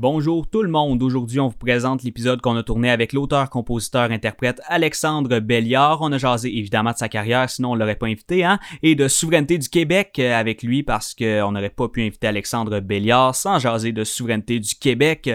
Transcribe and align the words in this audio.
Bonjour 0.00 0.46
tout 0.46 0.62
le 0.62 0.68
monde, 0.68 1.02
aujourd'hui 1.02 1.40
on 1.40 1.48
vous 1.48 1.56
présente 1.56 2.04
l'épisode 2.04 2.40
qu'on 2.40 2.54
a 2.54 2.62
tourné 2.62 2.88
avec 2.88 3.12
l'auteur, 3.12 3.50
compositeur, 3.50 4.12
interprète 4.12 4.60
Alexandre 4.68 5.40
Belliard. 5.40 5.98
On 6.02 6.12
a 6.12 6.18
jasé 6.18 6.56
évidemment 6.56 6.92
de 6.92 6.98
sa 6.98 7.08
carrière, 7.08 7.50
sinon 7.50 7.72
on 7.72 7.74
l'aurait 7.74 7.96
pas 7.96 8.06
invité, 8.06 8.44
hein, 8.44 8.60
et 8.84 8.94
de 8.94 9.08
souveraineté 9.08 9.58
du 9.58 9.68
Québec 9.68 10.20
euh, 10.20 10.38
avec 10.38 10.62
lui 10.62 10.84
parce 10.84 11.16
qu'on 11.16 11.50
n'aurait 11.50 11.68
pas 11.70 11.88
pu 11.88 12.06
inviter 12.06 12.28
Alexandre 12.28 12.78
Belliard 12.78 13.34
sans 13.34 13.58
jaser 13.58 13.90
de 13.90 14.04
souveraineté 14.04 14.60
du 14.60 14.76
Québec. 14.76 15.30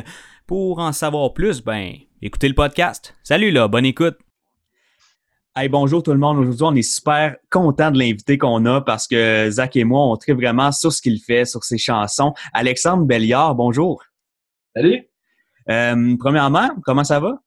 Pour 0.48 0.80
en 0.80 0.94
savoir 0.94 1.34
plus, 1.34 1.62
ben 1.62 1.96
écoutez 2.22 2.48
le 2.48 2.56
podcast. 2.56 3.16
Salut 3.22 3.52
là, 3.52 3.68
bonne 3.68 3.86
écoute. 3.86 4.16
Hey, 5.58 5.68
bonjour 5.68 6.02
tout 6.02 6.14
le 6.14 6.20
monde. 6.20 6.38
Aujourd'hui, 6.38 6.64
on 6.64 6.76
est 6.76 6.84
super 6.84 7.36
content 7.52 7.92
de 7.92 8.00
l'inviter 8.00 8.38
qu'on 8.38 8.66
a 8.66 8.80
parce 8.80 9.08
que 9.10 9.50
Zach 9.52 9.76
et 9.76 9.84
moi, 9.84 10.06
on 10.06 10.16
tripe 10.16 10.38
vraiment 10.38 10.72
sur 10.72 10.94
ce 10.94 11.02
qu'il 11.02 11.20
fait, 11.20 11.44
sur 11.44 11.66
ses 11.66 11.78
chansons. 11.78 12.34
Alexandre 12.54 13.04
Belliard, 13.04 13.56
bonjour. 13.56 14.02
Salut. 14.76 15.08
Euh, 15.70 16.16
premièrement, 16.18 16.70
comment 16.84 17.04
ça 17.04 17.20
va? 17.20 17.38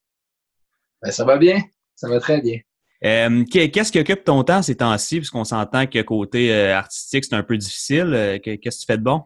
Ben, 1.03 1.11
ça 1.11 1.25
va 1.25 1.37
bien. 1.39 1.61
Ça 1.97 2.09
va 2.09 2.21
très 2.21 2.41
bien. 2.41 2.61
Euh, 3.05 3.45
qu'est-ce 3.51 3.91
qui 3.91 3.99
occupe 3.99 4.23
ton 4.23 4.45
temps 4.45 4.63
ces 4.63 4.77
temps-ci? 4.77 5.17
Puisqu'on 5.17 5.43
s'entend 5.43 5.87
que 5.87 6.01
côté 6.03 6.55
euh, 6.55 6.77
artistique, 6.77 7.25
c'est 7.25 7.35
un 7.35 7.43
peu 7.43 7.57
difficile. 7.57 8.41
Qu'est-ce 8.43 8.59
que 8.61 8.81
tu 8.81 8.87
fais 8.87 8.99
de 8.99 9.03
bon? 9.03 9.23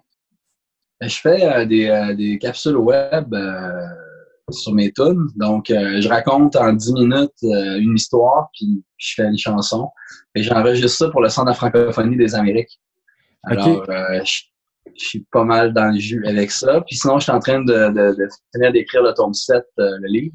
Ben, 0.98 1.08
je 1.10 1.16
fais 1.20 1.66
des, 1.66 2.38
capsules 2.40 2.76
web 2.76 3.34
sur 4.50 4.72
mes 4.72 4.90
tunes. 4.92 5.26
Donc, 5.36 5.66
je 5.68 6.08
raconte 6.08 6.56
en 6.56 6.72
10 6.72 6.94
minutes 6.94 7.42
une 7.42 7.94
histoire, 7.94 8.48
puis 8.54 8.82
je 8.96 9.14
fais 9.14 9.28
une 9.28 9.38
chanson. 9.38 9.90
Et 10.34 10.42
j'enregistre 10.42 10.88
ça 10.88 11.10
pour 11.10 11.20
le 11.20 11.28
Centre 11.28 11.50
de 11.50 11.56
francophonie 11.56 12.16
des 12.16 12.34
Amériques. 12.34 12.80
Alors, 13.44 13.84
je 13.86 14.49
suis 15.06 15.26
pas 15.32 15.44
mal 15.44 15.72
dans 15.72 15.92
le 15.92 15.98
jus 15.98 16.24
avec 16.26 16.50
ça. 16.50 16.80
Puis 16.86 16.96
sinon, 16.96 17.18
je 17.18 17.24
suis 17.24 17.32
en 17.32 17.40
train 17.40 17.62
de, 17.62 17.90
de, 17.92 18.28
finir 18.54 18.72
d'écrire 18.72 19.02
le 19.02 19.12
tome 19.14 19.34
7, 19.34 19.62
euh, 19.78 19.90
le 20.00 20.08
livre. 20.08 20.34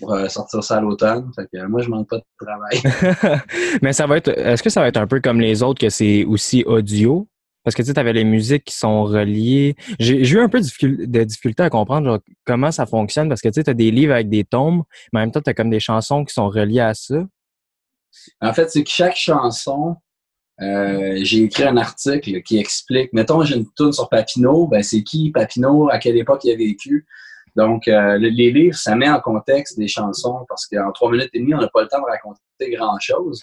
Pour 0.00 0.14
euh, 0.14 0.28
sortir 0.28 0.62
ça 0.62 0.78
à 0.78 0.80
l'automne. 0.80 1.30
Fait 1.34 1.46
que 1.52 1.66
moi, 1.66 1.82
je 1.82 1.88
manque 1.88 2.08
pas 2.08 2.18
de 2.18 2.24
travail. 2.40 3.40
Mais 3.82 3.92
ça 3.92 4.06
va 4.06 4.16
être. 4.16 4.28
Est-ce 4.28 4.62
que 4.62 4.70
ça 4.70 4.80
va 4.80 4.88
être 4.88 4.96
un 4.96 5.06
peu 5.06 5.20
comme 5.20 5.40
les 5.40 5.62
autres 5.62 5.80
que 5.80 5.90
c'est 5.90 6.24
aussi 6.24 6.62
audio? 6.64 7.28
Parce 7.64 7.76
que 7.76 7.82
tu 7.82 7.92
sais, 7.92 7.98
avais 7.98 8.12
les 8.12 8.24
musiques 8.24 8.64
qui 8.64 8.74
sont 8.76 9.04
reliées. 9.04 9.76
J'ai 9.98 10.28
eu 10.28 10.40
un 10.40 10.48
peu 10.48 10.60
de 10.60 11.24
difficulté 11.24 11.62
à 11.62 11.70
comprendre 11.70 12.20
comment 12.44 12.72
ça 12.72 12.86
fonctionne 12.86 13.28
parce 13.28 13.40
que 13.40 13.48
tu 13.48 13.60
sais, 13.60 13.68
as 13.68 13.74
des 13.74 13.90
livres 13.90 14.14
avec 14.14 14.28
des 14.28 14.44
tomes, 14.44 14.82
mais 15.12 15.20
en 15.20 15.22
même 15.24 15.32
temps, 15.32 15.40
tu 15.40 15.50
as 15.50 15.54
comme 15.54 15.70
des 15.70 15.80
chansons 15.80 16.24
qui 16.24 16.34
sont 16.34 16.48
reliées 16.48 16.80
à 16.80 16.94
ça. 16.94 17.24
En 18.40 18.52
fait, 18.52 18.68
c'est 18.70 18.82
que 18.82 18.90
chaque 18.90 19.16
chanson 19.16 19.96
euh, 20.62 21.18
j'ai 21.22 21.44
écrit 21.44 21.64
un 21.64 21.76
article 21.76 22.42
qui 22.42 22.58
explique, 22.58 23.12
mettons, 23.12 23.42
j'ai 23.42 23.56
une 23.56 23.68
tourne 23.72 23.92
sur 23.92 24.08
Papineau, 24.08 24.68
ben 24.68 24.82
c'est 24.82 25.02
qui 25.02 25.30
Papineau, 25.30 25.88
à 25.90 25.98
quelle 25.98 26.16
époque 26.16 26.44
il 26.44 26.52
a 26.52 26.56
vécu? 26.56 27.06
Donc, 27.56 27.88
euh, 27.88 28.16
les 28.16 28.50
livres, 28.50 28.76
ça 28.76 28.94
met 28.94 29.08
en 29.08 29.20
contexte 29.20 29.78
des 29.78 29.88
chansons 29.88 30.44
parce 30.48 30.66
qu'en 30.66 30.90
trois 30.92 31.10
minutes 31.10 31.30
et 31.34 31.40
demie, 31.40 31.54
on 31.54 31.60
n'a 31.60 31.68
pas 31.68 31.82
le 31.82 31.88
temps 31.88 32.00
de 32.00 32.10
raconter 32.10 32.70
grand-chose. 32.70 33.42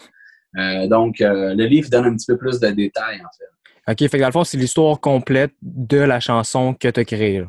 Euh, 0.58 0.88
donc, 0.88 1.18
le 1.20 1.66
livre 1.66 1.90
donne 1.90 2.06
un 2.06 2.16
petit 2.16 2.26
peu 2.26 2.38
plus 2.38 2.60
de 2.60 2.70
détails, 2.70 3.22
en 3.22 3.30
fait. 3.38 3.92
OK, 3.92 4.10
fait 4.10 4.18
que 4.18 4.22
dans 4.22 4.28
le 4.28 4.34
fond, 4.34 4.44
c'est 4.44 4.58
l'histoire 4.58 5.00
complète 5.00 5.54
de 5.62 5.98
la 5.98 6.20
chanson 6.20 6.74
que 6.74 6.88
tu 6.88 7.00
as 7.00 7.06
créée. 7.06 7.44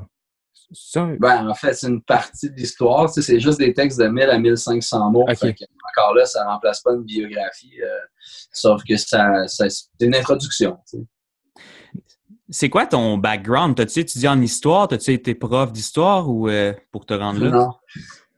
Ben, 1.19 1.49
en 1.49 1.55
fait, 1.55 1.75
c'est 1.75 1.89
une 1.89 2.03
partie 2.03 2.49
de 2.49 2.55
l'histoire. 2.55 3.09
c'est 3.09 3.41
juste 3.41 3.59
des 3.59 3.75
textes 3.75 3.99
de 3.99 4.07
1000 4.07 4.31
à 4.31 4.39
1500 4.39 5.11
mots. 5.11 5.23
encore 5.23 6.15
là, 6.15 6.25
ça 6.25 6.45
ne 6.45 6.51
remplace 6.51 6.81
pas 6.81 6.93
une 6.93 7.03
biographie, 7.03 7.81
euh, 7.83 7.89
sauf 8.53 8.83
que 8.85 8.97
ça, 8.97 9.47
c'est 9.49 9.89
une 10.01 10.15
introduction. 10.15 10.79
C'est 12.49 12.69
quoi 12.69 12.87
ton 12.87 13.19
background? 13.19 13.77
T'as-tu 13.77 14.01
étudié 14.01 14.29
en 14.29 14.41
histoire? 14.41 14.89
T'as-tu 14.89 15.13
été 15.13 15.35
prof 15.35 15.73
d'histoire 15.73 16.29
ou 16.29 16.49
euh, 16.49 16.73
pour 16.93 17.05
te 17.07 17.15
rendre 17.15 17.45
là? 17.45 17.51
Non. 17.51 17.73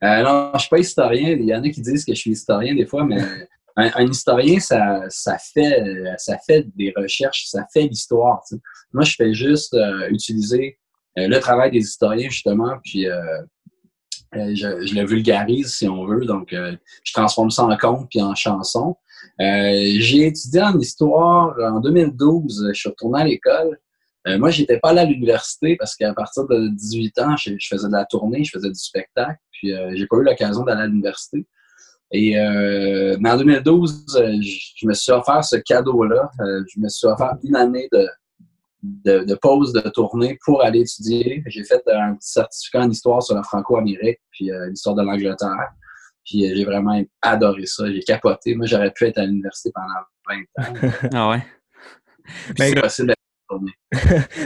Euh, 0.03 0.23
non, 0.23 0.49
je 0.51 0.55
ne 0.55 0.59
suis 0.59 0.69
pas 0.69 0.79
historien. 0.79 1.29
Il 1.29 1.45
y 1.45 1.55
en 1.55 1.63
a 1.63 1.69
qui 1.69 1.81
disent 1.81 2.03
que 2.03 2.13
je 2.13 2.19
suis 2.19 2.31
historien 2.31 2.75
des 2.75 2.85
fois, 2.85 3.05
mais 3.05 3.21
un, 3.75 4.05
historien, 4.05 4.59
ça, 4.59 5.03
ça, 5.09 5.37
fait, 5.37 5.83
ça 6.17 6.37
fait 6.45 6.65
des 6.75 6.93
recherches, 6.95 7.45
ça 7.47 7.65
fait 7.71 7.87
l'histoire. 7.87 8.43
Moi, 8.91 9.03
je 9.03 9.15
fais 9.15 9.33
juste 9.33 9.75
utiliser 10.09 10.77
le 11.15 11.39
travail 11.39 11.71
des 11.71 11.79
historiens, 11.79 12.29
justement, 12.29 12.77
puis 12.83 13.07
euh, 13.07 13.41
euh, 14.35 14.55
je, 14.55 14.95
le 14.95 15.05
vulgarise, 15.05 15.73
si 15.73 15.87
on 15.87 16.05
veut. 16.05 16.25
Donc, 16.25 16.49
je 16.51 17.13
transforme 17.13 17.51
ça 17.51 17.63
en 17.65 17.77
conte 17.77 18.07
puis 18.09 18.21
en 18.21 18.35
chanson. 18.35 18.95
j'ai 19.39 20.27
étudié 20.27 20.61
en 20.61 20.79
histoire 20.79 21.55
en 21.59 21.79
2012. 21.79 22.69
Je 22.73 22.79
suis 22.79 22.89
retourné 22.89 23.21
à 23.21 23.25
l'école. 23.25 23.79
moi, 24.25 24.49
j'étais 24.49 24.79
pas 24.79 24.89
allé 24.89 25.01
à 25.01 25.05
l'université 25.05 25.75
parce 25.75 25.95
qu'à 25.95 26.13
partir 26.13 26.47
de 26.47 26.69
18 26.69 27.19
ans, 27.19 27.37
je, 27.37 27.51
faisais 27.69 27.87
de 27.87 27.93
la 27.93 28.05
tournée, 28.05 28.43
je 28.43 28.51
faisais 28.51 28.69
du 28.69 28.79
spectacle, 28.79 29.37
puis 29.51 29.71
j'ai 29.93 30.07
pas 30.07 30.17
eu 30.17 30.23
l'occasion 30.23 30.63
d'aller 30.63 30.81
à 30.81 30.87
l'université. 30.87 31.45
Et 32.11 32.35
mais 33.19 33.29
en 33.29 33.37
2012, 33.37 34.05
je, 34.09 34.87
me 34.87 34.93
suis 34.93 35.11
offert 35.11 35.43
ce 35.43 35.57
cadeau-là. 35.57 36.31
je 36.39 36.79
me 36.79 36.89
suis 36.89 37.05
offert 37.05 37.35
une 37.43 37.55
année 37.55 37.87
de, 37.91 38.07
de, 38.83 39.35
pause 39.35 39.73
de 39.73 39.81
tournée 39.89 40.37
pour 40.45 40.63
aller 40.63 40.81
étudier. 40.81 41.43
J'ai 41.47 41.63
fait 41.63 41.81
un 41.87 42.15
petit 42.15 42.31
certificat 42.31 42.81
en 42.81 42.89
histoire 42.89 43.23
sur 43.23 43.35
la 43.35 43.43
Franco-Amérique, 43.43 44.19
puis 44.31 44.51
euh, 44.51 44.69
l'histoire 44.69 44.95
de 44.95 45.03
l'Angleterre. 45.03 45.71
Puis 46.25 46.45
euh, 46.45 46.53
j'ai 46.55 46.65
vraiment 46.65 47.01
adoré 47.21 47.65
ça. 47.65 47.91
J'ai 47.91 48.01
capoté. 48.01 48.55
Moi, 48.55 48.65
j'aurais 48.65 48.91
pu 48.91 49.05
être 49.05 49.17
à 49.17 49.25
l'université 49.25 49.71
pendant 49.73 49.87
20 50.29 50.35
ans. 50.35 50.97
ah 51.13 51.29
ouais? 51.29 51.45
Mais, 52.59 52.73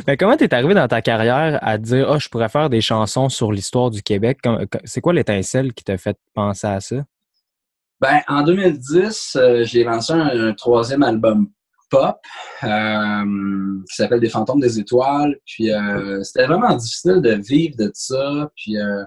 Mais 0.07 0.17
comment 0.17 0.35
t'es 0.35 0.53
arrivé 0.53 0.73
dans 0.73 0.87
ta 0.87 1.01
carrière 1.01 1.59
à 1.61 1.77
dire 1.77 2.07
oh, 2.09 2.19
je 2.19 2.29
pourrais 2.29 2.49
faire 2.49 2.69
des 2.69 2.81
chansons 2.81 3.29
sur 3.29 3.51
l'histoire 3.51 3.89
du 3.91 4.01
Québec? 4.01 4.39
C'est 4.83 5.01
quoi 5.01 5.13
l'étincelle 5.13 5.73
qui 5.73 5.83
t'a 5.83 5.97
fait 5.97 6.17
penser 6.33 6.67
à 6.67 6.79
ça? 6.79 7.05
Ben, 7.99 8.21
en 8.27 8.43
2010, 8.43 9.37
euh, 9.37 9.63
j'ai 9.63 9.83
lancé 9.83 10.13
un, 10.13 10.53
troisième 10.53 11.01
album 11.01 11.47
pop 11.89 12.17
euh, 12.63 13.83
qui 13.89 13.95
s'appelle 13.95 14.19
Des 14.19 14.29
fantômes 14.29 14.59
des 14.59 14.79
étoiles. 14.79 15.37
Puis 15.45 15.71
euh, 15.71 16.23
c'était 16.23 16.45
vraiment 16.45 16.75
difficile 16.75 17.21
de 17.21 17.33
vivre 17.33 17.75
de 17.77 17.91
ça. 17.93 18.49
Puis 18.55 18.77
euh, 18.77 19.03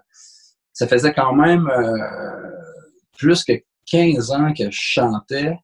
ça 0.73 0.87
faisait 0.87 1.13
quand 1.13 1.35
même 1.35 1.71
plus 3.17 3.45
que 3.45 3.53
15 3.87 4.31
ans 4.31 4.53
que 4.53 4.71
je 4.71 4.81
chantais, 4.81 5.59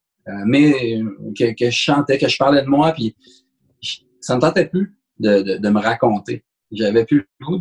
mais 0.44 1.00
que, 1.38 1.55
je 1.59 1.71
chantais, 1.71 2.19
que 2.19 2.28
je 2.28 2.37
parlais 2.37 2.62
de 2.62 2.66
moi, 2.66 2.93
puis 2.93 3.16
ça 4.21 4.34
ne 4.34 4.38
me 4.38 4.41
tentait 4.43 4.66
plus 4.66 4.99
de, 5.19 5.56
de, 5.56 5.69
me 5.71 5.81
raconter. 5.81 6.44
J'avais 6.71 7.06
plus 7.06 7.26
le 7.38 7.47
goût 7.47 7.59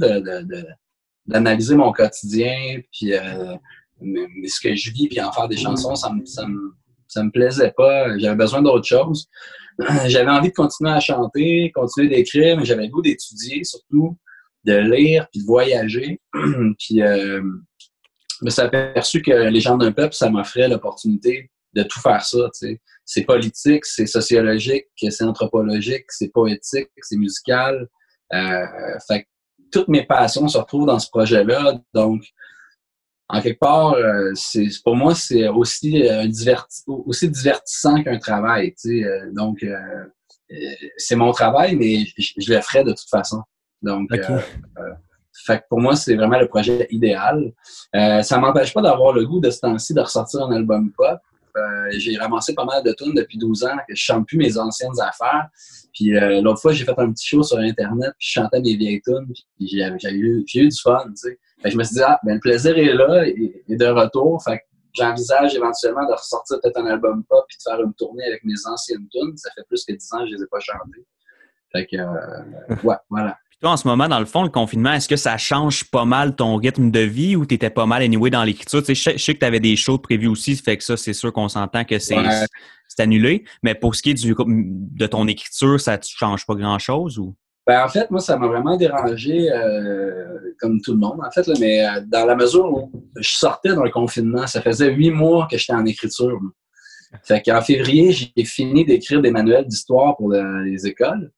d'analyser 1.25 1.75
mon 1.75 1.93
quotidien, 1.93 2.81
puis 2.91 3.13
ce 3.13 4.59
que 4.59 4.75
je 4.75 4.91
vis, 4.91 5.07
puis 5.07 5.21
en 5.21 5.31
faire 5.31 5.47
des 5.47 5.55
chansons, 5.55 5.95
ça 5.95 6.11
me, 6.11 6.25
ça 6.25 6.45
me 6.45 6.75
ça 7.07 7.23
me 7.23 7.31
plaisait 7.31 7.73
pas. 7.75 8.17
J'avais 8.17 8.35
besoin 8.35 8.61
d'autre 8.61 8.85
chose. 8.85 9.27
J'avais 10.05 10.31
envie 10.31 10.49
de 10.49 10.53
continuer 10.53 10.91
à 10.91 10.99
chanter, 10.99 11.71
continuer 11.73 12.07
d'écrire, 12.07 12.57
mais 12.57 12.65
j'avais 12.65 12.83
le 12.83 12.89
goût 12.89 13.01
d'étudier, 13.01 13.63
surtout 13.65 14.17
de 14.63 14.73
lire 14.77 15.27
puis 15.31 15.41
de 15.41 15.45
voyager. 15.45 16.21
puis 16.33 17.01
euh, 17.01 17.41
je 18.39 18.45
me 18.45 18.49
suis 18.49 18.61
aperçu 18.61 19.21
que 19.21 19.31
les 19.31 19.59
gens 19.59 19.77
d'un 19.77 19.91
peuple, 19.91 20.13
ça 20.13 20.29
m'offrait 20.29 20.67
l'opportunité 20.67 21.51
de 21.73 21.83
tout 21.83 21.99
faire 21.99 22.23
ça. 22.23 22.49
C'est 23.03 23.23
politique, 23.23 23.85
c'est 23.85 24.07
sociologique, 24.07 24.87
c'est 24.97 25.23
anthropologique, 25.23 26.05
c'est 26.09 26.29
poétique, 26.29 26.89
c'est 27.01 27.17
musical. 27.17 27.87
Euh, 28.33 28.65
fait 29.07 29.27
toutes 29.71 29.87
mes 29.89 30.05
passions 30.05 30.47
se 30.47 30.57
retrouvent 30.57 30.85
dans 30.85 30.99
ce 30.99 31.09
projet-là. 31.09 31.77
Donc, 31.93 32.23
en 33.27 33.41
quelque 33.41 33.59
part, 33.59 33.93
euh, 33.93 34.31
c'est 34.35 34.67
pour 34.83 34.95
moi, 34.95 35.15
c'est 35.15 35.47
aussi, 35.47 36.07
euh, 36.07 36.27
aussi 36.87 37.29
divertissant 37.29 38.03
qu'un 38.03 38.19
travail. 38.19 38.73
Tu 38.73 38.99
sais, 38.99 39.03
euh, 39.03 39.31
donc, 39.33 39.65
c'est 40.97 41.15
mon 41.15 41.31
travail, 41.31 41.75
mais 41.75 42.05
je, 42.17 42.53
le 42.53 42.61
ferai 42.61 42.83
de 42.83 42.91
toute 42.91 43.09
façon. 43.09 43.41
Donc, 43.81 44.09
fait 45.45 45.63
pour 45.69 45.81
moi, 45.81 45.95
c'est 45.95 46.15
vraiment 46.15 46.39
le 46.39 46.47
projet 46.47 46.87
idéal. 46.91 47.51
ça 47.93 48.37
m'empêche 48.37 48.73
pas 48.73 48.81
d'avoir 48.81 49.13
le 49.13 49.25
goût 49.25 49.39
de 49.39 49.49
ce 49.49 49.59
temps-ci 49.59 49.93
de 49.93 50.01
ressortir 50.01 50.43
un 50.43 50.51
album 50.51 50.91
pop. 50.91 51.19
J'ai 51.91 52.17
ramassé 52.17 52.53
pas 52.53 52.65
mal 52.65 52.83
de 52.83 52.91
tunes 52.93 53.13
depuis 53.13 53.37
12 53.37 53.63
ans 53.63 53.77
que 53.87 53.95
je 53.95 54.01
chante 54.01 54.27
plus 54.27 54.37
mes 54.37 54.57
anciennes 54.57 54.99
affaires. 54.99 55.47
Puis 55.93 56.11
l'autre 56.41 56.61
fois, 56.61 56.73
j'ai 56.73 56.85
fait 56.85 56.97
un 56.97 57.11
petit 57.11 57.27
show 57.27 57.43
sur 57.43 57.57
Internet, 57.57 58.11
puis 58.17 58.27
je 58.27 58.31
chantais 58.33 58.59
mes 58.59 58.75
vieilles 58.75 59.01
tunes, 59.01 59.25
puis 59.57 59.67
j'ai 59.67 60.11
eu, 60.11 60.45
eu 60.53 60.67
du 60.69 60.81
fun, 60.81 61.05
tu 61.07 61.29
sais 61.29 61.39
je 61.63 61.77
me 61.77 61.83
suis 61.83 61.95
dit, 61.95 62.01
ah, 62.03 62.19
ben, 62.23 62.35
le 62.35 62.39
plaisir 62.39 62.77
est 62.77 62.93
là 62.93 63.25
et, 63.27 63.63
de 63.75 63.85
retour. 63.85 64.43
Fait 64.43 64.61
j'envisage 64.93 65.55
éventuellement 65.55 66.07
de 66.07 66.13
ressortir 66.13 66.59
peut-être 66.61 66.77
un 66.77 66.85
album 66.85 67.23
pop 67.25 67.45
et 67.49 67.57
de 67.57 67.61
faire 67.61 67.81
une 67.83 67.93
tournée 67.95 68.25
avec 68.25 68.43
mes 68.45 68.65
anciennes 68.65 69.07
tunes. 69.09 69.35
Ça 69.35 69.51
fait 69.55 69.63
plus 69.67 69.83
que 69.83 69.93
dix 69.93 70.13
ans 70.13 70.19
que 70.19 70.27
je 70.27 70.35
les 70.35 70.43
ai 70.43 70.47
pas 70.47 70.59
chantées. 70.59 71.05
Fait 71.71 71.85
que, 71.85 71.97
euh, 71.97 72.75
ouais, 72.83 72.95
voilà. 73.09 73.37
Puis 73.55 73.61
toi, 73.61 73.71
en 73.71 73.77
ce 73.77 73.87
moment, 73.87 74.09
dans 74.09 74.19
le 74.19 74.25
fond, 74.25 74.43
le 74.43 74.49
confinement, 74.49 74.91
est-ce 74.91 75.07
que 75.07 75.15
ça 75.15 75.37
change 75.37 75.85
pas 75.85 76.03
mal 76.03 76.35
ton 76.35 76.57
rythme 76.57 76.91
de 76.91 76.99
vie 76.99 77.37
ou 77.37 77.45
tu 77.45 77.55
étais 77.55 77.69
pas 77.69 77.85
mal 77.85 78.01
anyway 78.01 78.29
dans 78.29 78.43
l'écriture? 78.43 78.83
Tu 78.83 78.93
sais, 78.93 79.13
je, 79.13 79.17
sais 79.17 79.33
que 79.33 79.39
tu 79.39 79.45
avais 79.45 79.61
des 79.61 79.77
shows 79.77 79.97
prévus 79.97 80.27
aussi, 80.27 80.57
fait 80.57 80.75
que 80.75 80.83
ça, 80.83 80.97
c'est 80.97 81.13
sûr 81.13 81.31
qu'on 81.31 81.47
s'entend 81.47 81.85
que 81.85 81.97
c'est 81.97 82.17
annulé. 82.99 83.45
Mais 83.63 83.73
pour 83.73 83.95
ce 83.95 84.01
qui 84.01 84.09
est 84.09 84.13
du, 84.13 84.35
de 84.37 85.07
ton 85.07 85.25
écriture, 85.29 85.79
ça 85.79 85.95
ne 85.95 86.01
change 86.03 86.45
pas 86.45 86.55
grand-chose 86.55 87.17
ou? 87.17 87.33
Ben, 87.65 87.81
en 87.83 87.87
fait, 87.87 88.11
moi, 88.11 88.19
ça 88.19 88.37
m'a 88.37 88.47
vraiment 88.47 88.75
dérangé, 88.75 89.49
euh, 89.49 90.37
comme 90.59 90.81
tout 90.81 90.91
le 90.91 90.99
monde, 90.99 91.19
en 91.25 91.31
fait, 91.31 91.47
là, 91.47 91.53
mais 91.57 91.83
euh, 91.87 92.01
dans 92.07 92.25
la 92.25 92.35
mesure 92.35 92.69
où 92.69 92.91
je 93.15 93.29
sortais 93.29 93.73
d'un 93.73 93.89
confinement, 93.89 94.47
ça 94.47 94.61
faisait 94.61 94.91
huit 94.91 95.11
mois 95.11 95.47
que 95.49 95.57
j'étais 95.57 95.73
en 95.73 95.85
écriture. 95.85 96.39
moi. 96.41 96.51
Fait 97.23 97.41
qu'en 97.41 97.61
février, 97.61 98.11
j'ai 98.11 98.43
fini 98.43 98.83
d'écrire 98.83 99.21
des 99.21 99.31
manuels 99.31 99.65
d'histoire 99.65 100.17
pour 100.17 100.29
le- 100.29 100.63
les 100.63 100.85
écoles. 100.85 101.31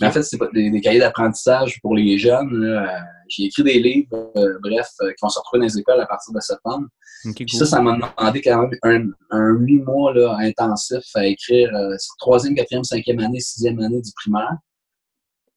En 0.00 0.10
fait, 0.10 0.22
c'est 0.22 0.38
des, 0.54 0.70
des 0.70 0.80
cahiers 0.80 1.00
d'apprentissage 1.00 1.80
pour 1.82 1.94
les 1.94 2.18
jeunes. 2.18 2.64
Euh, 2.64 2.86
J'ai 3.28 3.44
écrit 3.44 3.62
des 3.62 3.78
livres, 3.78 4.32
euh, 4.36 4.58
bref, 4.62 4.88
euh, 5.02 5.08
qui 5.10 5.16
vont 5.22 5.28
se 5.28 5.38
retrouver 5.38 5.60
dans 5.60 5.66
les 5.66 5.78
écoles 5.78 6.00
à 6.00 6.06
partir 6.06 6.32
de 6.32 6.40
septembre. 6.40 6.86
Puis 7.36 7.46
cool. 7.46 7.58
ça, 7.58 7.66
ça 7.66 7.80
m'a 7.80 7.92
demandé 7.92 8.40
quand 8.40 8.68
même 8.82 9.14
un, 9.30 9.48
huit 9.50 9.80
mois 9.80 10.12
là, 10.14 10.36
intensif 10.40 11.04
à 11.14 11.26
écrire 11.26 11.70
troisième, 12.18 12.54
quatrième, 12.54 12.84
cinquième 12.84 13.20
année, 13.20 13.38
sixième 13.40 13.78
année 13.80 14.00
du 14.00 14.10
primaire. 14.16 14.56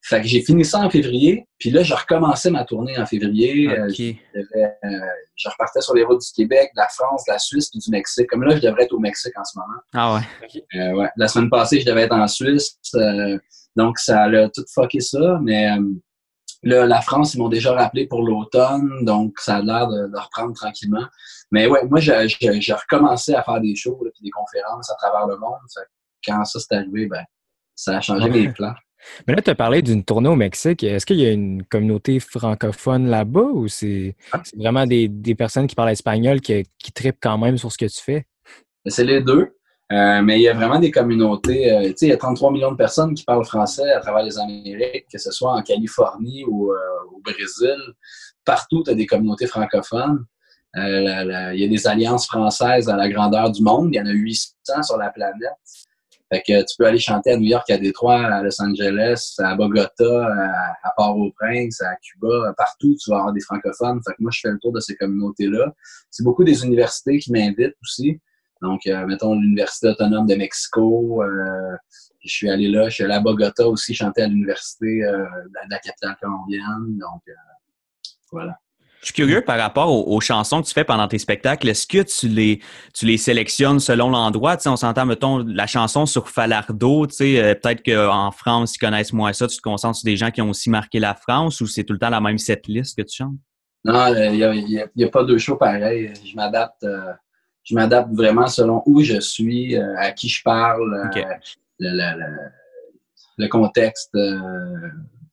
Fait 0.08 0.22
que 0.22 0.28
j'ai 0.28 0.42
fini 0.42 0.64
ça 0.64 0.82
en 0.82 0.90
février, 0.92 1.48
puis 1.58 1.72
là, 1.72 1.82
j'ai 1.82 1.96
recommencé 1.96 2.52
ma 2.52 2.64
tournée 2.64 2.96
en 2.96 3.08
février. 3.08 3.68
Euh, 3.72 3.90
euh, 3.90 5.00
je 5.36 5.50
repartais 5.50 5.82
sur 5.82 5.96
les 5.96 6.04
routes 6.04 6.22
du 6.22 6.32
Québec, 6.32 6.70
de 6.76 6.80
la 6.80 6.88
France, 6.90 7.24
de 7.28 7.34
la 7.34 7.40
Suisse, 7.40 7.72
puis 7.72 7.80
du 7.80 7.90
Mexique. 7.90 8.28
Comme 8.30 8.44
là, 8.44 8.56
je 8.56 8.62
devrais 8.62 8.84
être 8.84 8.94
au 8.94 9.00
Mexique 9.00 9.34
en 9.36 9.44
ce 9.44 9.58
moment. 9.58 9.80
Ah 9.94 10.14
ouais. 10.14 10.80
Euh, 10.80 10.94
ouais. 10.94 11.10
La 11.18 11.28
semaine 11.28 11.50
passée, 11.50 11.80
je 11.80 11.88
devais 11.88 12.04
être 12.04 12.14
en 12.14 12.28
Suisse. 12.28 12.78
Donc, 13.75 14.00
ça 14.00 14.24
a 14.24 14.50
tout 14.50 14.66
fucké 14.74 15.00
ça. 15.00 15.39
Mais 15.42 15.72
euh, 15.72 15.81
là, 16.63 16.86
la 16.86 17.01
France, 17.01 17.33
ils 17.33 17.39
m'ont 17.39 17.50
déjà 17.50 17.74
rappelé 17.74 18.07
pour 18.07 18.24
l'automne. 18.24 19.04
Donc, 19.04 19.39
ça 19.39 19.57
a 19.57 19.62
l'air 19.62 19.88
de, 19.88 20.07
de 20.07 20.18
reprendre 20.18 20.54
tranquillement. 20.54 21.06
Mais 21.51 21.68
ouais, 21.68 21.86
moi, 21.86 22.00
j'ai 22.00 22.13
recommencé 22.74 23.33
à 23.33 23.44
faire 23.44 23.62
des 23.62 23.75
shows 23.75 24.00
là, 24.04 24.12
puis 24.13 24.24
des 24.24 24.31
conférences 24.31 24.89
à 24.89 24.95
travers 24.95 25.27
le 25.27 25.38
monde. 25.38 25.60
Fait 25.74 25.86
quand 26.25 26.44
ça 26.45 26.60
s'est 26.60 26.75
arrivé, 26.75 27.07
ben, 27.07 27.24
ça 27.75 27.98
a 27.98 28.01
changé 28.01 28.30
mes 28.30 28.51
plans. 28.51 28.74
Mais 29.27 29.36
là, 29.36 29.42
tu 29.42 29.51
as 29.51 29.56
parlé 29.56 29.83
d'une 29.83 30.04
tournée 30.04 30.30
au 30.30 30.36
Mexique. 30.36 30.83
Est-ce 30.83 31.06
qu'il 31.06 31.19
y 31.19 31.25
a 31.27 31.31
une 31.31 31.63
communauté 31.63 32.19
francophone 32.19 33.07
là-bas 33.07 33.50
ou 33.54 33.68
c'est 33.68 34.16
c'est 34.44 34.57
vraiment 34.57 34.88
des, 34.88 35.07
des 35.07 35.36
personnes 35.36 35.68
qui 35.68 35.75
parlent 35.75 35.92
espagnol 35.92 36.42
qui, 36.42 36.63
qui 36.80 36.92
trippent 36.92 37.19
quand 37.22 37.38
même 37.38 37.57
sur 37.57 37.72
ce 37.72 37.77
que 37.77 37.86
tu 37.86 38.01
fais? 38.01 38.25
C'est 38.88 39.04
les 39.04 39.22
deux. 39.22 39.55
Euh, 39.92 40.22
mais 40.24 40.40
il 40.40 40.42
y 40.42 40.48
a 40.48 40.54
vraiment 40.54 40.80
des 40.80 40.90
communautés. 40.90 41.72
euh, 41.72 41.94
il 42.02 42.08
y 42.08 42.12
a 42.12 42.18
33 42.18 42.52
millions 42.52 42.72
de 42.72 42.78
personnes 42.78 43.14
qui 43.14 43.24
parlent 43.24 43.46
français 43.46 43.92
à 43.92 44.00
travers 44.00 44.24
les 44.24 44.38
Amériques, 44.40 45.06
que 45.12 45.20
ce 45.20 45.32
soit 45.32 45.52
en 45.52 45.62
Californie 45.62 46.44
ou 46.48 46.72
euh, 46.72 46.78
au 47.14 47.22
Brésil. 47.22 47.78
Partout, 48.44 48.82
tu 48.84 48.90
as 48.92 48.96
des 48.96 49.06
communautés 49.06 49.46
francophones. 49.46 50.26
Euh, 50.76 51.52
il 51.54 51.60
y 51.60 51.64
a 51.64 51.68
des 51.68 51.88
alliances 51.88 52.26
françaises 52.28 52.90
à 52.90 52.96
la 52.96 53.08
grandeur 53.10 53.52
du 53.52 53.62
monde. 53.62 53.90
Il 53.94 53.98
y 53.98 54.02
en 54.02 54.08
a 54.08 54.12
800 54.12 54.84
sur 54.84 54.98
la 54.98 55.12
planète. 55.12 55.38
Fait 56.34 56.42
que 56.42 56.60
tu 56.62 56.76
peux 56.80 56.88
aller 56.88 57.00
chanter 57.00 57.34
à 57.34 57.38
New 57.38 57.46
York, 57.46 57.70
à 57.70 57.78
Détroit, 57.78 58.26
à 58.26 58.42
Los 58.42 58.60
Angeles, 58.60 59.36
à 59.38 59.54
Bogota, 59.56 60.26
à, 60.26 60.72
à 60.84 60.94
Port-au-Prince, 60.98 61.82
à 61.82 61.96
Cuba, 61.98 62.52
partout, 62.58 62.96
tu 63.00 63.12
vas 63.12 63.18
avoir 63.18 63.34
des 63.34 63.42
francophones. 63.42 64.02
Fait 64.06 64.14
que 64.14 64.22
moi, 64.24 64.32
je 64.34 64.40
fais 64.42 64.50
le 64.50 64.58
tour 64.58 64.74
de 64.74 64.80
ces 64.80 64.96
communautés-là. 64.96 65.72
C'est 66.10 66.24
beaucoup 66.24 66.44
des 66.44 66.66
universités 66.66 67.20
qui 67.20 67.32
m'invitent 67.32 67.76
aussi. 67.84 68.20
Donc, 68.62 68.88
euh, 68.88 69.06
mettons 69.06 69.36
l'Université 69.36 69.90
autonome 69.90 70.28
de 70.28 70.36
Mexico. 70.36 71.24
euh, 71.24 71.75
je 72.24 72.31
suis 72.31 72.50
allé 72.50 72.68
là, 72.69 72.90
je 72.90 72.96
suis 72.96 73.04
allé 73.04 73.13
à 73.13 73.19
Bogota 73.19 73.68
aussi 73.68 73.94
chanter 73.94 74.24
à 74.24 74.28
l'université 74.28 75.04
euh, 75.04 75.18
de 75.18 75.69
la- 75.69 75.80
capitale 75.80 76.16
colombienne. 76.22 76.98
Donc, 76.98 77.22
euh, 77.28 77.34
voilà. 78.31 78.57
Je 79.02 79.07
suis 79.07 79.13
curieux 79.13 79.42
par 79.42 79.60
rapport 79.60 79.92
aux, 79.92 80.16
aux 80.16 80.19
chansons 80.19 80.63
que 80.63 80.68
tu 80.68 80.74
fais 80.74 80.84
pendant 80.84 81.07
tes 81.07 81.19
spectacles. 81.19 81.69
Est-ce 81.69 81.86
que 81.86 82.02
tu 82.02 82.28
les, 82.28 82.60
tu 82.92 83.06
les 83.06 83.18
sélectionnes 83.18 83.80
selon 83.80 84.10
l'endroit? 84.10 84.58
Tu 84.58 84.63
sais, 84.63 84.69
on 84.69 84.75
s'entend, 84.78 85.06
mettons, 85.06 85.38
la 85.46 85.68
chanson 85.68 86.08
sur 86.08 86.28
Falardeau, 86.28 87.06
tu 87.06 87.16
sais, 87.16 87.40
euh, 87.40 87.54
peut-être 87.54 87.84
qu'en 87.84 88.31
France, 88.31 88.75
ils 88.75 88.80
connaissent 88.80 89.13
moins 89.13 89.31
ça. 89.31 89.48
Tu 89.48 89.58
te 89.58 89.62
concentres 89.62 89.98
sur 90.00 90.06
des 90.06 90.18
gens 90.18 90.31
qui 90.31 90.42
ont 90.42 90.50
aussi 90.50 90.72
marqué 90.72 91.00
la 91.00 91.13
France 91.13 91.62
ou 91.62 91.68
c'est 91.68 91.84
tout 91.84 91.94
le 91.94 92.00
temps 92.00 92.10
la 92.10 92.22
même 92.22 92.40
setlist 92.40 92.98
que 92.98 93.04
tu 93.04 93.18
chantes? 93.18 93.36
Non, 93.84 94.08
il 94.16 94.31
n'y 94.31 94.80
a, 94.80 94.86
a 95.08 95.10
pas 95.12 95.24
deux 95.24 95.38
shows 95.38 95.58
pareils. 95.58 96.12
Je 96.25 96.36
m'adapte 96.36 96.84
euh, 96.84 97.13
je 97.65 97.75
m'adapte 97.75 98.13
vraiment 98.13 98.47
selon 98.47 98.81
où 98.85 99.01
je 99.01 99.19
suis, 99.19 99.75
euh, 99.75 99.97
à 99.97 100.12
qui 100.12 100.29
je 100.29 100.41
parle, 100.44 100.94
euh, 100.94 101.09
le, 101.79 101.89
le- 101.89 102.19
le- 102.19 102.50
le 103.38 103.47
contexte, 103.50 104.15
euh, 104.15 104.39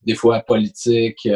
des 0.04 0.14
fois 0.16 0.40
politique, 0.40 1.28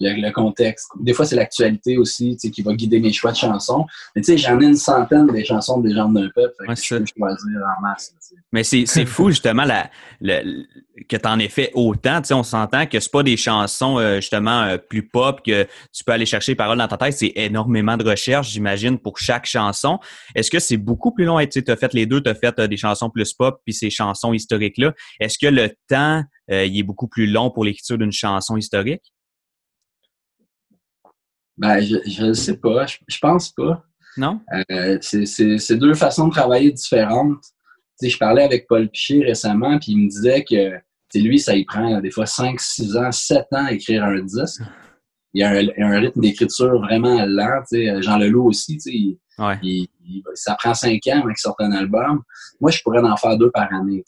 le, 0.00 0.20
le 0.20 0.32
contexte. 0.32 0.88
Des 0.98 1.12
fois, 1.12 1.26
c'est 1.26 1.36
l'actualité 1.36 1.98
aussi 1.98 2.32
tu 2.32 2.48
sais, 2.48 2.50
qui 2.50 2.62
va 2.62 2.74
guider 2.74 3.00
mes 3.00 3.12
choix 3.12 3.32
de 3.32 3.36
chansons. 3.36 3.86
Mais 4.14 4.22
tu 4.22 4.32
sais, 4.32 4.38
j'en 4.38 4.60
ai 4.60 4.64
une 4.64 4.76
centaine 4.76 5.26
des 5.26 5.44
chansons 5.44 5.80
des 5.80 5.94
gens 5.94 6.08
d'un 6.08 6.28
peuple. 6.34 6.54
fait 6.58 6.64
que 6.64 6.70
Ouais, 6.70 6.76
je 6.76 6.94
peux 6.96 7.04
choisir 7.18 7.60
en 7.78 7.82
masse. 7.82 8.14
Mais 8.52 8.64
c'est, 8.64 8.86
fou, 9.06 9.30
justement, 9.30 9.64
la, 9.64 9.90
que 11.08 11.16
tu 11.16 11.28
en 11.28 11.38
aies 11.38 11.48
fait 11.48 11.70
autant. 11.74 12.20
Tu 12.20 12.28
sais, 12.28 12.34
on 12.34 12.42
s'entend 12.42 12.86
que 12.86 12.98
c'est 12.98 13.10
pas 13.10 13.22
des 13.22 13.36
chansons, 13.36 13.98
euh, 13.98 14.16
justement, 14.16 14.62
euh, 14.62 14.78
plus 14.78 15.06
pop, 15.06 15.40
que 15.44 15.66
tu 15.92 16.04
peux 16.04 16.12
aller 16.12 16.26
chercher 16.26 16.52
les 16.52 16.56
paroles 16.56 16.78
dans 16.78 16.88
ta 16.88 16.96
tête. 16.96 17.14
C'est 17.14 17.32
énormément 17.36 17.96
de 17.96 18.08
recherche, 18.08 18.50
j'imagine, 18.50 18.98
pour 18.98 19.18
chaque 19.18 19.46
chanson. 19.46 19.98
Est-ce 20.34 20.50
que 20.50 20.58
c'est 20.58 20.76
beaucoup 20.76 21.12
plus 21.12 21.24
long? 21.24 21.38
Tu 21.40 21.60
sais, 21.60 21.70
as 21.70 21.76
fait 21.76 21.92
les 21.94 22.06
deux, 22.06 22.22
tu 22.22 22.30
as 22.30 22.34
fait 22.34 22.58
euh, 22.58 22.66
des 22.66 22.76
chansons 22.76 23.10
plus 23.10 23.32
pop, 23.32 23.60
puis 23.64 23.74
ces 23.74 23.90
chansons 23.90 24.32
historiques-là. 24.32 24.92
Est-ce 25.20 25.38
que 25.38 25.46
le 25.46 25.70
temps, 25.88 26.22
il 26.48 26.76
est 26.76 26.82
beaucoup 26.82 27.06
plus 27.06 27.28
long 27.28 27.50
pour 27.50 27.64
l'écriture 27.64 27.96
d'une 27.96 28.10
chanson 28.10 28.56
historique? 28.56 29.12
Ben, 31.60 31.80
je, 31.80 31.96
je 32.06 32.24
ne 32.24 32.32
sais 32.32 32.56
pas. 32.56 32.86
Je, 32.86 32.96
je 33.06 33.18
pense 33.18 33.50
pas. 33.50 33.84
Non? 34.16 34.40
Euh, 34.70 34.98
c'est- 35.02 35.76
deux 35.76 35.94
façons 35.94 36.28
de 36.28 36.32
travailler 36.32 36.72
différentes. 36.72 37.38
Tu 38.00 38.06
sais, 38.06 38.08
je 38.08 38.18
parlais 38.18 38.42
avec 38.42 38.66
Paul 38.66 38.88
Piché 38.88 39.22
récemment, 39.22 39.78
puis 39.78 39.92
il 39.92 39.98
me 40.04 40.08
disait 40.08 40.42
que 40.42 40.72
lui, 41.18 41.38
ça 41.38 41.54
y 41.54 41.64
prend 41.64 42.00
des 42.00 42.10
fois 42.10 42.24
5, 42.26 42.58
6 42.58 42.96
ans, 42.96 43.12
7 43.12 43.44
ans 43.52 43.66
à 43.66 43.72
écrire 43.72 44.04
un 44.04 44.20
disque. 44.22 44.62
Il 45.34 45.40
y 45.40 45.44
a 45.44 45.50
un, 45.50 45.98
rythme 46.00 46.20
d'écriture 46.22 46.80
vraiment 46.80 47.24
lent. 47.26 47.60
tu 47.70 47.76
sais. 47.86 48.02
Jean 48.02 48.16
Leloup 48.18 48.48
aussi, 48.48 48.74
tu 48.78 48.80
sais, 48.80 48.90
il- 48.92 49.18
Ouais. 49.38 49.58
il- 49.62 49.88
il- 50.04 50.22
ça 50.34 50.54
prend 50.58 50.74
5 50.74 51.06
ans 51.08 51.18
avant 51.18 51.28
qu'il 51.28 51.36
sorte 51.36 51.60
un 51.60 51.72
album. 51.72 52.22
Moi, 52.60 52.70
je 52.70 52.80
pourrais 52.82 53.00
en 53.00 53.16
faire 53.16 53.36
deux 53.38 53.50
par 53.50 53.72
année. 53.72 54.02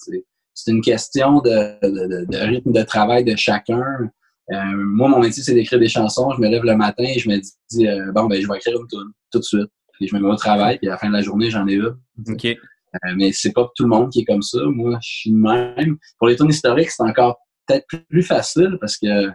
C'est 0.55 0.71
une 0.71 0.81
question 0.83 1.41
de, 1.41 1.79
de- 1.83 2.07
de- 2.07 2.25
de 2.31 2.37
rythme 2.39 2.73
de 2.73 2.83
travail 2.83 3.25
de 3.25 3.37
chacun. 3.37 4.11
Euh, 4.51 4.75
moi, 4.77 5.09
mon 5.09 5.21
métier, 5.21 5.43
c'est 5.43 5.55
d'écrire 5.55 5.79
des 5.79 5.89
chansons. 5.89 6.31
Je 6.33 6.41
me 6.41 6.49
lève 6.49 6.65
le 6.65 6.77
matin 6.77 7.05
et 7.05 7.19
je 7.19 7.29
me 7.29 7.39
dis, 7.39 7.87
euh, 7.87 8.11
bon, 8.13 8.25
ben, 8.27 8.41
je 8.41 8.49
vais 8.49 8.57
écrire 8.57 8.81
une 8.81 8.87
tune 8.89 9.13
tout 9.31 9.39
de 9.39 9.45
suite. 9.45 9.71
Puis 9.95 10.09
je 10.09 10.17
me 10.17 10.21
mets 10.21 10.29
au 10.29 10.37
travail, 10.37 10.79
puis 10.79 10.89
à 10.89 10.93
la 10.93 10.99
fin 10.99 11.09
de 11.09 11.13
la 11.13 11.23
journée, 11.23 11.51
j'en 11.51 11.67
ai 11.69 11.75
une. 11.75 11.97
OK. 12.29 12.45
Euh, 12.45 13.15
mais 13.17 13.33
c'est 13.33 13.53
pas 13.53 13.71
tout 13.75 13.85
le 13.85 13.89
monde 13.89 14.11
qui 14.11 14.21
est 14.21 14.25
comme 14.25 14.43
ça. 14.43 14.59
Moi, 14.65 14.99
je 15.03 15.09
suis 15.09 15.31
de 15.31 15.37
même. 15.37 15.97
Pour 16.19 16.29
les 16.29 16.37
tunes 16.37 16.51
historiques, 16.51 16.91
c'est 16.91 17.03
encore 17.03 17.39
peut-être 17.67 17.87
plus 18.09 18.23
facile 18.23 18.77
parce 18.81 18.99
que 18.99 19.31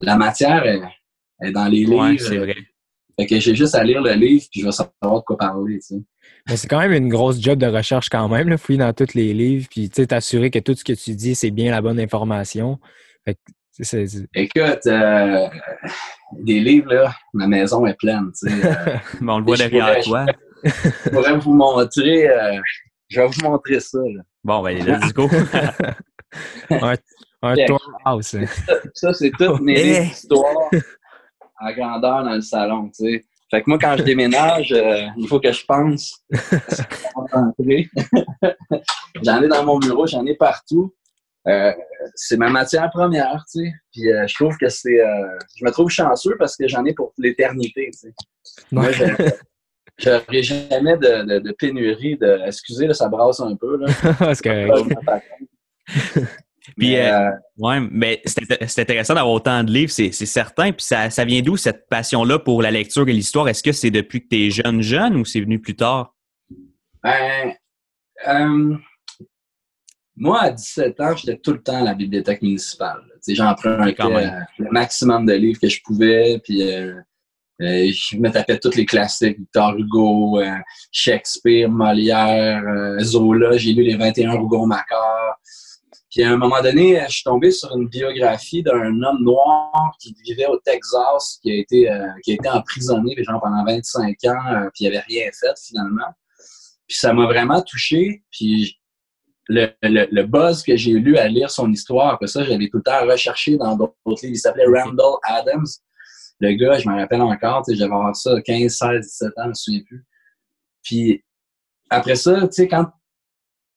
la 0.00 0.16
matière 0.16 0.64
est, 0.66 0.82
est 1.42 1.52
dans 1.52 1.66
les 1.66 1.84
livres. 1.84 2.10
Ouais, 2.10 2.18
c'est 2.18 2.38
vrai. 2.38 2.56
Fait 3.18 3.26
que 3.26 3.40
j'ai 3.40 3.54
juste 3.54 3.74
à 3.74 3.82
lire 3.82 4.00
le 4.00 4.12
livre, 4.12 4.44
puis 4.50 4.60
je 4.60 4.66
vais 4.66 4.72
savoir 4.72 5.20
de 5.20 5.24
quoi 5.24 5.36
parler. 5.36 5.78
Tu 5.80 5.96
sais. 5.96 6.02
Mais 6.48 6.56
c'est 6.56 6.68
quand 6.68 6.78
même 6.78 6.92
une 6.92 7.08
grosse 7.08 7.40
job 7.40 7.58
de 7.58 7.66
recherche 7.66 8.08
quand 8.08 8.28
même, 8.28 8.48
là, 8.48 8.56
fouiller 8.56 8.78
dans 8.78 8.92
tous 8.92 9.14
les 9.14 9.34
livres, 9.34 9.66
puis 9.68 9.88
tu 9.90 9.96
sais, 9.96 10.06
t'assurer 10.06 10.50
que 10.50 10.60
tout 10.60 10.74
ce 10.74 10.84
que 10.84 10.92
tu 10.92 11.14
dis, 11.14 11.34
c'est 11.34 11.50
bien 11.50 11.72
la 11.72 11.82
bonne 11.82 11.98
information. 11.98 12.78
Fait 13.24 13.34
que, 13.34 13.40
c'est- 13.84 14.28
Écoute, 14.34 14.86
euh, 14.86 15.46
des 16.40 16.60
livres, 16.60 16.92
là, 16.92 17.14
ma 17.32 17.46
maison 17.46 17.86
est 17.86 17.94
pleine. 17.98 18.30
Tu 18.38 18.48
sais. 18.50 18.66
Euh, 18.66 18.96
Bon, 19.20 19.34
on 19.34 19.38
le 19.38 19.44
voit 19.44 19.56
Je 19.56 19.64
derrière 19.64 20.02
toi. 20.04 20.26
je 20.64 21.10
pourrais 21.10 21.36
vous 21.38 21.54
montrer, 21.54 22.28
euh, 22.28 22.58
je 23.08 23.20
vais 23.20 23.26
vous 23.26 23.42
montrer 23.48 23.80
ça. 23.80 23.98
là. 23.98 24.22
Bon, 24.44 24.62
ben, 24.62 24.76
let's 24.84 25.12
go. 25.12 25.28
un 26.70 27.54
Yeah. 27.54 27.66
tour 27.66 27.80
house. 28.04 28.34
hein. 28.34 28.44
Ça, 28.94 29.12
c'est 29.14 29.30
toutes 29.38 29.60
mes 29.60 29.78
Eh. 29.78 30.00
d'histoire 30.06 30.44
en 31.60 31.72
grandeur 31.72 32.24
dans 32.24 32.34
le 32.34 32.40
salon, 32.40 32.88
tu 32.88 33.04
sais. 33.04 33.24
Fait 33.50 33.62
que 33.62 33.70
moi, 33.70 33.78
quand 33.80 33.96
je 33.96 34.02
déménage, 34.02 34.72
euh, 34.72 35.06
il 35.16 35.26
faut 35.26 35.40
que 35.40 35.50
je 35.52 35.64
pense 35.64 36.22
à 36.32 37.22
rentrer. 37.32 37.88
j'en 39.22 39.42
ai 39.42 39.48
dans 39.48 39.64
mon 39.64 39.78
bureau, 39.78 40.06
j'en 40.06 40.26
ai 40.26 40.34
partout. 40.36 40.94
Euh, 41.46 41.72
c'est 42.14 42.36
ma 42.36 42.50
matière 42.50 42.90
première, 42.90 43.44
tu 43.50 43.60
sais. 43.64 43.72
Puis 43.92 44.10
euh, 44.12 44.26
je 44.26 44.34
trouve 44.34 44.56
que 44.58 44.68
c'est... 44.68 45.00
euh, 45.00 45.38
je 45.56 45.64
me 45.64 45.70
trouve 45.70 45.88
chanceux 45.88 46.36
parce 46.38 46.56
que 46.56 46.68
j'en 46.68 46.84
ai 46.84 46.92
pour 46.92 47.12
l'éternité, 47.16 47.90
tu 47.92 48.08
sais. 48.08 48.14
Moi, 48.72 48.90
je 48.92 49.04
j'aurai 49.98 50.42
jamais 50.42 50.96
de, 50.96 51.24
de- 51.26 51.38
de 51.40 51.52
pénurie 51.52 52.16
de... 52.18 52.40
Excusez, 52.46 52.86
là, 52.86 52.94
ça 52.94 53.08
brasse 53.08 53.40
un 53.40 53.56
peu, 53.56 53.78
là. 53.78 53.86
Parce 54.18 54.40
que 54.40 54.66
Puis, 56.76 56.90
Mais, 56.96 57.10
Ouais, 57.56 57.80
mais 57.90 58.20
c'est 58.26 58.68
c'est 58.68 58.82
intéressant 58.82 59.14
d'avoir 59.14 59.32
autant 59.32 59.64
de 59.64 59.72
livres, 59.72 59.90
c'est 59.90 60.12
c'est 60.12 60.26
certain. 60.26 60.70
Puis 60.72 60.84
ça, 60.84 61.08
ça 61.08 61.24
vient 61.24 61.40
d'où 61.40 61.56
cette 61.56 61.88
passion-là 61.88 62.38
pour 62.38 62.60
la 62.60 62.70
lecture 62.70 63.08
et 63.08 63.12
l'histoire? 63.12 63.48
Est-ce 63.48 63.62
que 63.62 63.72
c'est 63.72 63.90
depuis 63.90 64.20
que 64.22 64.28
tu 64.28 64.46
es 64.46 64.50
jeune, 64.50 64.82
jeune 64.82 65.16
ou 65.16 65.24
c'est 65.24 65.40
venu 65.40 65.58
plus 65.60 65.74
tard? 65.76 66.14
Ben, 67.02 67.54
euh, 68.28 68.76
moi, 70.18 70.40
à 70.42 70.50
17 70.50 71.00
ans, 71.00 71.16
j'étais 71.16 71.38
tout 71.38 71.52
le 71.52 71.62
temps 71.62 71.80
à 71.80 71.84
la 71.84 71.94
bibliothèque 71.94 72.42
municipale. 72.42 73.02
J'empruntais 73.26 74.02
euh, 74.02 74.40
le 74.58 74.70
maximum 74.70 75.26
de 75.26 75.32
livres 75.32 75.60
que 75.60 75.68
je 75.68 75.80
pouvais, 75.82 76.40
puis 76.42 76.62
euh, 76.62 76.94
euh, 77.60 77.90
je 77.92 78.16
me 78.16 78.30
tapais 78.30 78.58
tous 78.58 78.74
les 78.74 78.86
classiques, 78.86 79.38
Victor 79.38 79.76
Hugo, 79.76 80.40
euh, 80.40 80.56
Shakespeare, 80.90 81.68
Molière, 81.68 82.62
Zola. 83.00 83.56
J'ai 83.56 83.72
lu 83.72 83.82
les 83.82 83.96
21 83.96 84.32
Rougon-Macquart. 84.32 85.36
Puis 86.10 86.22
à 86.22 86.30
un 86.32 86.36
moment 86.36 86.62
donné, 86.62 87.02
je 87.06 87.12
suis 87.12 87.24
tombé 87.24 87.50
sur 87.50 87.76
une 87.76 87.86
biographie 87.86 88.62
d'un 88.62 89.02
homme 89.02 89.22
noir 89.22 89.94
qui 90.00 90.16
vivait 90.24 90.46
au 90.46 90.58
Texas, 90.58 91.38
qui 91.42 91.50
a 91.50 91.54
été, 91.54 91.90
qui 92.24 92.30
a 92.30 92.34
été 92.34 92.48
emprisonné 92.48 93.14
genre, 93.22 93.40
pendant 93.42 93.62
25 93.64 94.16
ans, 94.24 94.68
puis 94.72 94.84
il 94.84 94.90
n'avait 94.90 95.04
rien 95.06 95.28
fait 95.38 95.52
finalement. 95.62 96.14
Puis 96.86 96.96
ça 96.96 97.12
m'a 97.12 97.26
vraiment 97.26 97.60
touché. 97.60 98.22
Puis 98.30 98.78
le, 99.48 99.70
le, 99.82 100.22
buzz 100.24 100.62
que 100.62 100.76
j'ai 100.76 100.92
lu 100.92 101.16
à 101.16 101.26
lire 101.26 101.50
son 101.50 101.70
histoire, 101.72 102.14
après 102.14 102.26
ça, 102.26 102.44
j'avais 102.44 102.68
tout 102.68 102.78
le 102.78 102.82
temps 102.82 103.06
recherché 103.06 103.56
dans 103.56 103.76
d'autres 103.76 103.94
livres. 104.06 104.34
Il 104.34 104.38
s'appelait 104.38 104.66
Randall 104.66 105.16
Adams. 105.22 105.66
Le 106.40 106.52
gars, 106.52 106.78
je 106.78 106.88
me 106.88 106.94
rappelle 106.94 107.22
encore, 107.22 107.64
j'avais 107.68 108.14
ça 108.14 108.40
15, 108.42 108.72
16, 108.72 109.06
17 109.06 109.28
ans, 109.28 109.42
je 109.44 109.48
me 109.48 109.54
souviens 109.54 109.80
plus. 109.86 110.06
Puis 110.82 111.24
après 111.90 112.14
ça, 112.16 112.42
tu 112.42 112.52
sais, 112.52 112.68
quand 112.68 112.86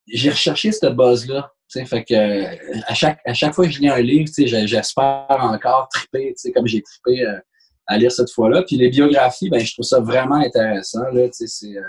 j'ai 0.07 0.29
recherché 0.29 0.71
ce 0.71 0.87
buzz-là, 0.87 1.51
fait 1.85 2.03
que 2.03 2.89
à 2.89 2.93
chaque, 2.93 3.19
à 3.25 3.33
chaque 3.33 3.53
fois 3.53 3.65
que 3.65 3.71
je 3.71 3.79
lis 3.79 3.89
un 3.89 4.01
livre, 4.01 4.29
j'espère 4.37 5.25
encore 5.29 5.87
triper, 5.89 6.33
comme 6.53 6.67
j'ai 6.67 6.81
trippé 6.81 7.25
euh, 7.25 7.39
à 7.87 7.97
lire 7.97 8.11
cette 8.11 8.31
fois-là. 8.31 8.63
Puis 8.63 8.75
les 8.75 8.89
biographies, 8.89 9.49
ben, 9.49 9.59
je 9.59 9.73
trouve 9.73 9.85
ça 9.85 9.99
vraiment 9.99 10.35
intéressant. 10.35 11.03
Là, 11.13 11.21
euh, 11.21 11.81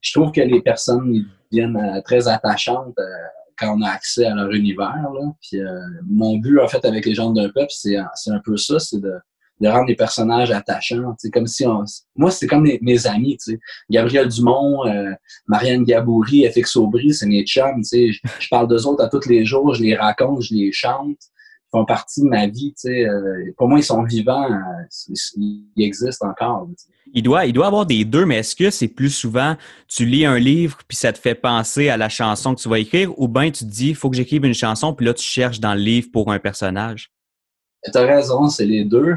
je 0.00 0.12
trouve 0.12 0.32
que 0.32 0.40
les 0.40 0.62
personnes 0.62 1.26
deviennent 1.50 1.76
euh, 1.76 2.00
très 2.02 2.28
attachantes 2.28 2.94
quand 3.58 3.76
on 3.78 3.82
a 3.82 3.88
accès 3.88 4.26
à 4.26 4.34
leur 4.34 4.50
univers. 4.50 5.02
Là. 5.14 5.32
Puis, 5.40 5.58
mon 6.06 6.36
but, 6.36 6.60
en 6.60 6.68
fait, 6.68 6.84
avec 6.84 7.06
les 7.06 7.14
gens 7.14 7.30
d'un 7.30 7.48
peuple, 7.48 7.70
c'est 7.70 7.96
un 7.96 8.40
peu 8.44 8.58
ça, 8.58 8.78
c'est 8.78 9.00
de, 9.00 9.14
de 9.60 9.68
rendre 9.68 9.86
les 9.86 9.96
personnages 9.96 10.50
attachants. 10.50 11.14
C'est 11.18 11.30
comme 11.30 11.46
si 11.46 11.66
on... 11.66 11.84
Moi, 12.14 12.30
c'est 12.30 12.46
comme 12.46 12.68
mes, 12.80 13.06
amis. 13.06 13.36
sais. 13.40 13.58
Gabriel 13.88 14.28
Dumont, 14.28 14.86
euh, 14.86 15.12
Marianne 15.46 15.84
Gaboury, 15.84 16.46
FX 16.50 16.76
Aubry, 16.76 17.14
c'est 17.14 17.26
mes 17.26 17.44
chums. 17.44 17.82
Je, 17.90 18.12
je 18.40 18.48
parle 18.50 18.68
d'eux 18.68 18.86
autres 18.86 19.02
à 19.02 19.08
tous 19.08 19.26
les 19.26 19.44
jours, 19.44 19.74
je 19.74 19.82
les 19.82 19.96
raconte, 19.96 20.42
je 20.42 20.54
les 20.54 20.72
chante. 20.72 21.18
Font 21.76 21.84
partie 21.84 22.22
de 22.22 22.28
ma 22.28 22.46
vie. 22.46 22.72
Euh, 22.86 23.52
pour 23.58 23.68
moi, 23.68 23.78
ils 23.78 23.84
sont 23.84 24.02
vivants. 24.02 24.50
Euh, 24.50 25.14
ils 25.36 25.68
existent 25.76 26.26
encore. 26.26 26.66
Il 27.12 27.22
doit, 27.22 27.44
il 27.44 27.52
doit 27.52 27.66
avoir 27.66 27.84
des 27.84 28.06
deux, 28.06 28.24
mais 28.24 28.36
est-ce 28.38 28.56
que 28.56 28.70
c'est 28.70 28.88
plus 28.88 29.10
souvent 29.10 29.56
tu 29.86 30.06
lis 30.06 30.24
un 30.24 30.38
livre 30.38 30.78
puis 30.88 30.96
ça 30.96 31.12
te 31.12 31.18
fait 31.18 31.34
penser 31.34 31.90
à 31.90 31.98
la 31.98 32.08
chanson 32.08 32.54
que 32.54 32.62
tu 32.62 32.68
vas 32.70 32.78
écrire 32.78 33.12
ou 33.18 33.28
bien 33.28 33.50
tu 33.50 33.64
te 33.64 33.70
dis 33.70 33.90
il 33.90 33.94
faut 33.94 34.08
que 34.08 34.16
j'écrive 34.16 34.46
une 34.46 34.54
chanson 34.54 34.94
puis 34.94 35.04
là 35.04 35.12
tu 35.12 35.22
cherches 35.22 35.60
dans 35.60 35.74
le 35.74 35.80
livre 35.80 36.08
pour 36.10 36.32
un 36.32 36.38
personnage? 36.38 37.10
Tu 37.84 37.98
as 37.98 38.06
raison, 38.06 38.48
c'est 38.48 38.64
les 38.64 38.84
deux. 38.86 39.16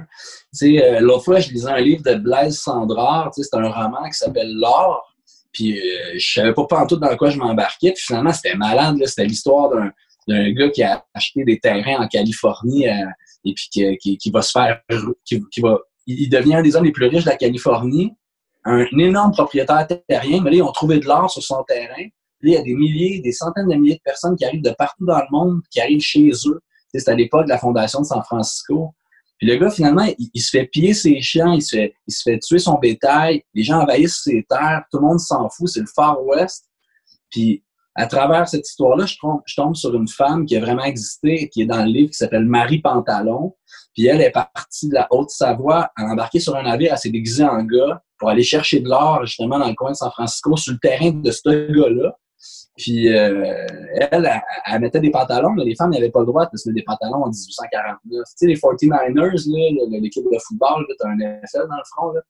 Euh, 0.61 0.99
L'autre 0.99 1.23
fois, 1.23 1.39
je 1.39 1.51
lisais 1.51 1.71
un 1.71 1.79
livre 1.79 2.03
de 2.03 2.15
Blaise 2.15 2.59
Sandrard. 2.59 3.31
C'est 3.33 3.53
un 3.53 3.69
roman 3.69 4.03
qui 4.09 4.17
s'appelle 4.17 4.53
L'or. 4.53 5.15
Puis 5.53 5.79
je 6.13 6.33
savais 6.33 6.53
pas 6.53 6.85
tout 6.87 6.97
dans 6.97 7.15
quoi 7.15 7.29
je 7.29 7.37
m'embarquais. 7.37 7.93
Puis 7.93 8.03
finalement, 8.05 8.33
c'était 8.33 8.55
malade. 8.55 8.97
C'était 9.05 9.25
l'histoire 9.25 9.69
d'un 9.69 9.91
gars 10.27 10.69
qui 10.69 10.83
a 10.83 11.05
acheté 11.13 11.43
des 11.43 11.59
terrains 11.59 12.03
en 12.03 12.07
Californie 12.07 12.87
euh, 12.87 13.05
et 13.45 13.53
puis 13.53 13.69
qui, 13.71 14.17
qui, 14.17 14.31
va 14.31 14.41
se 14.41 14.51
faire. 14.51 14.81
Qui, 15.25 15.61
va, 15.61 15.79
il 16.05 16.29
devient 16.29 16.55
un 16.55 16.61
des 16.61 16.75
hommes 16.75 16.85
les 16.85 16.91
plus 16.91 17.07
riches 17.07 17.25
de 17.25 17.29
la 17.29 17.37
Californie. 17.37 18.13
Un, 18.65 18.85
énorme 18.97 19.31
propriétaire 19.31 19.87
terrien, 20.07 20.41
mais 20.41 20.51
là, 20.51 20.57
ils 20.57 20.63
ont 20.63 20.71
trouvé 20.71 20.99
de 20.99 21.05
l'or 21.05 21.31
sur 21.31 21.41
son 21.41 21.63
terrain. 21.63 22.03
Là, 22.41 22.51
il 22.51 22.51
y 22.51 22.57
a 22.57 22.61
des 22.61 22.75
milliers, 22.75 23.21
des 23.21 23.31
centaines 23.31 23.67
de 23.67 23.75
milliers 23.75 23.95
de 23.95 24.01
personnes 24.03 24.35
qui 24.35 24.45
arrivent 24.45 24.61
de 24.61 24.75
partout 24.77 25.05
dans 25.05 25.17
le 25.17 25.27
monde, 25.31 25.61
qui 25.71 25.79
arrivent 25.79 26.01
chez 26.01 26.29
eux 26.45 26.59
c'est 26.93 27.09
à 27.09 27.15
l'époque 27.15 27.45
de 27.45 27.49
la 27.49 27.57
fondation 27.57 28.01
de 28.01 28.05
San 28.05 28.23
Francisco. 28.23 28.95
Puis 29.37 29.47
le 29.47 29.55
gars, 29.55 29.69
finalement, 29.69 30.05
il, 30.17 30.41
se 30.41 30.49
fait 30.49 30.65
piller 30.65 30.93
ses 30.93 31.21
chiens, 31.21 31.53
il 31.53 31.61
se 31.61 31.75
fait, 31.77 31.93
il 32.07 32.13
se 32.13 32.23
fait 32.23 32.39
tuer 32.39 32.59
son 32.59 32.77
bétail, 32.77 33.43
les 33.53 33.63
gens 33.63 33.81
envahissent 33.81 34.21
ses 34.23 34.45
terres, 34.49 34.83
tout 34.91 34.97
le 34.99 35.05
monde 35.05 35.19
s'en 35.19 35.47
fout, 35.49 35.69
c'est 35.69 35.79
le 35.79 35.87
Far 35.93 36.21
West. 36.25 36.65
Puis 37.29 37.63
à 37.99 38.07
travers 38.07 38.47
cette 38.47 38.65
histoire-là, 38.65 39.05
je 39.05 39.17
tombe, 39.19 39.41
je 39.45 39.55
tombe 39.55 39.75
sur 39.75 39.93
une 39.93 40.07
femme 40.07 40.45
qui 40.45 40.55
a 40.55 40.61
vraiment 40.61 40.85
existé, 40.85 41.49
qui 41.49 41.63
est 41.63 41.65
dans 41.65 41.83
le 41.83 41.91
livre, 41.91 42.11
qui 42.11 42.17
s'appelle 42.17 42.45
Marie 42.45 42.79
Pantalon. 42.79 43.57
Puis 43.93 44.07
elle 44.07 44.21
est 44.21 44.31
partie 44.31 44.87
de 44.87 44.93
la 44.93 45.05
Haute-Savoie, 45.11 45.91
a 45.97 46.03
embarqué 46.05 46.39
sur 46.39 46.55
un 46.55 46.63
navire, 46.63 46.93
elle 46.93 46.97
s'est 46.97 47.09
déguisée 47.09 47.43
en 47.43 47.61
gars 47.63 48.01
pour 48.17 48.29
aller 48.29 48.43
chercher 48.43 48.79
de 48.79 48.87
l'or 48.87 49.25
justement 49.25 49.59
dans 49.59 49.67
le 49.67 49.73
coin 49.73 49.91
de 49.91 49.97
San 49.97 50.09
Francisco, 50.11 50.55
sur 50.55 50.73
le 50.73 50.79
terrain 50.79 51.11
de 51.11 51.29
ce 51.29 51.71
gars-là. 51.73 52.15
Puis 52.77 53.13
euh, 53.13 53.67
elle, 54.11 54.31
elle, 54.65 54.79
mettait 54.79 55.01
des 55.01 55.11
pantalons. 55.11 55.53
les 55.55 55.75
femmes 55.75 55.91
n'avaient 55.91 56.09
pas 56.09 56.21
le 56.21 56.27
droit 56.27 56.45
de 56.45 56.55
se 56.55 56.69
mettre 56.69 56.77
des 56.77 56.83
pantalons 56.83 57.25
en 57.25 57.29
1849. 57.29 57.99
Tu 58.09 58.23
sais, 58.33 58.47
les 58.47 58.55
49ers, 58.55 59.99
l'équipe 60.01 60.23
de 60.23 60.39
football, 60.47 60.85
tu 60.87 61.05
as 61.05 61.09
un 61.09 61.17
NFL 61.17 61.67
dans 61.67 61.75
le 61.75 61.83
front. 61.93 62.11
Là. 62.13 62.21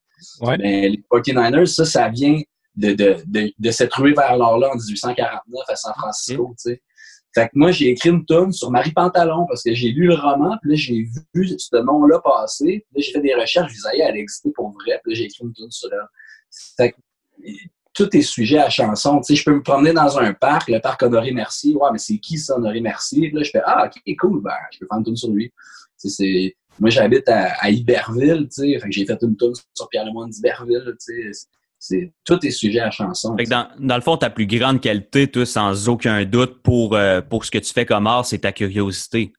Ouais. 0.41 0.57
Ben, 0.57 0.91
les 0.93 1.03
49ers, 1.11 1.65
ça, 1.67 1.85
ça 1.85 2.09
vient 2.09 2.41
de, 2.79 2.93
de, 2.93 3.17
de, 3.25 3.51
de 3.57 3.71
cette 3.71 3.93
ruée 3.93 4.13
vers 4.13 4.38
l'or-là 4.38 4.69
en 4.71 4.75
1849 4.75 5.63
à 5.67 5.75
San 5.75 5.93
Francisco. 5.98 6.55
Tu 6.57 6.71
sais. 6.71 6.81
Fait 7.36 7.45
que 7.45 7.51
moi, 7.53 7.71
j'ai 7.71 7.89
écrit 7.89 8.09
une 8.09 8.25
tonne 8.25 8.51
sur 8.51 8.71
Marie 8.71 8.91
Pantalon 8.91 9.45
parce 9.48 9.62
que 9.62 9.74
j'ai 9.74 9.89
lu 9.89 10.07
le 10.07 10.15
roman, 10.15 10.57
puis 10.62 10.71
là, 10.71 10.75
j'ai 10.75 11.07
vu 11.36 11.50
ce 11.57 11.75
nom-là 11.77 12.19
passer. 12.21 12.86
Puis 12.89 12.95
là, 12.95 13.01
j'ai 13.01 13.12
fait 13.12 13.21
des 13.21 13.36
recherches, 13.36 13.69
je 13.71 13.75
disais, 13.75 14.00
elle 14.00 14.17
existait 14.17 14.51
pour 14.51 14.71
vrai, 14.71 15.00
puis 15.03 15.13
là, 15.13 15.19
j'ai 15.19 15.25
écrit 15.25 15.43
une 15.43 15.53
tonne 15.53 15.69
sur 15.69 15.89
elle. 15.91 16.00
Fait 16.77 16.91
que 16.91 16.98
tout 17.93 18.15
est 18.15 18.21
sujet 18.21 18.59
à 18.59 18.69
chanson. 18.69 19.19
Tu 19.19 19.25
sais, 19.25 19.36
je 19.36 19.43
peux 19.43 19.53
me 19.53 19.62
promener 19.62 19.93
dans 19.93 20.17
un 20.17 20.33
parc, 20.33 20.69
le 20.69 20.79
parc 20.79 21.03
Honoré 21.03 21.31
Merci. 21.31 21.75
Ouais, 21.75 21.89
mais 21.91 22.00
c'est 22.00 22.17
qui 22.17 22.38
ça, 22.38 22.55
Honoré 22.55 22.81
Merci? 22.81 23.29
Là, 23.31 23.43
je 23.43 23.51
fais 23.51 23.62
Ah, 23.63 23.86
ok, 23.86 24.15
cool, 24.17 24.41
ben, 24.41 24.51
je 24.71 24.79
peux 24.79 24.88
faire 24.88 24.98
une 24.98 25.05
tune 25.05 25.15
sur 25.15 25.29
lui. 25.29 25.51
Tu 26.01 26.09
sais, 26.09 26.55
moi, 26.79 26.89
j'habite 26.89 27.27
à, 27.27 27.53
à, 27.59 27.69
Iberville, 27.69 28.48
tu 28.48 28.63
sais, 28.63 28.79
j'ai 28.89 29.05
fait 29.05 29.17
une 29.21 29.36
tune 29.36 29.53
sur 29.74 29.89
Pierre-Lemoine 29.89 30.29
d'Iberville, 30.29 30.95
tu 31.05 31.33
sais. 31.33 31.48
C'est, 31.79 32.12
tout 32.25 32.45
est 32.45 32.51
sujet 32.51 32.81
à 32.81 32.91
chanson. 32.91 33.36
dans, 33.48 33.69
dans, 33.79 33.95
le 33.95 34.01
fond, 34.01 34.17
ta 34.17 34.29
plus 34.29 34.45
grande 34.45 34.81
qualité, 34.81 35.27
toi, 35.27 35.45
sans 35.45 35.88
aucun 35.88 36.25
doute, 36.25 36.62
pour, 36.62 36.93
euh, 36.93 37.21
pour 37.21 37.45
ce 37.45 37.51
que 37.51 37.57
tu 37.57 37.71
fais 37.71 37.86
comme 37.86 38.05
art, 38.05 38.25
c'est 38.25 38.39
ta 38.39 38.51
curiosité. 38.51 39.31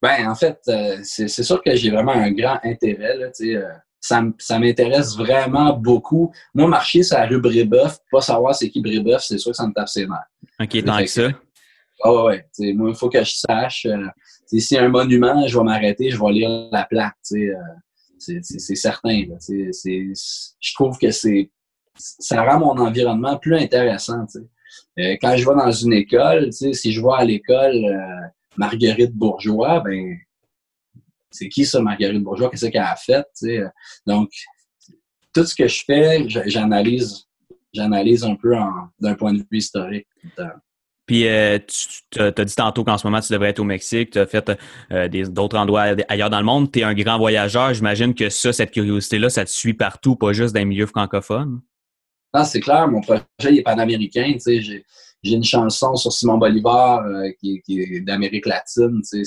Ben, 0.00 0.30
en 0.30 0.36
fait, 0.36 0.60
euh, 0.68 0.98
c'est, 1.02 1.26
c'est 1.26 1.42
sûr 1.42 1.60
que 1.60 1.74
j'ai 1.74 1.90
vraiment 1.90 2.12
un 2.12 2.30
grand 2.30 2.60
intérêt. 2.62 3.16
Là, 3.16 3.26
euh, 3.40 3.68
ça, 4.00 4.22
ça 4.38 4.58
m'intéresse 4.60 5.16
vraiment 5.16 5.72
beaucoup. 5.72 6.32
Moi, 6.54 6.68
marcher 6.68 7.02
sur 7.02 7.18
la 7.18 7.26
rue 7.26 7.40
Brébeuf, 7.40 7.98
pas 8.12 8.20
savoir 8.20 8.54
c'est 8.54 8.70
qui 8.70 8.80
Brébeuf, 8.80 9.22
c'est 9.22 9.38
sûr 9.38 9.50
que 9.50 9.56
ça 9.56 9.66
me 9.66 9.72
tape 9.72 9.88
ses 9.88 10.06
nerfs. 10.06 10.30
OK, 10.60 10.84
tant 10.84 10.98
que 10.98 11.06
ça. 11.06 11.28
Ah 12.04 12.12
ouais, 12.12 12.44
ouais. 12.58 12.72
moi, 12.74 12.90
il 12.90 12.94
faut 12.94 13.08
que 13.08 13.24
je 13.24 13.32
sache. 13.34 13.86
A 13.86 14.80
un 14.80 14.88
monument, 14.88 15.44
je 15.48 15.58
vais 15.58 15.64
m'arrêter, 15.64 16.10
je 16.10 16.18
vais 16.18 16.30
lire 16.30 16.68
la 16.70 16.84
plaque. 16.84 17.16
C'est 18.18 18.74
certain. 18.74 19.24
Là, 19.26 19.36
je 19.40 20.74
trouve 20.74 20.98
que 20.98 21.10
c'est 21.10 21.50
ça 21.98 22.42
rend 22.42 22.60
mon 22.60 22.78
environnement 22.78 23.38
plus 23.38 23.56
intéressant. 23.56 24.24
Euh, 24.98 25.16
quand 25.20 25.36
je 25.36 25.48
vais 25.48 25.54
dans 25.54 25.72
une 25.72 25.92
école, 25.92 26.52
si 26.52 26.92
je 26.92 27.00
vois 27.00 27.18
à 27.18 27.24
l'école 27.24 27.84
euh, 27.84 28.26
Marguerite 28.56 29.14
Bourgeois, 29.14 29.80
ben 29.80 30.16
c'est 31.30 31.48
qui 31.48 31.64
ça, 31.64 31.80
Marguerite 31.80 32.22
Bourgeois, 32.22 32.50
qu'est-ce 32.50 32.66
qu'elle 32.66 32.82
a 32.82 32.96
fait, 32.96 33.26
Donc, 34.06 34.30
tout 35.34 35.44
ce 35.44 35.54
que 35.54 35.68
je 35.68 35.84
fais, 35.84 36.28
j'analyse, 36.28 37.26
j'analyse 37.72 38.24
un 38.24 38.34
peu 38.34 38.54
d'un 38.98 39.14
point 39.14 39.32
de 39.32 39.38
vue 39.38 39.58
historique. 39.58 40.08
Puis, 41.08 41.26
euh, 41.26 41.58
tu 42.10 42.20
as 42.20 42.44
dit 42.44 42.54
tantôt 42.54 42.84
qu'en 42.84 42.98
ce 42.98 43.06
moment, 43.06 43.20
tu 43.20 43.32
devrais 43.32 43.48
être 43.48 43.60
au 43.60 43.64
Mexique, 43.64 44.10
tu 44.10 44.18
as 44.18 44.26
fait 44.26 44.52
euh, 44.92 45.08
d'autres 45.08 45.56
endroits 45.56 45.94
ailleurs 46.08 46.28
dans 46.28 46.38
le 46.38 46.44
monde. 46.44 46.70
Tu 46.70 46.80
es 46.80 46.82
un 46.82 46.92
grand 46.92 47.16
voyageur. 47.16 47.72
J'imagine 47.72 48.14
que 48.14 48.28
ça, 48.28 48.52
cette 48.52 48.70
curiosité-là, 48.70 49.30
ça 49.30 49.46
te 49.46 49.50
suit 49.50 49.72
partout, 49.72 50.16
pas 50.16 50.34
juste 50.34 50.54
dans 50.54 50.60
les 50.60 50.66
milieux 50.66 50.86
francophones. 50.86 51.62
Non, 52.34 52.44
c'est 52.44 52.60
clair. 52.60 52.88
Mon 52.88 53.00
projet 53.00 53.24
est 53.40 53.62
panaméricain. 53.62 54.36
J'ai 54.46 54.84
une 55.24 55.44
chanson 55.44 55.96
sur 55.96 56.12
Simon 56.12 56.36
Bolivar 56.36 57.06
euh, 57.06 57.30
qui, 57.40 57.62
est 57.70 58.00
d'Amérique 58.00 58.44
latine. 58.44 59.00
C'est 59.02 59.24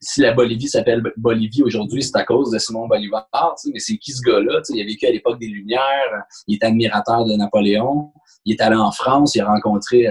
si 0.00 0.20
la 0.20 0.34
Bolivie 0.34 0.68
s'appelle 0.68 1.02
Bolivie 1.16 1.62
aujourd'hui, 1.62 2.02
c'est 2.02 2.16
à 2.18 2.24
cause 2.24 2.50
de 2.50 2.58
Simon 2.58 2.86
Bolivar, 2.86 3.26
mais 3.72 3.78
c'est 3.78 3.96
qui 3.96 4.12
ce 4.12 4.20
gars-là? 4.20 4.60
Il 4.68 4.82
a 4.82 4.84
vécu 4.84 5.06
à 5.06 5.10
l'époque 5.10 5.40
des 5.40 5.46
Lumières, 5.46 6.24
il 6.46 6.56
est 6.56 6.64
admirateur 6.64 7.24
de 7.24 7.32
Napoléon, 7.32 8.12
il 8.44 8.52
est 8.52 8.60
allé 8.60 8.76
en 8.76 8.92
France, 8.92 9.34
il 9.34 9.40
a 9.40 9.46
rencontré, 9.46 10.06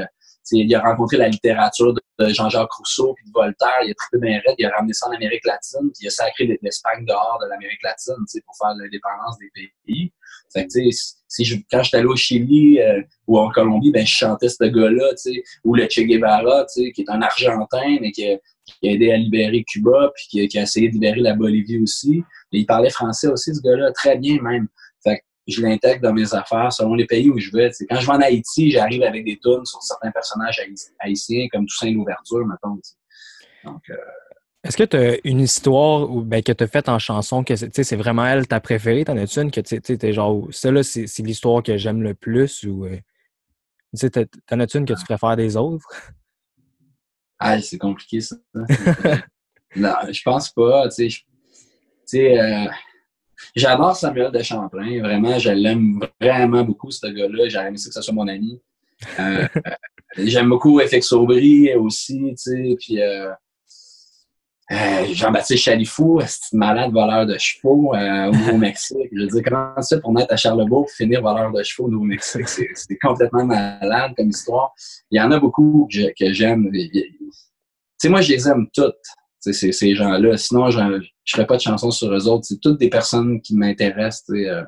il 0.52 0.76
a 0.76 0.82
rencontré 0.82 1.18
la 1.18 1.30
littérature 1.30 1.94
de 1.94 2.30
Jean-Jacques 2.30 2.72
Rousseau 2.74 3.14
puis 3.14 3.26
de 3.26 3.32
Voltaire, 3.34 3.80
il 3.84 3.92
a 3.92 3.94
trippé 3.96 4.18
bien 4.20 4.42
raide, 4.46 4.56
il 4.58 4.66
a 4.66 4.70
ramené 4.72 4.94
ça 4.94 5.08
en 5.08 5.12
Amérique 5.12 5.46
latine, 5.46 5.92
puis 5.94 6.02
il 6.02 6.08
a 6.08 6.12
sacré 6.12 6.60
l'Espagne 6.62 7.06
dehors 7.06 7.40
de 7.42 7.50
l'Amérique 7.50 7.82
latine 7.84 8.16
pour 8.46 8.56
faire 8.58 8.76
l'indépendance 8.76 9.38
des 9.40 9.50
pays. 9.86 10.12
Fait 10.52 10.68
si 11.28 11.46
je, 11.46 11.56
quand 11.72 11.82
j'étais 11.82 11.98
allé 11.98 12.06
au 12.06 12.16
Chili 12.16 12.80
euh, 12.80 13.02
ou 13.26 13.40
en 13.40 13.50
Colombie, 13.50 13.92
ben, 13.92 14.06
je 14.06 14.12
chantais 14.12 14.50
ce 14.50 14.64
gars-là, 14.64 15.14
ou 15.64 15.74
le 15.74 15.88
Che 15.90 16.02
Guevara, 16.02 16.66
qui 16.76 16.94
est 16.96 17.10
un 17.10 17.22
Argentin, 17.22 17.98
mais 18.02 18.12
qui 18.12 18.30
a, 18.30 18.38
aidé 18.84 19.12
à 19.12 19.18
libérer 19.18 19.64
Cuba, 19.68 20.12
puis 20.16 20.48
qui 20.48 20.58
a, 20.60 20.62
essayé 20.62 20.90
de 20.90 20.94
libérer 20.94 21.22
la 21.22 21.34
Bolivie 21.34 21.82
aussi. 21.82 22.24
Il 22.52 22.68
parlait 22.68 22.92
français 22.92 23.28
aussi, 23.28 23.54
ce 23.54 23.62
gars-là, 23.62 23.92
très 23.94 24.18
bien 24.18 24.40
même. 24.42 24.68
Je 25.48 25.62
l'intègre 25.62 26.02
dans 26.02 26.14
mes 26.14 26.34
affaires 26.34 26.72
selon 26.72 26.96
les 26.96 27.06
pays 27.06 27.30
où 27.30 27.38
je 27.38 27.52
vais. 27.52 27.70
Quand 27.90 28.00
je 28.00 28.06
vais 28.06 28.14
en 28.14 28.22
Haïti, 28.22 28.72
j'arrive 28.72 29.04
avec 29.04 29.26
des 29.26 29.38
tunes 29.40 29.66
sur 29.66 29.82
certains 29.82 30.12
personnages 30.12 30.62
haïtiens, 31.00 31.48
comme 31.52 31.66
Toussaint 31.66 31.92
Louverture, 31.92 32.46
mettons. 32.46 32.80
Donc, 33.66 33.82
euh, 33.90 33.96
est-ce 34.64 34.78
que 34.78 34.84
tu 34.84 34.96
as 34.96 35.18
une 35.26 35.42
histoire 35.42 36.10
ou 36.10 36.22
ben, 36.22 36.42
que 36.42 36.54
tu 36.54 36.64
as 36.64 36.68
faite 36.68 36.88
en 36.88 36.98
chanson 36.98 37.44
que 37.44 37.56
c'est 37.56 37.96
vraiment 37.98 38.26
elle 38.26 38.48
ta 38.48 38.62
préférée? 38.62 39.04
T'en 39.04 39.18
as-tu 39.18 39.42
une 39.42 39.52
que 39.52 39.60
tu 39.60 40.06
es 40.06 40.14
genre, 40.14 40.48
celle-là, 40.52 40.84
c'est 40.84 41.20
l'histoire 41.20 41.62
que 41.62 41.78
j'aime 41.78 42.02
le 42.02 42.14
plus 42.14 42.64
ou 42.64 42.86
euh, 42.86 42.98
t'en 44.48 44.60
as-tu 44.62 44.78
une 44.78 44.86
que 44.86 44.94
tu 44.94 45.04
préfères 45.04 45.36
des 45.36 45.58
autres? 45.58 45.86
Ah, 47.40 47.62
c'est 47.62 47.78
compliqué, 47.78 48.22
ça. 48.22 48.38
non, 49.76 49.96
je 50.10 50.22
pense 50.24 50.50
pas. 50.52 50.88
Tu 50.88 51.10
sais, 52.06 52.40
euh, 52.40 52.66
j'adore 53.56 53.96
Samuel 53.96 54.32
de 54.32 54.42
Champlain. 54.42 55.02
Vraiment, 55.02 55.40
je 55.40 55.52
l'aime 55.52 56.00
vraiment 56.20 56.64
beaucoup, 56.64 56.92
ce 56.92 57.08
gars-là. 57.08 57.50
J'aurais 57.50 57.68
aimé 57.68 57.76
que 57.76 57.82
ce 57.82 58.02
soit 58.02 58.14
mon 58.14 58.28
ami. 58.28 58.60
Euh, 59.20 59.48
j'aime 60.18 60.50
beaucoup 60.50 60.80
FX 60.80 61.12
Aubry 61.14 61.74
aussi, 61.76 62.20
tu 62.32 62.36
sais. 62.38 62.76
Puis, 62.80 63.02
euh, 63.02 63.30
euh, 64.72 65.06
Jean-Baptiste 65.14 65.64
Chalifou, 65.64 66.22
c'est 66.26 66.54
malade 66.54 66.92
voleur 66.92 67.26
de 67.26 67.38
chevaux 67.38 67.94
au 67.94 68.32
Nouveau-Mexique. 68.32 69.10
Je 69.12 69.22
veux 69.22 69.28
dire, 69.28 69.44
comment 69.44 69.82
ça 69.82 70.00
pour 70.00 70.14
naître 70.14 70.34
à 70.34 70.38
Charlebourg 70.38 70.90
finir 70.90 71.22
voleur 71.22 71.52
de 71.52 71.62
chevaux 71.64 71.88
au 71.88 71.92
Nouveau-Mexique? 71.92 72.48
C'est 72.48 72.98
complètement 73.02 73.46
malade 73.46 74.14
comme 74.18 74.30
histoire. 74.30 74.74
Il 75.12 75.18
y 75.18 75.22
en 75.22 75.32
a 75.32 75.40
beaucoup 75.40 75.88
que 75.92 76.34
j'aime. 76.34 76.72
Tu 76.72 76.90
sais, 77.98 78.10
moi, 78.10 78.22
je 78.22 78.34
les 78.34 78.48
aime 78.48 78.68
toutes, 78.74 78.96
ces, 79.52 79.72
ces 79.72 79.96
gens-là. 79.96 80.38
Sinon, 80.38 80.70
je 80.70 80.80
ne 80.80 81.00
ferais 81.28 81.48
pas 81.48 81.58
de 81.58 81.62
chansons 81.62 81.92
sur 81.92 82.14
eux 82.14 82.28
autres. 82.28 82.46
C'est 82.46 82.62
toutes 82.62 82.80
des 82.80 82.90
personnes 82.90 83.42
qui 83.42 83.56
m'intéressent. 83.56 84.30
Euh, 84.30 84.64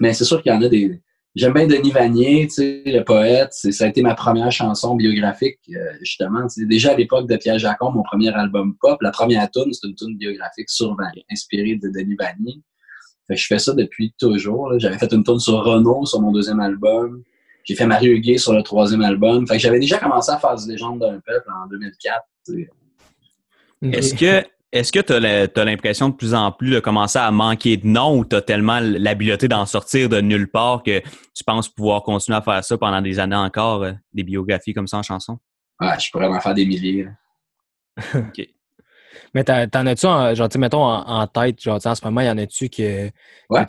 mais 0.00 0.12
c'est 0.14 0.24
sûr 0.24 0.42
qu'il 0.42 0.52
y 0.52 0.54
en 0.54 0.62
a 0.62 0.68
des, 0.68 1.00
J'aime 1.34 1.54
bien 1.54 1.66
Denis 1.66 1.92
Vanier, 1.92 2.46
le 2.58 3.00
poète. 3.04 3.54
Ça 3.54 3.84
a 3.84 3.88
été 3.88 4.02
ma 4.02 4.14
première 4.14 4.52
chanson 4.52 4.96
biographique, 4.96 5.60
euh, 5.70 5.92
justement. 6.00 6.46
Déjà 6.58 6.92
à 6.92 6.96
l'époque 6.96 7.26
de 7.26 7.36
Pierre 7.36 7.58
Jacon, 7.58 7.90
mon 7.90 8.02
premier 8.02 8.28
album 8.34 8.76
pop, 8.78 9.00
la 9.00 9.12
première 9.12 9.50
tune, 9.50 9.72
c'est 9.72 9.86
une 9.88 9.94
tune 9.94 10.18
biographique 10.18 10.68
sur 10.68 10.94
inspirée 11.30 11.76
de 11.82 11.88
Denis 11.88 12.16
Vanier. 12.16 12.60
Je 13.30 13.46
fais 13.46 13.58
ça 13.58 13.72
depuis 13.72 14.14
toujours. 14.18 14.78
J'avais 14.78 14.98
fait 14.98 15.10
une 15.10 15.24
tune 15.24 15.38
sur 15.38 15.64
Renault 15.64 16.04
sur 16.04 16.20
mon 16.20 16.32
deuxième 16.32 16.60
album. 16.60 17.22
J'ai 17.64 17.74
fait 17.74 17.86
Marie 17.86 18.08
Huguet 18.08 18.38
sur 18.38 18.52
le 18.52 18.62
troisième 18.62 19.02
album. 19.02 19.46
Fait 19.46 19.54
que 19.54 19.60
j'avais 19.60 19.78
déjà 19.78 19.98
commencé 19.98 20.30
à 20.32 20.38
faire 20.38 20.56
des 20.56 20.72
légendes 20.72 21.00
d'un 21.00 21.20
peuple 21.20 21.48
en 21.50 21.66
2004. 21.68 22.22
Est-ce 23.82 24.14
que 24.14 24.46
est-ce 24.72 24.90
que 24.90 25.00
tu 25.00 25.12
as 25.12 25.64
l'impression 25.64 26.08
de 26.08 26.14
plus 26.14 26.32
en 26.32 26.50
plus 26.50 26.70
de 26.70 26.80
commencer 26.80 27.18
à 27.18 27.30
manquer 27.30 27.76
de 27.76 27.86
noms 27.86 28.18
ou 28.18 28.24
tu 28.24 28.34
as 28.34 28.40
tellement 28.40 28.80
l'habileté 28.80 29.46
d'en 29.46 29.66
sortir 29.66 30.08
de 30.08 30.22
nulle 30.22 30.50
part 30.50 30.82
que 30.82 31.00
tu 31.34 31.44
penses 31.44 31.68
pouvoir 31.68 32.02
continuer 32.02 32.38
à 32.38 32.42
faire 32.42 32.64
ça 32.64 32.78
pendant 32.78 33.02
des 33.02 33.18
années 33.18 33.36
encore, 33.36 33.82
euh, 33.82 33.92
des 34.14 34.22
biographies 34.22 34.72
comme 34.72 34.86
ça 34.86 34.96
en 34.96 35.02
chanson? 35.02 35.38
Ah, 35.78 35.98
je 35.98 36.10
pourrais 36.10 36.26
en 36.26 36.40
faire 36.40 36.54
des 36.54 36.64
milliers. 36.64 37.06
OK. 38.14 38.48
Mais 39.34 39.44
t'en 39.44 39.86
as-tu, 39.86 40.06
genre, 40.06 40.48
mettons, 40.58 40.84
en, 40.84 41.26
tête, 41.26 41.62
genre, 41.62 41.80
en 41.84 41.94
ce 41.94 42.04
moment, 42.04 42.20
y 42.20 42.30
en 42.30 42.38
a-tu 42.38 42.68
que. 42.68 43.10
Ouais. 43.50 43.66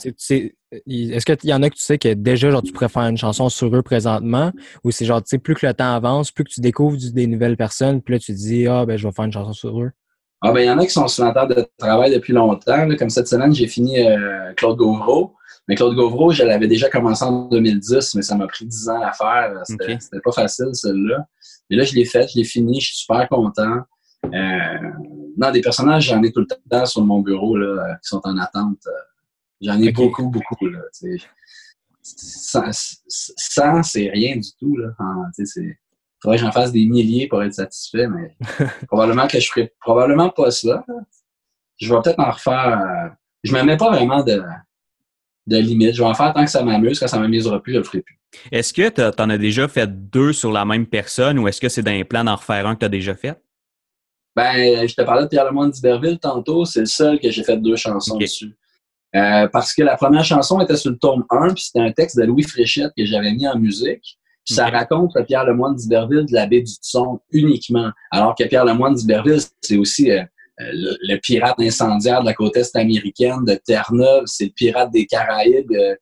Est-ce 0.87 1.25
qu'il 1.25 1.49
y 1.49 1.53
en 1.53 1.61
a 1.61 1.69
que 1.69 1.75
tu 1.75 1.83
sais 1.83 1.97
que 1.97 2.13
déjà, 2.13 2.49
genre, 2.49 2.63
tu 2.63 2.71
pourrais 2.71 2.89
faire 2.89 3.03
une 3.03 3.17
chanson 3.17 3.49
sur 3.49 3.75
eux 3.75 3.83
présentement? 3.83 4.51
Ou 4.83 4.91
c'est 4.91 5.05
genre, 5.05 5.21
tu 5.21 5.29
sais, 5.29 5.37
plus 5.37 5.55
que 5.55 5.67
le 5.67 5.73
temps 5.73 5.93
avance, 5.93 6.31
plus 6.31 6.43
que 6.43 6.49
tu 6.49 6.61
découvres 6.61 6.97
des 6.97 7.27
nouvelles 7.27 7.57
personnes, 7.57 8.01
puis 8.01 8.15
là, 8.15 8.19
tu 8.19 8.33
te 8.33 8.37
dis, 8.37 8.67
ah, 8.67 8.85
ben, 8.85 8.97
je 8.97 9.07
vais 9.07 9.13
faire 9.13 9.25
une 9.25 9.31
chanson 9.31 9.53
sur 9.53 9.81
eux? 9.81 9.91
Ah 10.45 10.51
ben 10.51 10.59
il 10.59 10.65
y 10.65 10.69
en 10.69 10.77
a 10.77 10.85
qui 10.85 10.91
sont 10.91 11.07
sur 11.07 11.23
la 11.23 11.31
table 11.31 11.55
de 11.55 11.65
travail 11.77 12.13
depuis 12.13 12.33
longtemps. 12.33 12.85
Comme 12.97 13.09
cette 13.09 13.29
semaine, 13.29 13.55
j'ai 13.55 13.65
fini 13.67 14.05
euh, 14.05 14.51
Claude 14.57 14.75
Gauvreau. 14.75 15.35
Mais 15.69 15.75
Claude 15.75 15.95
Gauvreau, 15.95 16.31
je 16.31 16.43
l'avais 16.43 16.67
déjà 16.67 16.89
commencé 16.89 17.23
en 17.23 17.47
2010, 17.47 18.15
mais 18.15 18.21
ça 18.21 18.35
m'a 18.35 18.47
pris 18.47 18.65
10 18.65 18.89
ans 18.89 19.01
à 19.01 19.13
faire. 19.13 19.61
C'était 19.63 20.19
pas 20.21 20.33
facile, 20.33 20.67
celle-là. 20.73 21.25
Mais 21.69 21.77
là, 21.77 21.83
je 21.85 21.95
l'ai 21.95 22.03
faite, 22.03 22.31
je 22.33 22.39
l'ai 22.39 22.43
fini, 22.43 22.81
je 22.81 22.87
suis 22.87 22.97
super 22.97 23.29
content. 23.29 23.77
Euh, 24.25 24.29
non, 25.37 25.51
des 25.51 25.61
personnages, 25.61 26.05
j'en 26.05 26.21
ai 26.23 26.31
tout 26.31 26.41
le 26.41 26.47
temps 26.69 26.85
sur 26.85 27.03
mon 27.03 27.21
bureau 27.21 27.57
là, 27.57 27.95
qui 28.01 28.09
sont 28.09 28.21
en 28.23 28.37
attente. 28.37 28.79
J'en 29.61 29.79
ai 29.81 29.91
beaucoup, 29.91 30.29
beaucoup. 30.29 30.67
Là, 30.67 30.79
sans, 32.03 33.83
c'est 33.83 34.09
rien 34.09 34.35
du 34.35 34.49
tout. 34.59 34.75
Là. 34.77 34.89
c'est 35.31 35.77
faudrait 36.23 36.37
que 36.37 36.43
j'en 36.43 36.51
fasse 36.51 36.71
des 36.71 36.85
milliers 36.85 37.27
pour 37.27 37.43
être 37.43 37.53
satisfait, 37.53 38.07
mais 38.07 38.35
probablement 38.87 39.27
que 39.27 39.39
je 39.39 39.49
ferai 39.49 39.73
probablement 39.81 40.29
pas 40.29 40.51
ça. 40.51 40.85
Je 41.77 41.93
vais 41.93 42.01
peut-être 42.01 42.19
en 42.19 42.31
refaire. 42.31 42.79
Euh, 42.79 43.09
je 43.43 43.53
me 43.53 43.61
mets 43.63 43.77
pas 43.77 43.89
vraiment 43.89 44.23
de, 44.23 44.41
de 45.47 45.57
limite. 45.57 45.93
Je 45.93 46.01
vais 46.01 46.07
en 46.07 46.13
faire 46.13 46.33
tant 46.33 46.45
que 46.45 46.49
ça 46.49 46.63
m'amuse. 46.63 46.99
Quand 46.99 47.07
ça 47.07 47.19
m'amusera 47.19 47.61
plus, 47.61 47.73
je 47.73 47.79
le 47.79 47.83
ferai 47.83 48.01
plus. 48.01 48.17
Est-ce 48.51 48.73
que 48.73 48.89
tu 48.89 49.21
en 49.21 49.29
as 49.29 49.37
déjà 49.37 49.67
fait 49.67 49.87
deux 49.87 50.33
sur 50.33 50.51
la 50.51 50.65
même 50.65 50.87
personne 50.87 51.37
ou 51.39 51.47
est-ce 51.47 51.59
que 51.59 51.69
c'est 51.69 51.83
dans 51.83 51.91
les 51.91 52.05
plans 52.05 52.23
d'en 52.23 52.35
refaire 52.35 52.65
un 52.67 52.75
que 52.75 52.79
tu 52.79 52.85
as 52.85 52.89
déjà 52.89 53.15
fait? 53.15 53.37
Ben, 54.35 54.87
je 54.87 54.93
te 54.95 55.01
parlais 55.01 55.23
de 55.23 55.27
Pierre 55.27 55.45
Lemoine 55.45 55.71
d'Iberville 55.71 56.19
tantôt. 56.19 56.65
C'est 56.65 56.81
le 56.81 56.85
seul 56.85 57.19
que 57.19 57.29
j'ai 57.29 57.43
fait 57.43 57.57
deux 57.57 57.75
chansons 57.75 58.17
dessus. 58.17 58.55
Euh, 59.15 59.47
parce 59.47 59.73
que 59.73 59.83
la 59.83 59.95
première 59.95 60.23
chanson 60.23 60.59
était 60.59 60.75
sur 60.75 60.89
le 60.89 60.97
tome 60.97 61.23
1, 61.29 61.53
puis 61.53 61.65
c'était 61.65 61.81
un 61.81 61.91
texte 61.91 62.17
de 62.17 62.23
Louis 62.23 62.43
Fréchette 62.43 62.91
que 62.97 63.05
j'avais 63.05 63.31
mis 63.31 63.47
en 63.47 63.59
musique. 63.59 64.17
Puis 64.45 64.55
ça 64.55 64.67
raconte 64.67 65.11
le 65.15 65.23
Pierre 65.23 65.45
Lemoine 65.45 65.75
d'Iberville 65.75 66.25
de 66.25 66.33
la 66.33 66.47
baie 66.47 66.61
du 66.61 66.71
Tson 66.71 67.19
uniquement. 67.31 67.91
Alors 68.11 68.35
que 68.35 68.43
Pierre 68.43 68.65
Lemoine 68.65 68.95
d'Iberville, 68.95 69.39
c'est 69.61 69.77
aussi 69.77 70.11
euh, 70.11 70.23
euh, 70.61 70.71
le, 70.73 71.17
pirate 71.17 71.59
incendiaire 71.59 72.21
de 72.21 72.25
la 72.25 72.33
côte 72.33 72.57
est 72.57 72.75
américaine, 72.75 73.45
de 73.45 73.55
Terre-Neuve. 73.55 74.23
C'est 74.25 74.45
le 74.45 74.51
pirate 74.51 74.91
des 74.91 75.05
Caraïbes 75.05 75.71
euh, 75.71 75.95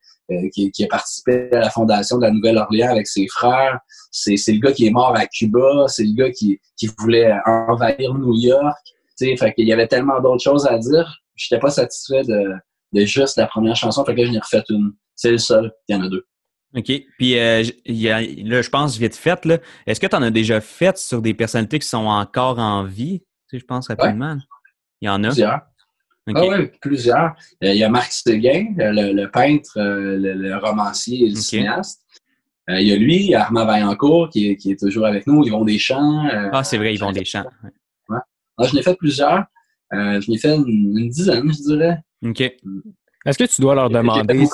qui, 0.52 0.70
qui, 0.70 0.84
a 0.84 0.86
participé 0.88 1.48
à 1.52 1.60
la 1.60 1.70
fondation 1.70 2.18
de 2.18 2.22
la 2.22 2.30
Nouvelle-Orléans 2.30 2.90
avec 2.90 3.06
ses 3.06 3.26
frères. 3.28 3.78
C'est 4.10 4.36
le 4.48 4.60
gars 4.60 4.72
qui 4.72 4.86
est 4.86 4.90
mort 4.90 5.16
à 5.16 5.26
Cuba. 5.26 5.86
C'est 5.88 6.04
le 6.04 6.14
gars 6.14 6.30
qui, 6.30 6.60
qui 6.76 6.88
voulait 6.98 7.32
envahir 7.46 8.14
New 8.14 8.36
York. 8.36 8.76
sais, 9.16 9.36
fait 9.36 9.52
qu'il 9.54 9.66
y 9.66 9.72
avait 9.72 9.88
tellement 9.88 10.20
d'autres 10.20 10.42
choses 10.42 10.66
à 10.66 10.78
dire. 10.78 11.18
J'étais 11.34 11.58
pas 11.58 11.70
satisfait 11.70 12.22
de, 12.22 12.52
de 12.92 13.04
juste 13.04 13.36
la 13.36 13.46
première 13.46 13.76
chanson. 13.76 14.04
Fait 14.04 14.14
que 14.14 14.24
je 14.24 14.30
n'ai 14.30 14.38
refait 14.38 14.62
une. 14.68 14.92
C'est 15.14 15.30
le 15.30 15.38
seul. 15.38 15.72
Il 15.88 15.96
y 15.96 15.98
en 15.98 16.04
a 16.04 16.08
deux. 16.08 16.24
OK. 16.74 16.90
Puis 17.18 17.38
euh, 17.38 17.62
là, 17.84 18.62
je 18.62 18.70
pense 18.70 18.96
vite 18.96 19.16
fait, 19.16 19.44
là. 19.44 19.58
Est-ce 19.86 20.00
que 20.00 20.06
tu 20.06 20.16
en 20.16 20.22
as 20.22 20.30
déjà 20.30 20.60
fait 20.60 20.96
sur 20.96 21.20
des 21.20 21.34
personnalités 21.34 21.78
qui 21.78 21.88
sont 21.88 22.06
encore 22.06 22.58
en 22.58 22.84
vie? 22.84 23.20
Tu 23.20 23.56
sais, 23.56 23.58
je 23.58 23.66
pense 23.66 23.88
rapidement. 23.88 24.36
Il 25.00 25.06
y 25.06 25.08
en 25.08 25.22
a. 25.24 25.28
Plusieurs. 25.28 25.60
Ah 26.28 26.46
oui, 26.46 26.70
plusieurs. 26.80 27.34
Euh, 27.64 27.72
il 27.72 27.76
y 27.76 27.84
a 27.84 27.88
Marc 27.88 28.12
Séguin, 28.12 28.74
euh, 28.78 29.12
le, 29.12 29.26
peintre, 29.26 29.72
le, 29.76 30.56
romancier 30.56 31.26
et 31.26 31.30
le 31.30 31.34
cinéaste. 31.34 32.00
il 32.68 32.86
y 32.86 32.92
a 32.92 32.96
lui, 32.96 33.34
Armand 33.34 33.66
Vaillancourt 33.66 34.28
qui 34.30 34.50
est, 34.50 34.56
qui 34.56 34.70
est 34.70 34.78
toujours 34.78 35.06
avec 35.06 35.26
nous. 35.26 35.44
Ils 35.44 35.50
vont 35.50 35.64
des 35.64 35.78
champs. 35.78 36.24
ah, 36.52 36.62
c'est 36.62 36.78
vrai, 36.78 36.94
ils 36.94 37.00
vont 37.00 37.12
des 37.12 37.24
champs. 37.24 37.44
Ouais. 38.08 38.18
Ah, 38.56 38.66
je 38.66 38.74
n'ai 38.76 38.82
fait 38.82 38.96
plusieurs. 38.96 39.44
je 39.92 40.30
n'ai 40.30 40.38
fait 40.38 40.54
une, 40.54 41.08
dizaine, 41.08 41.52
je 41.52 41.62
dirais. 41.62 41.98
OK. 42.24 42.40
Est-ce 42.40 43.38
que 43.38 43.44
tu 43.44 43.60
dois 43.60 43.74
leur 43.74 43.90
demander. 43.90 44.46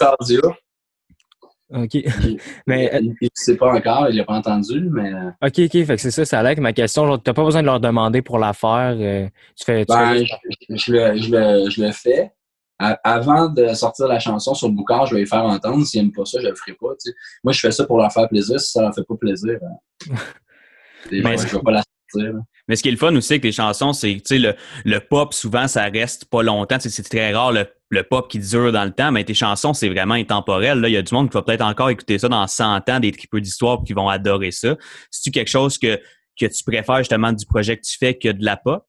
OK. 1.75 1.99
mais 2.67 2.91
il 3.03 3.11
ne 3.21 3.29
sait 3.35 3.57
pas 3.57 3.75
encore, 3.75 4.09
il 4.09 4.17
l'a 4.17 4.25
pas 4.25 4.35
entendu, 4.35 4.89
mais. 4.91 5.13
Euh, 5.13 5.31
OK, 5.43 5.59
OK. 5.59 5.85
Fait 5.85 5.97
que 5.97 5.99
c'est 5.99 6.11
ça, 6.11 6.25
ça 6.25 6.41
a 6.41 6.55
ma 6.57 6.73
question. 6.73 7.19
Tu 7.19 7.29
n'as 7.29 7.35
pas 7.35 7.45
besoin 7.45 7.61
de 7.61 7.67
leur 7.67 7.81
demander 7.81 8.23
pour 8.23 8.39
la 8.39 8.53
faire. 8.53 8.97
Euh, 8.99 9.29
tu 9.57 9.65
fais. 9.65 9.85
Ben, 9.87 10.25
je, 10.25 10.93
le, 10.93 11.17
je, 11.19 11.31
le, 11.31 11.71
je, 11.71 11.83
le, 11.83 11.93
fais. 11.93 12.33
avant 12.79 13.49
de 13.49 13.69
sortir 13.75 14.09
la 14.09 14.19
chanson 14.19 14.55
sur 14.55 14.69
le 14.69 14.75
boucard, 14.75 15.07
je 15.07 15.15
vais 15.15 15.21
les 15.21 15.27
faire 15.27 15.45
entendre. 15.45 15.85
S'ils 15.85 16.01
n'aiment 16.01 16.13
pas 16.13 16.25
ça, 16.25 16.39
je 16.41 16.47
ne 16.47 16.51
le 16.51 16.57
ferai 16.57 16.73
pas. 16.73 16.89
Moi, 17.45 17.53
je 17.53 17.61
fais 17.61 17.71
ça 17.71 17.85
pour 17.85 17.99
leur 17.99 18.13
faire 18.13 18.29
plaisir. 18.29 18.59
Si 18.61 18.73
ça 18.73 18.83
leur 18.83 18.95
fait 18.95 19.05
pas 19.07 19.17
plaisir, 19.17 19.59
hein. 19.63 20.15
je 21.11 21.17
ne 21.17 21.23
vais 21.23 21.63
pas 21.63 21.71
la 21.71 21.83
sortir. 22.13 22.35
Mais 22.69 22.77
ce 22.77 22.83
qui 22.83 22.89
est 22.89 22.93
le 22.93 22.99
fun 22.99 23.15
aussi 23.17 23.35
avec 23.35 23.45
les 23.45 23.53
chansons, 23.53 23.93
c'est 23.93 24.17
que 24.17 24.35
le, 24.35 24.55
le 24.85 25.01
pop, 25.01 25.33
souvent, 25.33 25.67
ça 25.67 25.85
reste 25.85 26.27
pas 26.27 26.43
longtemps. 26.43 26.77
C'est 26.79 27.03
très 27.03 27.33
rare 27.33 27.53
le, 27.53 27.67
le, 27.91 28.03
pop 28.03 28.29
qui 28.29 28.39
dure 28.39 28.73
dans 28.73 28.85
le 28.85 28.93
temps, 28.93 29.11
mais 29.11 29.25
tes 29.25 29.35
chansons, 29.35 29.73
c'est 29.73 29.89
vraiment 29.89 30.15
intemporel. 30.15 30.81
Là. 30.81 30.89
Il 30.89 30.93
y 30.93 30.97
a 30.97 31.03
du 31.03 31.15
monde 31.15 31.31
qui 31.31 31.35
va 31.35 31.43
peut-être 31.43 31.65
encore 31.65 31.91
écouter 31.91 32.19
ça 32.19 32.29
dans 32.29 32.47
100 32.47 32.89
ans, 32.89 33.01
des 33.01 33.13
tripeux 33.13 33.41
d'histoire 33.41 33.83
qui 33.85 33.95
vont 33.95 34.09
adorer 34.09 34.51
ça. 34.51 34.77
C'est-tu 35.11 35.31
quelque 35.31 35.49
chose 35.51 35.79
que, 35.79 35.99
que 36.39 36.47
tu 36.47 36.65
préfères 36.65 36.99
justement 36.99 37.33
du 37.33 37.47
projet 37.47 37.77
que 37.77 37.83
tu 37.83 37.97
fais 37.99 38.15
que 38.15 38.29
de 38.29 38.45
la 38.45 38.57
pop? 38.57 38.85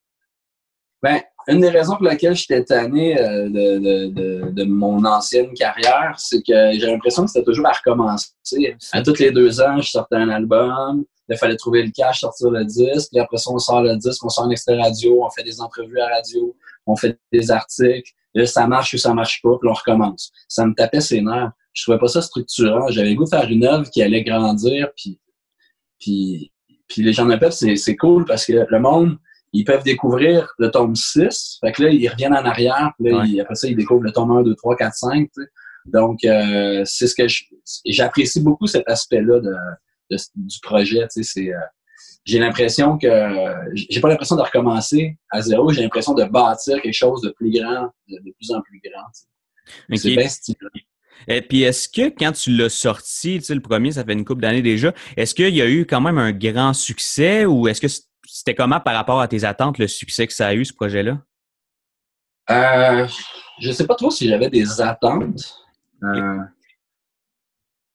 Ben, 1.02 1.22
une 1.48 1.62
des 1.62 1.70
raisons 1.70 1.96
pour 1.96 2.06
laquelle 2.06 2.36
j'étais 2.36 2.64
tanné 2.64 3.20
euh, 3.20 3.48
de, 3.48 3.80
de, 3.80 4.08
de, 4.08 4.52
de, 4.52 4.64
mon 4.66 5.04
ancienne 5.06 5.54
carrière, 5.54 6.14
c'est 6.18 6.42
que 6.46 6.74
j'ai 6.74 6.86
l'impression 6.86 7.24
que 7.24 7.32
c'était 7.32 7.46
toujours 7.46 7.68
à 7.68 7.72
recommencer. 7.72 8.32
À 8.92 9.02
tous 9.02 9.18
les 9.20 9.32
deux 9.32 9.62
ans, 9.62 9.80
je 9.80 9.90
sortais 9.90 10.18
un 10.18 10.30
album 10.30 11.06
il 11.30 11.38
fallait 11.38 11.56
trouver 11.56 11.84
le 11.84 11.92
cash, 11.92 12.22
sortir 12.22 12.50
le 12.50 12.66
disque. 12.66 13.10
Puis 13.12 13.20
après 13.20 13.38
ça, 13.38 13.52
on 13.52 13.60
sort 13.60 13.82
le 13.82 13.96
disque, 13.98 14.24
on 14.24 14.30
sort 14.30 14.46
un 14.46 14.50
extrait 14.50 14.80
radio, 14.80 15.24
on 15.24 15.30
fait 15.30 15.44
des 15.44 15.62
entrevues 15.62 16.00
à 16.00 16.08
radio, 16.08 16.56
on 16.86 16.96
fait 16.96 17.20
des 17.32 17.52
articles. 17.52 18.12
Là, 18.34 18.46
ça 18.46 18.68
marche 18.68 18.94
ou 18.94 18.98
ça 18.98 19.14
marche 19.14 19.42
pas, 19.42 19.58
puis 19.60 19.70
on 19.70 19.74
recommence. 19.74 20.32
Ça 20.48 20.66
me 20.66 20.74
tapait 20.74 21.02
ses 21.02 21.22
nerfs. 21.22 21.52
Je 21.74 21.84
trouvais 21.84 22.00
pas 22.00 22.08
ça 22.08 22.22
structurant. 22.22 22.88
J'avais 22.90 23.10
le 23.10 23.16
goût 23.16 23.26
de 23.26 23.30
faire 23.30 23.50
une 23.50 23.66
œuvre 23.66 23.90
qui 23.90 24.02
allait 24.02 24.24
grandir, 24.24 24.90
puis, 24.96 25.20
puis, 26.00 26.52
puis 26.88 27.04
les 27.04 27.14
gens 27.14 27.26
de 27.26 27.36
peuple, 27.36 27.54
c'est 27.54 27.96
cool 27.96 28.26
parce 28.26 28.46
que 28.46 28.66
le 28.68 28.80
monde, 28.80 29.18
ils 29.54 29.64
peuvent 29.64 29.84
découvrir 29.84 30.48
le 30.60 30.70
tome 30.70 30.96
6. 30.96 31.58
Fait 31.62 31.72
que 31.72 31.84
là, 31.84 31.90
ils 31.90 32.08
reviennent 32.08 32.34
en 32.34 32.46
arrière. 32.46 32.92
Puis 33.00 33.12
là, 33.12 33.24
après 33.42 33.56
ça, 33.56 33.68
ils 33.68 33.76
découvrent 33.76 34.04
le 34.04 34.12
tome 34.12 34.32
1, 34.32 34.44
2, 34.44 34.56
3, 34.56 34.76
4, 34.76 34.94
5. 34.94 35.30
Donc, 35.86 36.24
euh, 36.24 36.84
c'est 36.86 37.08
ce 37.08 37.16
que 37.16 37.26
j'apprécie 37.86 38.42
beaucoup 38.42 38.68
cet 38.68 38.88
aspect-là 38.88 39.40
de, 39.40 39.54
du 40.36 40.60
projet. 40.62 41.06
c'est, 41.10 41.54
euh, 41.54 41.58
j'ai 42.26 42.40
l'impression 42.40 42.98
que 42.98 43.08
j'ai 43.74 44.00
pas 44.02 44.10
l'impression 44.10 44.36
de 44.36 44.42
recommencer 44.42 45.18
à 45.32 45.42
zéro, 45.42 45.72
j'ai 45.72 45.82
l'impression 45.82 46.14
de 46.14 46.24
bâtir 46.26 46.82
quelque 46.82 46.94
chose 46.94 47.22
de 47.22 47.30
plus 47.30 47.52
grand, 47.52 47.90
de, 48.08 48.32
plus 48.38 48.52
en 48.52 48.62
plus 48.62 48.82
grand. 48.84 49.08
C'est 49.96 50.12
bien 50.12 50.28
Et 51.28 51.42
puis 51.42 51.64
est-ce 51.64 51.88
que 51.90 52.10
quand 52.10 52.32
tu 52.32 52.52
l'as 52.52 52.70
sorti, 52.70 53.40
tu 53.40 53.46
sais, 53.46 53.56
le 53.56 53.62
premier, 53.62 53.92
ça 53.92 54.04
fait 54.04 54.14
une 54.14 54.26
couple 54.26 54.42
d'années 54.42 54.62
déjà, 54.62 54.94
est-ce 55.18 55.36
qu'il 55.36 55.56
y 55.56 55.62
a 55.62 55.70
eu 55.70 55.86
quand 55.86 56.02
même 56.02 56.18
un 56.18 56.32
grand 56.32 56.74
succès 56.74 57.46
ou 57.46 57.68
est-ce 57.68 57.82
que 57.82 58.04
c'était 58.28 58.56
comment 58.56 58.80
par 58.80 58.96
rapport 58.96 59.22
à 59.22 59.28
tes 59.28 59.44
attentes 59.44 59.78
le 59.78 59.88
succès 59.88 60.28
que 60.28 60.34
ça 60.34 60.48
a 60.48 60.54
eu 60.54 60.66
ce 60.66 60.74
projet-là? 60.74 61.20
Euh, 62.50 63.08
je 63.60 63.72
sais 63.72 63.86
pas 63.86 63.96
trop 63.96 64.10
si 64.10 64.28
j'avais 64.28 64.50
des 64.50 64.82
attentes. 64.82 65.56
Euh, 66.04 66.40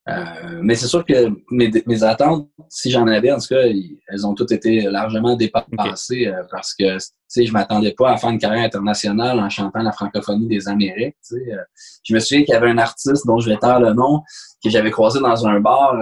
euh, 0.07 0.61
mais 0.62 0.75
c'est 0.75 0.87
sûr 0.87 1.05
que 1.05 1.31
mes, 1.51 2.03
attentes, 2.03 2.49
si 2.69 2.90
j'en 2.90 3.07
avais, 3.07 3.33
en 3.33 3.38
tout 3.38 3.49
cas, 3.49 3.62
elles 4.09 4.27
ont 4.27 4.35
toutes 4.35 4.53
été 4.53 4.83
largement 4.83 5.35
dépassées 5.35 6.27
euh, 6.27 6.43
parce 6.51 6.75
que 6.75 6.99
je 7.35 7.53
m'attendais 7.53 7.93
pas 7.93 8.12
à 8.12 8.17
faire 8.19 8.31
une 8.31 8.38
carrière 8.38 8.64
internationale 8.64 9.40
en 9.40 9.49
chantant 9.49 9.83
la 9.83 9.93
francophonie 9.93 10.47
des 10.47 10.69
Amériques. 10.69 11.17
Euh. 11.33 11.57
Je 12.03 12.14
me 12.14 12.21
souviens 12.21 12.45
qu'il 12.45 12.53
y 12.53 12.57
avait 12.57 12.71
un 12.71 12.79
artiste 12.79 13.27
dont 13.27 13.38
je 13.38 13.49
vais 13.49 13.57
taire 13.57 13.81
le 13.81 13.95
nom 13.95 14.23
que 14.62 14.69
j'avais 14.69 14.90
croisé 14.90 15.21
dans 15.21 15.47
un 15.47 15.61
bar 15.61 15.95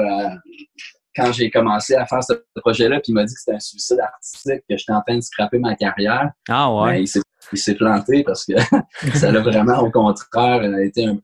quand 1.14 1.30
j'ai 1.30 1.50
commencé 1.50 1.94
à 1.94 2.06
faire 2.06 2.24
ce 2.24 2.32
projet-là, 2.56 2.96
puis 2.96 3.12
il 3.12 3.14
m'a 3.14 3.24
dit 3.24 3.34
que 3.34 3.38
c'était 3.38 3.56
un 3.56 3.60
suicide 3.60 4.00
artistique, 4.00 4.62
que 4.68 4.76
j'étais 4.78 4.92
en 4.92 5.02
train 5.02 5.16
de 5.16 5.20
scraper 5.20 5.58
ma 5.58 5.76
carrière. 5.76 6.30
Ah 6.48 6.72
ouais. 6.74 6.92
Ben, 6.92 7.06
il 7.52 7.58
s'est 7.58 7.74
planté 7.74 8.24
parce 8.24 8.46
que 8.46 8.54
ça 9.14 9.30
l'a 9.30 9.40
vraiment, 9.40 9.80
au 9.80 9.90
contraire, 9.90 10.64
été 10.80 11.06
un 11.06 11.18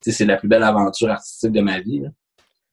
c'est 0.00 0.24
la 0.24 0.36
plus 0.36 0.48
belle 0.48 0.62
aventure 0.62 1.10
artistique 1.10 1.52
de 1.52 1.60
ma 1.60 1.80
vie. 1.80 2.02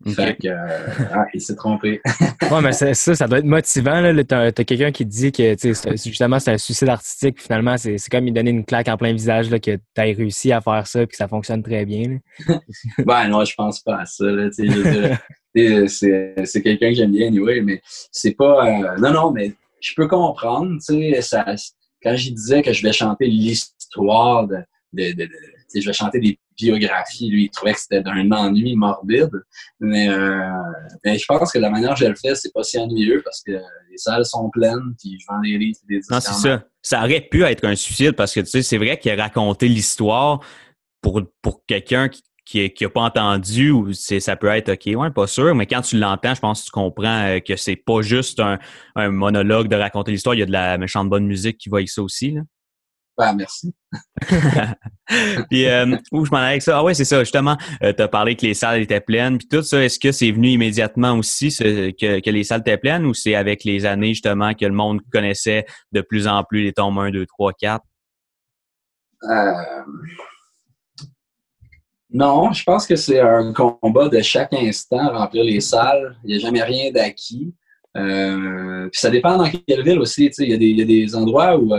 Fait 0.05 0.37
que, 0.39 0.47
euh, 0.47 1.05
ah, 1.11 1.25
il 1.33 1.41
s'est 1.41 1.55
trompé. 1.55 2.01
ouais, 2.51 2.61
mais 2.61 2.71
ça, 2.71 2.93
ça 2.93 3.27
doit 3.27 3.39
être 3.39 3.45
motivant. 3.45 4.13
Tu 4.13 4.35
as, 4.35 4.51
quelqu'un 4.51 4.91
qui 4.91 5.05
te 5.05 5.09
dit 5.09 5.31
que 5.31 5.55
justement 6.05 6.39
c'est 6.39 6.51
un 6.51 6.57
suicide 6.59 6.89
artistique. 6.89 7.41
Finalement, 7.41 7.77
c'est 7.77 7.97
comme 8.11 8.25
lui 8.25 8.31
donner 8.31 8.51
une 8.51 8.63
claque 8.63 8.89
en 8.89 8.97
plein 8.97 9.11
visage 9.11 9.49
là, 9.49 9.59
que 9.59 9.75
tu 9.75 9.81
as 9.97 10.03
réussi 10.03 10.51
à 10.51 10.61
faire 10.61 10.85
ça 10.85 11.01
et 11.01 11.07
que 11.07 11.15
ça 11.15 11.27
fonctionne 11.27 11.63
très 11.63 11.83
bien. 11.85 12.19
ben 12.99 13.27
non, 13.27 13.43
je 13.43 13.55
pense 13.55 13.79
pas 13.79 14.01
à 14.01 14.05
ça. 14.05 14.25
c'est 15.55 16.61
quelqu'un 16.61 16.89
que 16.89 16.95
j'aime 16.95 17.11
bien, 17.11 17.27
anyway, 17.27 17.61
mais 17.61 17.81
c'est 18.11 18.35
pas. 18.35 18.67
Euh, 18.67 18.97
non, 18.99 19.11
non, 19.11 19.31
mais 19.31 19.53
je 19.81 19.93
peux 19.95 20.07
comprendre. 20.07 20.79
Ça, 21.21 21.55
quand 22.03 22.15
je 22.15 22.29
disais 22.29 22.61
que 22.61 22.71
je 22.71 22.83
vais 22.83 22.93
chanter 22.93 23.25
l'histoire 23.25 24.47
de, 24.47 24.57
de, 24.93 25.11
de, 25.13 25.27
je 25.73 25.85
vais 25.85 25.93
chanter 25.93 26.19
des 26.19 26.37
biographie. 26.58 27.30
Lui, 27.30 27.46
il 27.46 27.50
trouvait 27.50 27.74
que 27.74 27.80
c'était 27.80 28.02
d'un 28.02 28.32
ennui 28.32 28.76
morbide. 28.76 29.32
Mais, 29.80 30.10
euh, 30.10 30.50
je 31.06 31.26
pense 31.28 31.52
que 31.52 31.60
la 31.60 31.70
manière 31.70 31.91
dont 31.91 31.96
je 31.96 32.06
le 32.06 32.15
fais, 32.15 32.36
c'est 32.36 32.54
pas 32.54 32.63
si 32.63 32.78
ennuyeux 32.78 33.22
parce 33.24 33.41
que 33.41 33.52
les 33.52 33.98
salles 33.98 34.26
sont 34.26 34.50
pleines, 34.50 34.96
puis 35.00 35.17
je 35.20 35.26
vends 35.28 35.41
des 35.41 35.58
livres, 35.58 35.80
des 35.88 36.00
Non, 36.10 36.20
c'est 36.20 36.34
ça. 36.34 36.63
Ça 36.82 37.04
aurait 37.04 37.22
pu 37.22 37.43
être 37.43 37.65
un 37.65 37.76
suicide 37.76 38.13
parce 38.13 38.34
que, 38.34 38.39
tu 38.39 38.48
sais, 38.48 38.62
c'est 38.62 38.78
vrai 38.78 38.98
qu'il 38.98 39.12
a 39.12 39.22
raconté 39.22 39.67
l'histoire 39.67 40.39
pour, 41.02 41.22
pour 41.41 41.65
quelqu'un 41.65 42.10
qui 42.10 42.24
qui 42.48 42.74
n'a 42.80 42.89
pas 42.89 43.02
entendu 43.02 43.72
ou 43.72 43.91
c'est 43.91 44.22
ça 44.22 44.38
peut 44.38 44.48
être 44.48 44.70
OK, 44.70 44.96
ouais, 44.96 45.12
pas 45.12 45.28
sûr, 45.28 45.54
mais 45.54 45.65
quand 45.65 45.82
tu 45.82 45.98
l'entends, 45.98 46.34
je 46.34 46.39
pense 46.39 46.62
que 46.62 46.65
tu 46.67 46.72
comprends 46.72 47.26
euh, 47.26 47.39
que 47.39 47.58
c'est 47.58 47.76
pas 47.76 48.02
juste 48.02 48.39
un, 48.39 48.58
un 48.96 49.10
monologue 49.10 49.67
de 49.67 49.76
raconter 49.76 50.12
l'histoire, 50.12 50.34
il 50.34 50.39
y 50.39 50.43
a 50.43 50.46
de 50.46 50.52
la 50.54 50.78
méchante 50.78 51.10
bonne 51.10 51.26
musique 51.26 51.58
qui 51.58 51.67
va 51.67 51.78
avec 51.78 51.89
ça 51.89 52.02
aussi. 52.02 52.32
Là. 52.32 52.41
Ben, 53.17 53.34
merci. 53.34 53.73
puis, 55.49 55.67
euh, 55.67 55.97
où 56.12 56.23
je 56.23 56.30
m'en 56.30 56.38
allais 56.38 56.49
avec 56.49 56.62
ça? 56.62 56.77
Ah 56.77 56.84
ouais, 56.84 56.93
c'est 56.93 57.06
ça, 57.06 57.19
justement, 57.23 57.58
euh, 57.82 57.91
tu 57.91 58.03
as 58.03 58.08
parlé 58.08 58.36
que 58.36 58.45
les 58.45 58.53
salles 58.53 58.82
étaient 58.82 59.01
pleines, 59.01 59.39
puis 59.39 59.47
tout 59.47 59.63
ça, 59.63 59.84
est-ce 59.84 59.99
que 59.99 60.12
c'est 60.12 60.32
venu 60.32 60.49
immédiatement 60.49 61.13
aussi 61.13 61.49
que, 61.49 62.19
que, 62.19 62.30
les 62.30 62.43
salles 62.43 62.60
étaient 62.60 62.77
pleines 62.77 63.06
ou 63.06 63.15
c'est 63.15 63.34
avec 63.34 63.63
les 63.63 63.88
années, 63.88 64.10
justement, 64.10 64.53
que 64.53 64.65
le 64.65 64.73
monde 64.73 64.99
connaissait 65.12 65.65
de 65.91 66.01
plus 66.01 66.27
en 66.27 66.43
plus 66.43 66.63
les 66.63 66.73
tomes 66.73 66.99
1, 66.99 67.10
2, 67.10 67.25
3, 67.25 67.53
4? 67.53 67.84
Non, 72.10 72.53
je 72.53 72.63
pense 72.63 72.86
que 72.86 72.95
c'est 72.95 73.19
un 73.19 73.51
combat 73.53 74.10
de 74.10 74.21
chaque 74.21 74.53
instant, 74.53 75.10
remplir 75.12 75.43
les 75.43 75.60
salles. 75.60 76.17
Il 76.23 76.30
n'y 76.30 76.36
a 76.36 76.39
jamais 76.39 76.63
rien 76.63 76.91
d'acquis. 76.91 77.53
Euh, 77.97 78.88
puis 78.89 78.99
ça 78.99 79.10
dépend 79.10 79.38
dans 79.38 79.49
quelle 79.49 79.84
ville 79.84 79.99
aussi. 79.99 80.32
Il 80.38 80.45
y, 80.45 80.75
y, 80.75 80.82
a 80.82 80.86
des 80.86 81.15
endroits 81.15 81.58
où 81.58 81.73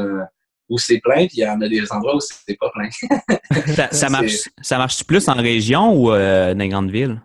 où 0.69 0.79
c'est 0.79 0.99
plein, 0.99 1.27
puis 1.27 1.39
il 1.39 1.41
y 1.41 1.49
en 1.49 1.61
a 1.61 1.69
des 1.69 1.91
endroits 1.93 2.17
où 2.17 2.21
c'est 2.21 2.57
pas 2.59 2.71
plein. 2.71 2.89
ça, 3.91 4.09
marche, 4.09 4.49
ça 4.61 4.79
marche 4.79 5.05
plus 5.05 5.29
en 5.29 5.35
région 5.35 5.95
ou 5.95 6.13
euh, 6.13 6.53
dans 6.53 6.61
les 6.61 6.69
grandes 6.69 6.91
villes? 6.91 7.21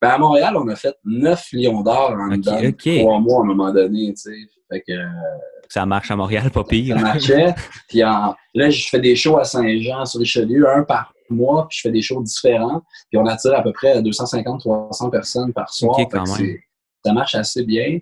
Ben 0.00 0.10
à 0.10 0.18
Montréal, 0.18 0.56
on 0.56 0.68
a 0.68 0.76
fait 0.76 0.94
9 1.04 1.52
millions 1.54 1.82
d'or 1.82 2.12
en 2.12 2.40
trois 2.40 3.20
mois 3.20 3.40
à 3.40 3.42
un 3.42 3.46
moment 3.46 3.72
donné, 3.72 4.12
tu 4.14 4.30
sais. 4.30 4.36
Fait 4.70 4.82
que, 4.86 4.92
ça 5.68 5.86
marche 5.86 6.10
à 6.10 6.16
Montréal, 6.16 6.50
pas 6.50 6.64
pire. 6.64 6.96
Ça 6.96 7.02
marchait. 7.02 7.54
puis 7.88 7.98
là, 7.98 8.36
je 8.54 8.88
fais 8.88 9.00
des 9.00 9.16
shows 9.16 9.38
à 9.38 9.44
Saint-Jean 9.44 10.04
sur 10.04 10.20
Richelieu, 10.20 10.68
un 10.68 10.84
par 10.84 11.12
mois, 11.30 11.66
puis 11.68 11.78
je 11.78 11.88
fais 11.88 11.92
des 11.92 12.02
shows 12.02 12.22
différents. 12.22 12.82
Puis 13.10 13.18
on 13.18 13.26
attire 13.26 13.54
à 13.54 13.62
peu 13.62 13.72
près 13.72 14.00
250-300 14.00 15.10
personnes 15.10 15.52
par 15.52 15.72
soir. 15.72 15.98
ça 17.04 17.12
marche 17.12 17.34
assez 17.34 17.64
bien. 17.64 17.98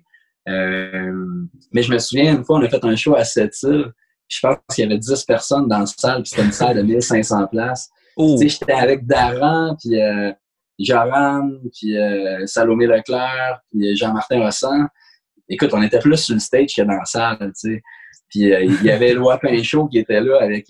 Euh, 0.49 1.25
mais 1.71 1.81
je 1.83 1.91
me 1.91 1.97
souviens, 1.97 2.35
une 2.35 2.43
fois, 2.43 2.57
on 2.59 2.61
a 2.63 2.69
fait 2.69 2.83
un 2.83 2.95
show 2.95 3.15
à 3.15 3.23
Sept-Îles 3.23 3.91
je 4.27 4.39
pense 4.41 4.57
qu'il 4.73 4.83
y 4.83 4.87
avait 4.87 4.97
10 4.97 5.23
personnes 5.25 5.67
dans 5.67 5.79
la 5.79 5.85
salle, 5.85 6.23
puis 6.23 6.29
c'était 6.29 6.43
une 6.43 6.51
salle 6.51 6.77
de 6.77 6.81
1500 6.81 7.47
places. 7.47 7.89
Tu 8.17 8.37
sais, 8.37 8.49
j'étais 8.49 8.73
avec 8.73 9.05
Daran, 9.05 9.75
puis 9.79 9.99
euh, 10.01 10.31
Joran, 10.79 11.51
puis 11.73 11.97
euh, 11.97 12.45
Salomé 12.45 12.87
Leclerc, 12.87 13.59
puis 13.71 13.95
Jean-Martin 13.95 14.43
Rossan. 14.43 14.87
Écoute, 15.49 15.71
on 15.73 15.81
était 15.81 15.99
plus 15.99 16.17
sur 16.17 16.35
le 16.35 16.39
stage 16.39 16.75
que 16.75 16.81
dans 16.83 16.93
la 16.93 17.05
salle, 17.05 17.37
tu 17.39 17.51
sais. 17.55 17.81
Puis 18.29 18.53
euh, 18.53 18.63
il 18.63 18.83
y 18.83 18.91
avait 18.91 19.09
Éloi 19.09 19.37
Pinchot 19.37 19.87
qui 19.87 19.99
était 19.99 20.21
là 20.21 20.39
avec, 20.41 20.65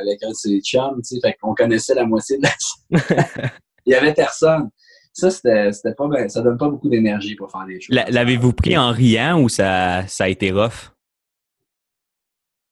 avec 0.00 0.22
un 0.22 0.30
de 0.30 0.34
ses 0.34 0.60
chums, 0.60 1.00
tu 1.02 1.16
sais. 1.16 1.20
Fait 1.20 1.36
qu'on 1.40 1.54
connaissait 1.54 1.94
la 1.94 2.04
moitié 2.04 2.38
de 2.38 2.42
la 2.42 2.98
salle. 2.98 3.50
il 3.84 3.92
y 3.92 3.94
avait 3.94 4.14
personne. 4.14 4.70
Ça, 5.12 5.30
c'était, 5.30 5.94
pas, 5.96 6.08
ben, 6.08 6.28
ça 6.28 6.42
donne 6.42 6.58
pas 6.58 6.68
beaucoup 6.68 6.90
d'énergie 6.90 7.36
pour 7.36 7.50
faire 7.50 7.64
des 7.66 7.80
choses. 7.80 7.96
L'avez-vous 8.08 8.52
pris 8.52 8.76
en 8.76 8.90
riant 8.90 9.40
ou 9.40 9.48
ça, 9.48 10.06
ça 10.08 10.24
a 10.24 10.28
été 10.28 10.50
rough? 10.50 10.92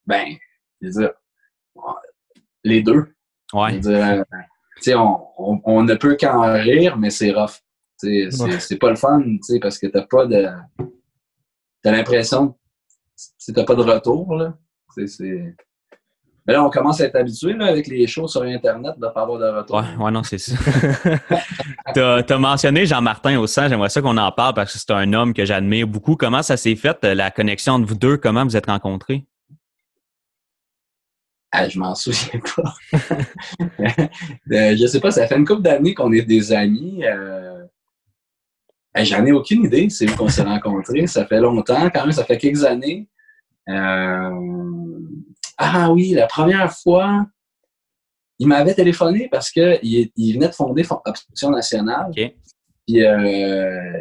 Ben, 0.06 0.36
je 0.80 0.86
veux 0.86 0.92
dire, 0.92 1.10
les 2.62 2.82
deux. 2.82 3.14
Ouais. 3.52 3.80
Euh, 3.86 4.24
on, 4.88 5.60
on, 5.64 5.82
ne 5.82 5.94
peut 5.94 6.16
qu'en 6.18 6.52
rire, 6.54 6.96
mais 6.96 7.10
c'est 7.10 7.32
rough. 7.32 7.60
C'est, 7.96 8.78
pas 8.78 8.90
le 8.90 8.96
fun, 8.96 9.22
parce 9.60 9.78
que 9.78 9.86
t'as 9.86 10.02
pas 10.02 10.26
de. 10.26 10.46
T'as 11.82 11.92
l'impression 11.92 12.56
que 13.46 13.52
t'as 13.52 13.64
pas 13.64 13.74
de 13.74 13.82
retour. 13.82 14.34
Là. 14.34 14.54
C'est, 15.06 15.54
Mais 16.46 16.52
là, 16.52 16.64
on 16.64 16.70
commence 16.70 17.00
à 17.00 17.04
être 17.04 17.16
habitué 17.16 17.52
là, 17.52 17.66
avec 17.66 17.86
les 17.86 18.06
shows 18.06 18.26
sur 18.26 18.42
Internet 18.42 18.94
de 18.98 19.06
pas 19.08 19.22
avoir 19.22 19.38
de 19.38 19.58
retour. 19.58 19.76
Ouais, 19.76 20.04
ouais 20.04 20.10
non, 20.10 20.22
c'est 20.22 20.38
ça. 20.38 20.56
t'as, 21.94 22.22
as 22.28 22.38
mentionné 22.38 22.86
Jean-Martin 22.86 23.38
au 23.38 23.46
sein, 23.46 23.68
j'aimerais 23.68 23.90
ça 23.90 24.02
qu'on 24.02 24.16
en 24.16 24.32
parle 24.32 24.54
parce 24.54 24.72
que 24.72 24.78
c'est 24.78 24.90
un 24.90 25.12
homme 25.12 25.34
que 25.34 25.44
j'admire 25.44 25.86
beaucoup. 25.86 26.16
Comment 26.16 26.42
ça 26.42 26.56
s'est 26.56 26.76
fait, 26.76 27.02
la 27.04 27.30
connexion 27.30 27.74
entre 27.74 27.86
vous 27.86 27.94
deux? 27.94 28.16
Comment 28.16 28.44
vous 28.44 28.56
êtes 28.56 28.66
rencontrés? 28.66 29.26
Ah, 31.56 31.68
je 31.68 31.78
m'en 31.78 31.94
souviens 31.94 32.40
pas. 32.56 32.74
euh, 34.50 34.76
je 34.76 34.86
sais 34.88 34.98
pas, 34.98 35.12
ça 35.12 35.28
fait 35.28 35.36
une 35.36 35.46
couple 35.46 35.62
d'années 35.62 35.94
qu'on 35.94 36.12
est 36.12 36.22
des 36.22 36.52
amis. 36.52 37.04
Euh... 37.04 37.64
J'en 38.96 39.24
ai 39.24 39.30
aucune 39.30 39.64
idée, 39.64 39.88
c'est 39.88 40.10
où 40.10 40.16
qu'on 40.16 40.28
s'est 40.28 40.42
rencontrés. 40.42 41.06
Ça 41.06 41.24
fait 41.26 41.38
longtemps, 41.38 41.88
quand 41.90 42.02
même, 42.02 42.12
ça 42.12 42.24
fait 42.24 42.38
quelques 42.38 42.64
années. 42.64 43.08
Euh... 43.68 44.30
Ah 45.56 45.92
oui, 45.92 46.10
la 46.10 46.26
première 46.26 46.72
fois, 46.72 47.24
il 48.40 48.48
m'avait 48.48 48.74
téléphoné 48.74 49.28
parce 49.30 49.52
qu'il 49.52 49.78
il 50.16 50.34
venait 50.34 50.48
de 50.48 50.54
fonder 50.54 50.84
Option 50.90 51.50
Nationale. 51.50 52.10
Puis 52.84 53.04
euh, 53.04 54.00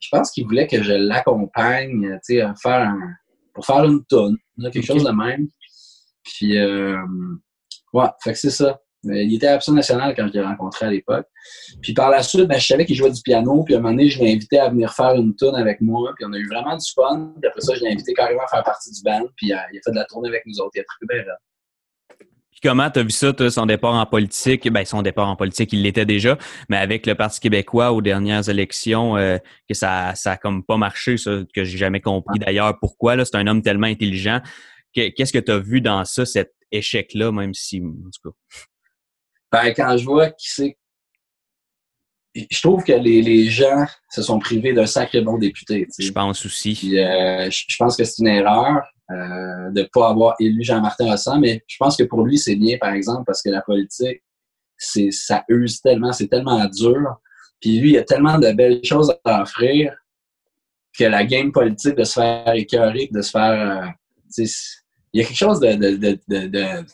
je 0.00 0.08
pense 0.12 0.30
qu'il 0.32 0.44
voulait 0.44 0.66
que 0.66 0.82
je 0.82 0.92
l'accompagne, 0.92 2.20
tu 2.26 2.40
sais, 2.40 2.44
faire 2.62 2.94
pour 3.54 3.64
faire 3.64 3.84
une 3.84 4.04
tonne, 4.04 4.36
quelque 4.64 4.84
chose 4.84 5.04
de 5.04 5.12
même. 5.12 5.48
Puis, 6.24 6.58
euh, 6.58 6.96
ouais, 7.92 8.06
fait 8.22 8.32
que 8.32 8.38
c'est 8.38 8.50
ça. 8.50 8.80
Il 9.04 9.34
était 9.34 9.48
à 9.48 9.58
National 9.68 10.14
quand 10.16 10.26
je 10.28 10.32
l'ai 10.32 10.42
rencontré 10.42 10.86
à 10.86 10.90
l'époque. 10.90 11.26
Puis 11.82 11.92
par 11.92 12.10
la 12.10 12.22
suite, 12.22 12.46
ben, 12.46 12.58
je 12.58 12.66
savais 12.66 12.86
qu'il 12.86 12.96
jouait 12.96 13.10
du 13.10 13.20
piano. 13.22 13.62
Puis 13.64 13.74
à 13.74 13.78
un 13.78 13.80
moment 13.80 13.92
donné, 13.92 14.08
je 14.08 14.18
l'ai 14.20 14.32
invité 14.32 14.58
à 14.58 14.70
venir 14.70 14.92
faire 14.92 15.14
une 15.14 15.34
tune 15.34 15.54
avec 15.54 15.80
moi. 15.80 16.12
Puis 16.16 16.24
on 16.28 16.32
a 16.32 16.38
eu 16.38 16.48
vraiment 16.48 16.76
du 16.76 16.86
fun. 16.94 17.32
Puis 17.40 17.48
après 17.48 17.60
ça, 17.60 17.74
je 17.74 17.82
l'ai 17.82 17.92
invité 17.92 18.12
carrément 18.14 18.42
à 18.42 18.48
faire 18.48 18.64
partie 18.64 18.90
du 18.90 19.02
band. 19.02 19.26
Puis 19.36 19.52
euh, 19.52 19.56
il 19.72 19.78
a 19.78 19.80
fait 19.84 19.90
de 19.90 19.96
la 19.96 20.04
tournée 20.04 20.28
avec 20.28 20.42
nous 20.46 20.58
autres. 20.60 20.70
Il 20.74 20.80
a 20.80 20.84
très 20.84 21.06
bien 21.16 21.24
là. 21.26 21.36
Puis 22.50 22.60
comment 22.62 22.88
tu 22.88 23.00
as 23.00 23.02
vu 23.02 23.10
ça, 23.10 23.32
son 23.50 23.66
départ 23.66 23.94
en 23.94 24.06
politique? 24.06 24.70
Ben, 24.70 24.84
son 24.84 25.02
départ 25.02 25.28
en 25.28 25.36
politique, 25.36 25.72
il 25.72 25.82
l'était 25.82 26.06
déjà, 26.06 26.38
mais 26.68 26.76
avec 26.76 27.04
le 27.04 27.16
Parti 27.16 27.40
québécois 27.40 27.92
aux 27.92 28.00
dernières 28.00 28.48
élections, 28.48 29.16
euh, 29.16 29.38
que 29.68 29.74
ça, 29.74 30.14
ça 30.14 30.32
a 30.32 30.36
comme 30.36 30.64
pas 30.64 30.76
marché, 30.76 31.16
ça, 31.16 31.40
que 31.52 31.64
j'ai 31.64 31.78
jamais 31.78 32.00
compris 32.00 32.38
d'ailleurs 32.38 32.78
pourquoi. 32.78 33.22
C'est 33.24 33.36
un 33.36 33.46
homme 33.48 33.60
tellement 33.60 33.88
intelligent. 33.88 34.40
Qu'est-ce 34.94 35.32
que 35.32 35.38
tu 35.38 35.50
as 35.50 35.58
vu 35.58 35.80
dans 35.80 36.04
ça, 36.04 36.24
cet 36.24 36.54
échec-là, 36.70 37.32
même 37.32 37.52
si, 37.52 37.80
en 37.80 38.10
tout 38.10 38.30
cas? 38.30 38.36
Ben, 39.52 39.72
quand 39.74 39.96
je 39.96 40.04
vois 40.04 40.30
qui 40.30 40.50
c'est. 40.50 40.78
Je 42.34 42.60
trouve 42.60 42.82
que 42.82 42.92
les, 42.92 43.22
les, 43.22 43.44
gens 43.44 43.86
se 44.10 44.20
sont 44.20 44.40
privés 44.40 44.72
d'un 44.72 44.86
sacré 44.86 45.20
bon 45.20 45.38
député. 45.38 45.86
Je 45.96 46.10
pense 46.10 46.44
aussi. 46.44 46.98
Euh, 46.98 47.48
je 47.48 47.76
pense 47.78 47.96
que 47.96 48.02
c'est 48.02 48.22
une 48.22 48.26
erreur 48.26 48.82
euh, 49.12 49.70
de 49.70 49.82
ne 49.82 49.86
pas 49.92 50.08
avoir 50.08 50.34
élu 50.40 50.64
Jean-Martin 50.64 51.10
Rossan, 51.10 51.38
mais 51.38 51.62
je 51.68 51.76
pense 51.78 51.96
que 51.96 52.02
pour 52.02 52.24
lui, 52.24 52.36
c'est 52.36 52.56
bien, 52.56 52.76
par 52.78 52.92
exemple, 52.92 53.22
parce 53.24 53.40
que 53.40 53.50
la 53.50 53.62
politique, 53.62 54.20
c'est 54.76 55.12
ça 55.12 55.44
use 55.48 55.80
tellement, 55.80 56.12
c'est 56.12 56.26
tellement 56.26 56.64
dur. 56.66 57.20
Puis 57.60 57.78
lui, 57.78 57.90
il 57.92 57.98
a 57.98 58.02
tellement 58.02 58.38
de 58.38 58.50
belles 58.50 58.84
choses 58.84 59.14
à 59.24 59.42
offrir 59.42 59.94
que 60.98 61.04
la 61.04 61.24
game 61.24 61.52
politique 61.52 61.94
de 61.94 62.04
se 62.04 62.14
faire 62.14 62.52
écœurer, 62.54 63.08
de 63.12 63.20
se 63.22 63.30
faire. 63.30 63.86
Euh, 63.86 63.90
il 65.14 65.20
y 65.20 65.24
a 65.24 65.26
quelque 65.26 65.36
chose 65.36 65.60
de, 65.60 65.74
de, 65.74 65.96
de, 65.96 66.46
de, 66.48 66.84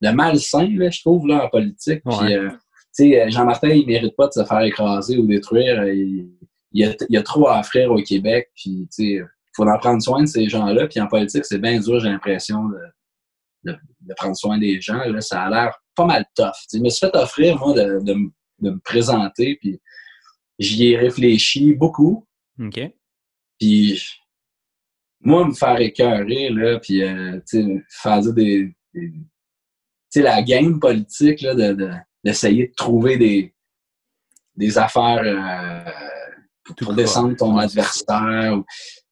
de 0.00 0.08
malsain, 0.08 0.68
là, 0.74 0.88
je 0.90 1.00
trouve, 1.00 1.26
là, 1.26 1.44
en 1.44 1.48
politique. 1.50 2.02
Puis, 2.02 2.34
euh, 2.34 2.50
euh, 3.00 3.30
Jean-Martin, 3.30 3.68
il 3.68 3.86
mérite 3.86 4.16
pas 4.16 4.26
de 4.26 4.32
se 4.32 4.44
faire 4.44 4.62
écraser 4.62 5.18
ou 5.18 5.26
détruire. 5.26 5.84
Il, 5.84 6.30
il, 6.72 6.84
a, 6.86 6.94
il 7.10 7.16
a, 7.18 7.22
trop 7.22 7.48
à 7.48 7.60
offrir 7.60 7.92
au 7.92 8.02
Québec. 8.02 8.50
Puis, 8.56 8.88
il 8.98 9.24
faut 9.54 9.68
en 9.68 9.78
prendre 9.78 10.02
soin 10.02 10.22
de 10.22 10.26
ces 10.26 10.48
gens-là. 10.48 10.88
Puis 10.88 10.98
en 10.98 11.06
politique, 11.06 11.44
c'est 11.44 11.58
bien 11.58 11.78
dur, 11.78 12.00
j'ai 12.00 12.08
l'impression, 12.08 12.70
de, 13.64 13.72
de, 14.00 14.14
prendre 14.16 14.34
soin 14.34 14.58
des 14.58 14.80
gens. 14.80 15.04
Là, 15.04 15.20
ça 15.20 15.42
a 15.42 15.50
l'air 15.50 15.78
pas 15.94 16.06
mal 16.06 16.24
tough. 16.34 16.52
T'sais. 16.66 16.78
Je 16.78 16.82
me 16.82 16.88
suis 16.88 17.06
fait 17.06 17.14
offrir, 17.14 17.58
moi, 17.58 17.74
de, 17.74 18.00
de, 18.02 18.14
de 18.60 18.70
me 18.70 18.78
présenter. 18.78 19.58
Puis 19.60 19.78
j'y 20.58 20.92
ai 20.92 20.96
réfléchi 20.96 21.74
beaucoup. 21.74 22.26
OK. 22.58 22.80
Puis 23.60 24.02
moi, 25.24 25.46
me 25.46 25.54
faire 25.54 25.80
écœurer, 25.80 26.50
là, 26.50 26.78
puis 26.78 27.02
euh, 27.02 27.40
faire 27.88 28.20
des, 28.32 28.74
des 28.94 29.12
sais, 30.12 30.22
la 30.22 30.42
game 30.42 30.78
politique, 30.78 31.40
là, 31.40 31.54
d'essayer 32.24 32.64
de, 32.64 32.70
de, 32.70 32.74
trouver 32.74 33.16
des, 33.16 33.54
des 34.56 34.78
affaires 34.78 35.22
euh, 35.24 35.90
pour, 36.78 36.94
descendre 36.94 37.36
ton 37.36 37.56
adversaire. 37.56 38.60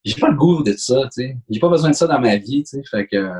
J'ai 0.05 0.15
pas 0.15 0.29
le 0.29 0.37
goût 0.37 0.63
de 0.63 0.73
ça, 0.73 1.03
tu 1.05 1.23
sais. 1.23 1.37
J'ai 1.49 1.61
pas 1.61 1.69
besoin 1.69 1.91
de 1.91 1.95
ça 1.95 2.07
dans 2.07 2.21
ma 2.21 2.37
vie, 2.37 2.63
tu 2.63 2.77
sais. 2.77 2.83
Fait 2.91 3.07
que, 3.07 3.33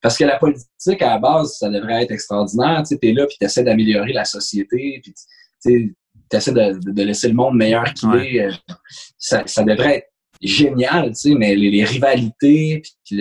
parce 0.00 0.16
que 0.16 0.24
la 0.24 0.38
politique, 0.38 1.02
à 1.02 1.10
la 1.10 1.18
base, 1.18 1.56
ça 1.58 1.68
devrait 1.68 2.04
être 2.04 2.10
extraordinaire, 2.10 2.82
tu 2.82 2.94
sais. 2.94 2.98
T'es 2.98 3.12
là, 3.12 3.26
puis 3.26 3.36
t'essaies 3.38 3.64
d'améliorer 3.64 4.12
la 4.12 4.24
société, 4.24 5.00
puis 5.02 5.14
tu 5.62 5.94
essaies 6.32 6.52
de, 6.52 6.92
de, 6.92 7.02
laisser 7.02 7.28
le 7.28 7.34
monde 7.34 7.56
meilleur 7.56 7.92
qu'il 7.92 8.14
est. 8.14 8.46
Euh, 8.46 8.52
ça, 9.18 9.42
ça 9.46 9.62
devrait 9.62 9.98
être 9.98 10.08
génial, 10.42 11.08
tu 11.10 11.14
sais, 11.14 11.34
mais 11.34 11.54
les, 11.54 11.70
les 11.70 11.84
rivalités, 11.84 12.82
puis 13.04 13.16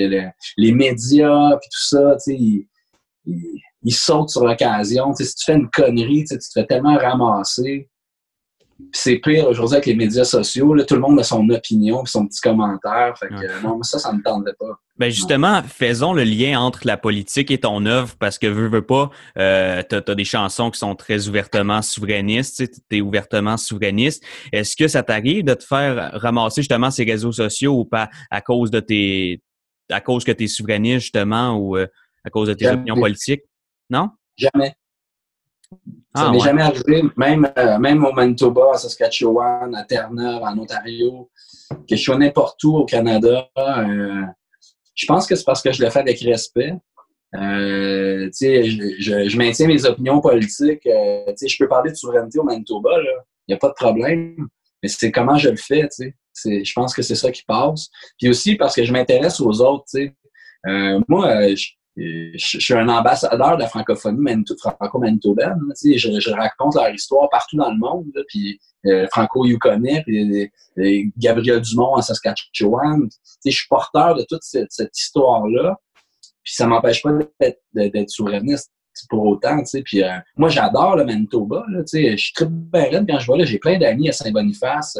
les, 0.58 0.72
médias, 0.72 1.58
puis 1.58 1.70
tout 1.72 1.88
ça, 1.88 2.16
tu 2.16 2.32
sais, 2.32 2.36
ils, 2.36 2.68
ils, 3.84 3.94
sautent 3.94 4.30
sur 4.30 4.46
l'occasion. 4.46 5.14
Tu 5.14 5.24
sais, 5.24 5.30
si 5.30 5.36
tu 5.36 5.46
fais 5.46 5.58
une 5.58 5.70
connerie, 5.70 6.24
tu, 6.24 6.28
sais, 6.28 6.38
tu 6.38 6.48
te 6.48 6.60
fais 6.60 6.66
tellement 6.66 6.98
ramasser. 6.98 7.90
C'est 8.92 9.18
pire 9.18 9.48
aujourd'hui 9.48 9.76
avec 9.76 9.86
les 9.86 9.96
médias 9.96 10.26
sociaux. 10.26 10.74
Là, 10.74 10.84
tout 10.84 10.96
le 10.96 11.02
monde 11.02 11.20
a 11.20 11.24
son 11.24 11.50
opinion 11.50 12.04
et 12.04 12.08
son 12.08 12.28
petit 12.28 12.42
commentaire. 12.42 13.18
Fait 13.18 13.30
que, 13.30 13.64
non, 13.64 13.82
ça, 13.84 14.00
ça 14.00 14.12
ne 14.12 14.18
me 14.18 14.24
tentait 14.24 14.54
pas. 14.60 14.80
Ben 14.98 15.10
justement, 15.10 15.62
faisons 15.64 16.14
le 16.14 16.24
lien 16.24 16.60
entre 16.60 16.82
la 16.86 16.96
politique 16.96 17.52
et 17.52 17.58
ton 17.58 17.86
œuvre 17.86 18.16
parce 18.18 18.40
que 18.40 18.48
veux, 18.48 18.70
veux 18.70 18.86
pas, 18.86 19.10
euh, 19.38 19.84
tu 19.90 19.96
as, 19.96 20.16
des 20.16 20.24
chansons 20.24 20.72
qui 20.72 20.80
sont 20.80 20.96
très 20.96 21.28
ouvertement 21.28 21.82
souverainistes, 21.82 22.64
tu 22.90 22.98
es 22.98 23.02
ouvertement 23.02 23.58
souverainiste. 23.58 24.24
Est-ce 24.54 24.78
que 24.78 24.88
ça 24.88 25.04
t'arrive 25.04 25.44
de 25.44 25.54
te 25.54 25.66
faire 25.66 26.12
ramasser 26.14 26.62
justement 26.62 26.92
ces 26.92 27.04
réseaux 27.04 27.34
sociaux 27.34 27.80
ou 27.80 27.86
pas 27.86 28.10
à 28.32 28.40
cause 28.40 28.72
de 28.72 28.80
tes 28.80 29.42
à 29.90 30.00
cause 30.00 30.24
que 30.24 30.32
tu 30.32 30.46
es 30.46 30.48
souverainiste 30.48 31.02
justement 31.02 31.58
ou 31.58 31.78
euh, 31.78 31.88
à 32.24 32.30
cause 32.30 32.48
de 32.48 32.54
tes 32.54 32.70
opinions 32.70 32.96
politiques? 32.96 33.44
Non? 33.90 34.10
Jamais. 34.38 34.76
Ça 36.16 36.32
n'est 36.32 36.38
ah, 36.42 36.46
jamais 36.46 36.62
arrivé, 36.62 37.04
même, 37.18 37.52
euh, 37.58 37.78
même 37.78 38.06
au 38.06 38.14
Manitoba, 38.14 38.72
à 38.74 38.78
Saskatchewan, 38.78 39.76
à 39.76 39.84
Terre-Neuve, 39.84 40.42
en 40.44 40.58
Ontario, 40.58 41.30
que 41.70 41.96
je 41.96 42.02
sois 42.02 42.18
n'importe 42.18 42.64
où 42.64 42.78
au 42.78 42.86
Canada. 42.86 43.50
Euh, 43.58 44.22
je 44.94 45.06
pense 45.08 45.28
que 45.28 45.36
c'est 45.36 45.44
parce 45.44 45.62
que 45.62 45.74
je 45.74 45.84
le 45.84 45.90
fais 45.90 46.00
avec 46.00 46.20
respect. 46.22 46.74
Euh, 47.36 48.30
je, 48.32 48.96
je, 48.98 49.28
je, 49.28 49.38
maintiens 49.38 49.68
mes 49.68 49.84
opinions 49.86 50.22
politiques. 50.22 50.84
Je 50.86 51.58
peux 51.58 51.68
parler 51.68 51.92
de 51.92 51.98
souveraineté 51.98 52.40
au 52.40 52.44
Manitoba, 52.44 52.92
il 53.48 53.52
n'y 53.52 53.56
a 53.56 53.58
pas 53.58 53.70
de 53.70 53.74
problème. 53.74 54.48
Mais 54.82 54.88
c'est 54.88 55.12
comment 55.12 55.38
je 55.38 55.50
le 55.50 55.58
fais. 55.58 55.90
Je 56.46 56.74
pense 56.74 56.94
que 56.94 57.02
c'est 57.02 57.16
ça 57.16 57.30
qui 57.30 57.44
passe. 57.44 57.90
Puis 58.18 58.30
aussi 58.30 58.56
parce 58.56 58.74
que 58.74 58.86
je 58.86 58.94
m'intéresse 58.94 59.42
aux 59.42 59.60
autres. 59.60 59.86
Moi, 61.10 61.56
je, 61.56 61.72
je, 61.98 62.60
suis 62.60 62.74
un 62.74 62.90
ambassadeur 62.90 63.56
de 63.56 63.62
la 63.62 63.68
francophonie 63.68 64.44
franco-manitobaine. 64.60 65.60
Je, 65.84 65.98
je, 65.98 66.32
raconte 66.32 66.76
leur 66.76 66.94
histoire 66.94 67.30
partout 67.30 67.56
dans 67.56 67.72
le 67.72 67.78
monde. 67.78 68.12
puis 68.28 68.60
euh, 68.86 69.08
franco-yukonais, 69.12 70.04
puis 70.06 70.52
euh, 70.78 71.04
Gabriel 71.18 71.60
Dumont 71.62 71.96
en 71.96 72.02
Saskatchewan. 72.04 73.10
Je 73.44 73.50
suis 73.50 73.68
porteur 73.68 74.16
de 74.16 74.24
toute 74.30 74.44
cette, 74.44 74.96
histoire-là. 74.96 75.80
Puis 76.44 76.54
ça 76.54 76.68
m'empêche 76.68 77.02
pas 77.02 77.10
d'être 77.74 78.10
souverainiste 78.10 78.72
pour 79.10 79.26
autant. 79.26 79.64
Puis 79.84 80.04
euh, 80.04 80.18
moi, 80.38 80.50
j'adore 80.50 80.98
le 80.98 81.04
Manitoba. 81.04 81.66
je 81.92 82.16
suis 82.16 82.34
très 82.34 82.46
bien 82.46 83.04
quand 83.08 83.18
je 83.18 83.26
vois 83.26 83.38
là. 83.38 83.46
J'ai 83.46 83.58
plein 83.58 83.80
d'amis 83.80 84.10
à 84.10 84.12
Saint-Boniface. 84.12 85.00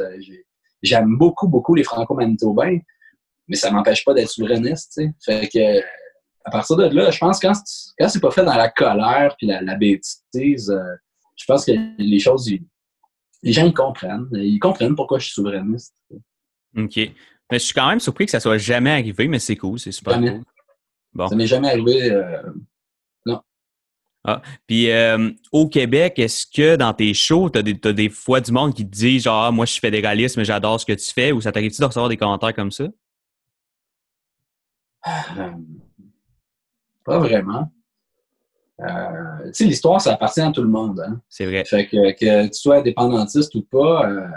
J'aime 0.82 1.16
beaucoup, 1.16 1.48
beaucoup 1.48 1.76
les 1.76 1.84
franco-manitobains. 1.84 2.80
Mais 3.48 3.56
ça 3.56 3.70
m'empêche 3.70 4.04
pas 4.04 4.16
d'être 4.16 4.30
souverainiste. 4.30 5.00
Fait 5.24 5.48
que 5.48 5.80
à 6.46 6.52
partir 6.52 6.76
de 6.76 6.86
là, 6.86 7.10
je 7.10 7.18
pense 7.18 7.40
que 7.40 7.48
quand, 7.48 7.54
quand 8.00 8.08
c'est 8.08 8.20
pas 8.20 8.32
fait 8.32 8.46
dans 8.46 8.56
la 8.56 8.70
colère 8.70 9.36
puis 9.38 9.48
la, 9.48 9.76
bêtise, 9.76 10.70
euh, 10.70 10.96
je 11.36 11.46
pense 11.46 11.66
que 11.66 11.72
les 11.98 12.20
choses, 12.20 12.50
les 13.42 13.52
gens 13.52 13.66
ils 13.66 13.74
comprennent. 13.74 14.28
Ils 14.34 14.60
comprennent 14.60 14.96
pourquoi 14.96 15.18
je 15.18 15.26
suis 15.26 15.34
souverainiste. 15.34 15.96
OK. 16.78 16.98
Mais 16.98 17.60
je 17.60 17.66
suis 17.66 17.74
quand 17.74 17.90
même 17.90 18.00
surpris 18.00 18.26
que 18.26 18.32
ça 18.32 18.40
soit 18.40 18.58
jamais 18.58 18.92
arrivé, 18.92 19.28
mais 19.28 19.40
c'est 19.40 19.56
cool, 19.56 19.80
c'est 19.80 19.92
super 19.92 20.20
cool. 20.20 20.44
Bon. 21.14 21.28
Ça 21.28 21.36
m'est 21.36 21.48
jamais 21.48 21.70
arrivé. 21.70 22.12
Euh, 22.12 22.42
non. 23.26 23.42
Ah, 24.24 24.42
puis 24.68 24.92
euh, 24.92 25.32
au 25.52 25.68
Québec, 25.68 26.20
est-ce 26.20 26.46
que 26.46 26.76
dans 26.76 26.94
tes 26.94 27.14
shows, 27.14 27.50
tu 27.50 27.60
as, 27.60 27.94
des 27.94 28.10
fois 28.10 28.42
du 28.42 28.52
monde 28.52 28.74
qui 28.74 28.86
te 28.86 28.92
dit 28.92 29.20
genre 29.20 29.46
ah, 29.46 29.52
moi 29.52 29.66
je 29.66 29.72
suis 29.72 29.82
fédéraliste, 29.82 30.38
mais 30.38 30.46
j'adore 30.46 30.80
ce 30.80 30.86
que 30.86 30.94
tu 30.94 31.12
fais, 31.12 31.32
ou 31.32 31.42
ça 31.42 31.52
t'arrive-tu 31.52 31.82
de 31.82 31.86
recevoir 31.86 32.10
des 32.10 32.18
commentaires 32.18 32.54
comme 32.54 32.72
ça? 32.72 32.86
Pas 37.06 37.20
vraiment. 37.20 37.72
Euh, 38.82 39.46
tu 39.46 39.54
sais, 39.54 39.66
l'histoire, 39.66 40.02
ça 40.02 40.14
appartient 40.14 40.42
à 40.42 40.52
tout 40.52 40.62
le 40.62 40.70
monde. 40.70 41.00
Hein? 41.00 41.22
C'est 41.30 41.46
vrai. 41.46 41.64
Fait 41.66 41.88
que, 41.88 42.12
que 42.12 42.48
tu 42.48 42.60
sois 42.60 42.78
indépendantiste 42.78 43.54
ou 43.56 43.62
pas, 43.62 44.10
euh, 44.10 44.28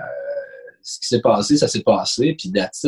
ce 0.83 1.01
qui 1.01 1.09
s'est 1.09 1.21
passé, 1.21 1.57
ça 1.57 1.67
s'est 1.67 1.83
passé, 1.83 2.37
puis 2.39 2.53
that's 2.53 2.87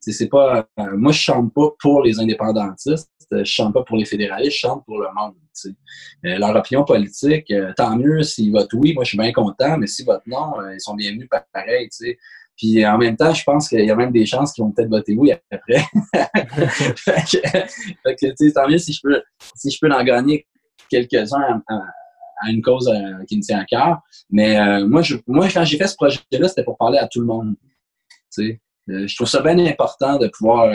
C'est 0.00 0.28
pas, 0.28 0.66
euh, 0.80 0.96
moi, 0.96 1.12
je 1.12 1.20
chante 1.20 1.54
pas 1.54 1.70
pour 1.78 2.02
les 2.02 2.18
indépendantistes, 2.18 3.10
je 3.30 3.44
chante 3.44 3.74
pas 3.74 3.84
pour 3.84 3.96
les 3.96 4.04
fédéralistes, 4.04 4.56
je 4.56 4.60
chante 4.60 4.84
pour 4.84 4.98
le 4.98 5.08
monde. 5.14 5.34
Leur 6.22 6.56
opinion 6.56 6.82
politique, 6.82 7.52
tant 7.76 7.94
mieux 7.96 8.22
s'ils 8.22 8.50
votent 8.50 8.72
oui, 8.72 8.94
moi 8.94 9.04
je 9.04 9.10
suis 9.10 9.18
bien 9.18 9.32
content, 9.32 9.76
mais 9.76 9.86
s'ils 9.86 10.06
votent 10.06 10.26
non, 10.26 10.54
ils 10.72 10.80
sont 10.80 10.94
bienvenus 10.94 11.28
pareil. 11.52 11.88
sais. 11.90 12.18
Puis 12.56 12.84
en 12.86 12.98
même 12.98 13.16
temps, 13.16 13.32
je 13.32 13.42
pense 13.44 13.68
qu'il 13.68 13.84
y 13.84 13.90
a 13.90 13.96
même 13.96 14.12
des 14.12 14.26
chances 14.26 14.52
qu'ils 14.52 14.64
vont 14.64 14.72
peut-être 14.72 14.90
voter 14.90 15.14
oui 15.14 15.32
après. 15.32 15.84
fait 16.96 18.16
que, 18.16 18.26
tu 18.26 18.34
sais, 18.36 18.52
tant 18.52 18.68
mieux 18.68 18.78
si 18.78 18.92
je 18.92 19.00
peux, 19.02 19.22
si 19.56 19.70
je 19.70 19.78
peux 19.80 19.90
en 19.90 20.04
gagner 20.04 20.46
quelques-uns 20.88 21.62
à, 21.68 21.80
une 22.50 22.60
cause 22.60 22.88
euh, 22.88 23.24
qui 23.28 23.36
me 23.36 23.42
tient 23.42 23.60
à 23.60 23.64
cœur. 23.64 24.00
Mais 24.30 24.58
euh, 24.58 24.86
moi, 24.86 25.02
je, 25.02 25.16
moi, 25.26 25.48
quand 25.48 25.64
j'ai 25.64 25.78
fait 25.78 25.86
ce 25.86 25.94
projet-là, 25.94 26.48
c'était 26.48 26.64
pour 26.64 26.76
parler 26.76 26.98
à 26.98 27.06
tout 27.06 27.20
le 27.20 27.26
monde. 27.26 27.54
Tu 28.34 28.48
sais. 28.48 28.60
Euh, 28.90 29.06
je 29.06 29.14
trouve 29.14 29.28
ça 29.28 29.40
bien 29.40 29.56
important 29.58 30.18
de 30.18 30.26
pouvoir 30.26 30.68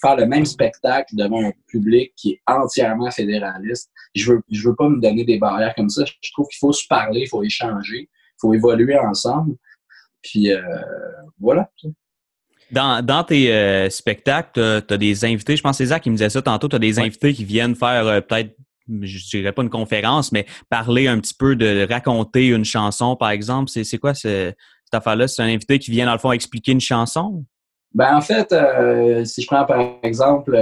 faire 0.00 0.16
le 0.16 0.26
même 0.26 0.44
spectacle 0.44 1.16
devant 1.16 1.42
un 1.42 1.52
public 1.66 2.12
qui 2.14 2.32
est 2.32 2.42
entièrement 2.46 3.10
fédéraliste. 3.10 3.90
Je 4.14 4.32
veux, 4.32 4.42
je 4.50 4.68
veux 4.68 4.76
pas 4.76 4.88
me 4.88 5.00
donner 5.00 5.24
des 5.24 5.38
barrières 5.38 5.74
comme 5.74 5.88
ça. 5.88 6.04
Je 6.04 6.30
trouve 6.32 6.46
qu'il 6.48 6.58
faut 6.58 6.72
se 6.72 6.86
parler, 6.86 7.22
il 7.22 7.28
faut 7.28 7.42
échanger, 7.42 8.00
il 8.00 8.38
faut 8.38 8.52
évoluer 8.52 8.98
ensemble. 8.98 9.56
Puis 10.24 10.52
euh, 10.52 10.60
voilà. 11.38 11.70
Dans, 12.70 13.04
dans 13.04 13.22
tes 13.22 13.54
euh, 13.54 13.90
spectacles, 13.90 14.50
tu 14.54 14.94
as, 14.94 14.96
des 14.96 15.24
invités, 15.24 15.56
je 15.56 15.62
pense 15.62 15.72
que 15.72 15.84
c'est 15.84 15.90
Zach 15.90 16.02
qui 16.02 16.10
me 16.10 16.16
disait 16.16 16.30
ça 16.30 16.42
tantôt, 16.42 16.68
tu 16.68 16.76
as 16.76 16.80
des 16.80 16.98
invités 16.98 17.32
qui 17.34 17.44
viennent 17.44 17.76
faire 17.76 18.06
euh, 18.06 18.20
peut-être, 18.20 18.56
je 18.88 19.28
dirais 19.28 19.52
pas 19.52 19.62
une 19.62 19.70
conférence, 19.70 20.32
mais 20.32 20.46
parler 20.70 21.06
un 21.06 21.20
petit 21.20 21.34
peu 21.34 21.54
de 21.54 21.86
raconter 21.88 22.48
une 22.48 22.64
chanson, 22.64 23.16
par 23.16 23.30
exemple. 23.30 23.70
C'est 23.70 23.98
quoi 23.98 24.14
cette 24.14 24.56
affaire-là? 24.92 25.28
C'est 25.28 25.42
un 25.42 25.46
invité 25.46 25.78
qui 25.78 25.90
vient, 25.90 26.06
dans 26.06 26.12
le 26.12 26.18
fond, 26.18 26.32
expliquer 26.32 26.72
une 26.72 26.80
chanson? 26.80 27.44
Ben, 27.92 28.16
en 28.16 28.20
fait, 28.20 28.52
si 29.24 29.42
je 29.42 29.46
prends 29.46 29.64
par 29.64 29.98
exemple, 30.02 30.56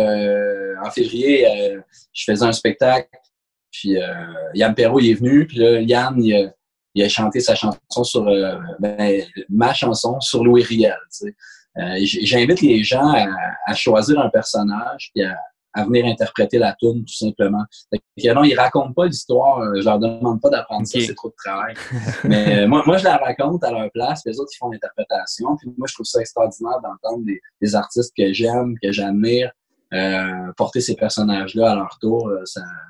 en 0.85 0.90
février, 0.90 1.46
je 2.12 2.25
faisais 2.25 2.44
un 2.44 2.53
spectacle, 2.53 3.09
puis 3.72 3.96
Yann 4.55 4.75
Perrault 4.75 5.01
est 5.01 5.14
venu, 5.14 5.46
puis 5.46 5.59
là, 5.59 5.81
Yann, 5.81 6.22
il, 6.22 6.53
il 6.94 7.02
a 7.02 7.09
chanté 7.09 7.40
sa 7.40 7.55
chanson 7.55 8.05
sur 8.05 8.26
euh, 8.28 8.57
ben, 8.78 9.22
ma 9.48 9.72
chanson 9.72 10.20
sur 10.20 10.44
Louis 10.44 10.62
Riel. 10.62 10.96
Euh, 11.78 11.96
J'invite 12.02 12.61
les 12.61 12.83
gens 12.83 13.12
à, 13.66 13.74
choisir 13.74 14.20
un 14.20 14.28
personnage 14.28 15.11
et 15.14 15.24
à, 15.24 15.85
venir 15.85 16.05
interpréter 16.05 16.59
la 16.59 16.74
tune 16.78 17.02
tout 17.02 17.14
simplement. 17.14 17.64
Fait 17.90 18.35
non, 18.35 18.44
ils 18.44 18.55
racontent 18.55 18.92
pas 18.92 19.07
l'histoire. 19.07 19.61
Euh, 19.61 19.81
je 19.81 19.85
leur 19.85 19.98
demande 19.98 20.40
pas 20.42 20.50
d'apprendre 20.50 20.87
ça, 20.87 20.98
c'est 21.00 21.14
trop 21.14 21.28
de 21.28 21.35
travail. 21.35 21.74
Mais 22.24 22.59
euh, 22.64 22.68
moi, 22.68 22.83
moi, 22.85 22.98
je 22.98 23.05
la 23.05 23.16
raconte 23.16 23.64
à 23.64 23.70
leur 23.70 23.90
place. 23.90 24.20
Les 24.26 24.38
autres, 24.38 24.50
ils 24.52 24.59
font 24.59 24.70
l'interprétation. 24.70 25.57
Puis 25.57 25.72
moi, 25.78 25.87
je 25.88 25.94
trouve 25.94 26.05
ça 26.05 26.20
extraordinaire 26.20 26.78
d'entendre 26.83 27.24
des, 27.24 27.74
artistes 27.74 28.12
que 28.14 28.35
j'aime, 28.35 28.74
que 28.83 28.92
j'admire, 28.92 29.50
euh, 29.92 30.52
porter 30.57 30.81
ces 30.81 30.96
personnages-là 30.96 31.72
à 31.72 31.74
leur 31.74 31.98
tour, 32.00 32.26
euh, 32.28 32.42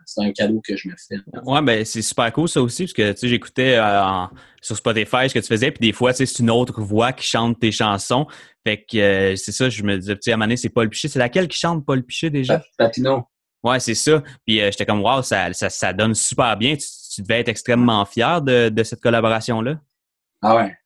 c'est 0.04 0.24
un 0.24 0.30
cadeau 0.30 0.60
que 0.64 0.76
je 0.76 0.88
me 0.88 0.94
fais. 0.96 1.16
Ouais, 1.44 1.60
ben 1.60 1.84
c'est 1.84 2.02
super 2.02 2.32
cool 2.32 2.48
ça 2.48 2.62
aussi, 2.62 2.84
parce 2.84 2.92
que 2.92 3.10
tu 3.10 3.18
sais, 3.18 3.28
j'écoutais 3.28 3.76
euh, 3.76 4.24
sur 4.60 4.76
Spotify 4.76 5.28
ce 5.28 5.34
que 5.34 5.40
tu 5.40 5.48
faisais, 5.48 5.72
puis 5.72 5.88
des 5.88 5.92
fois, 5.92 6.12
c'est 6.12 6.38
une 6.38 6.50
autre 6.50 6.80
voix 6.80 7.12
qui 7.12 7.26
chante 7.26 7.58
tes 7.58 7.72
chansons. 7.72 8.28
Fait 8.64 8.84
que 8.84 9.34
c'est 9.34 9.50
ça, 9.50 9.68
je 9.68 9.82
me 9.82 9.98
disais, 9.98 10.14
tu 10.14 10.20
sais, 10.22 10.32
à 10.32 10.36
un 10.36 10.56
c'est 10.56 10.68
Paul 10.68 10.88
Piché. 10.88 11.08
C'est 11.08 11.18
laquelle 11.18 11.48
qui 11.48 11.58
chante 11.58 11.84
Paul 11.84 12.04
Piché 12.04 12.30
déjà? 12.30 12.62
Papineau. 12.78 13.24
Ouais, 13.64 13.80
c'est 13.80 13.94
ça. 13.94 14.22
Puis 14.46 14.58
j'étais 14.58 14.86
comme, 14.86 15.02
wow, 15.02 15.22
ça, 15.22 15.52
ça, 15.52 15.70
ça, 15.70 15.92
donne 15.92 16.14
super 16.14 16.56
bien. 16.56 16.76
Tu, 16.76 17.22
devais 17.22 17.40
être 17.40 17.48
extrêmement 17.48 18.04
fier 18.04 18.40
de, 18.40 18.68
de 18.68 18.82
cette 18.84 19.00
collaboration-là. 19.00 19.80
Ah 20.40 20.56
ouais. 20.56 20.76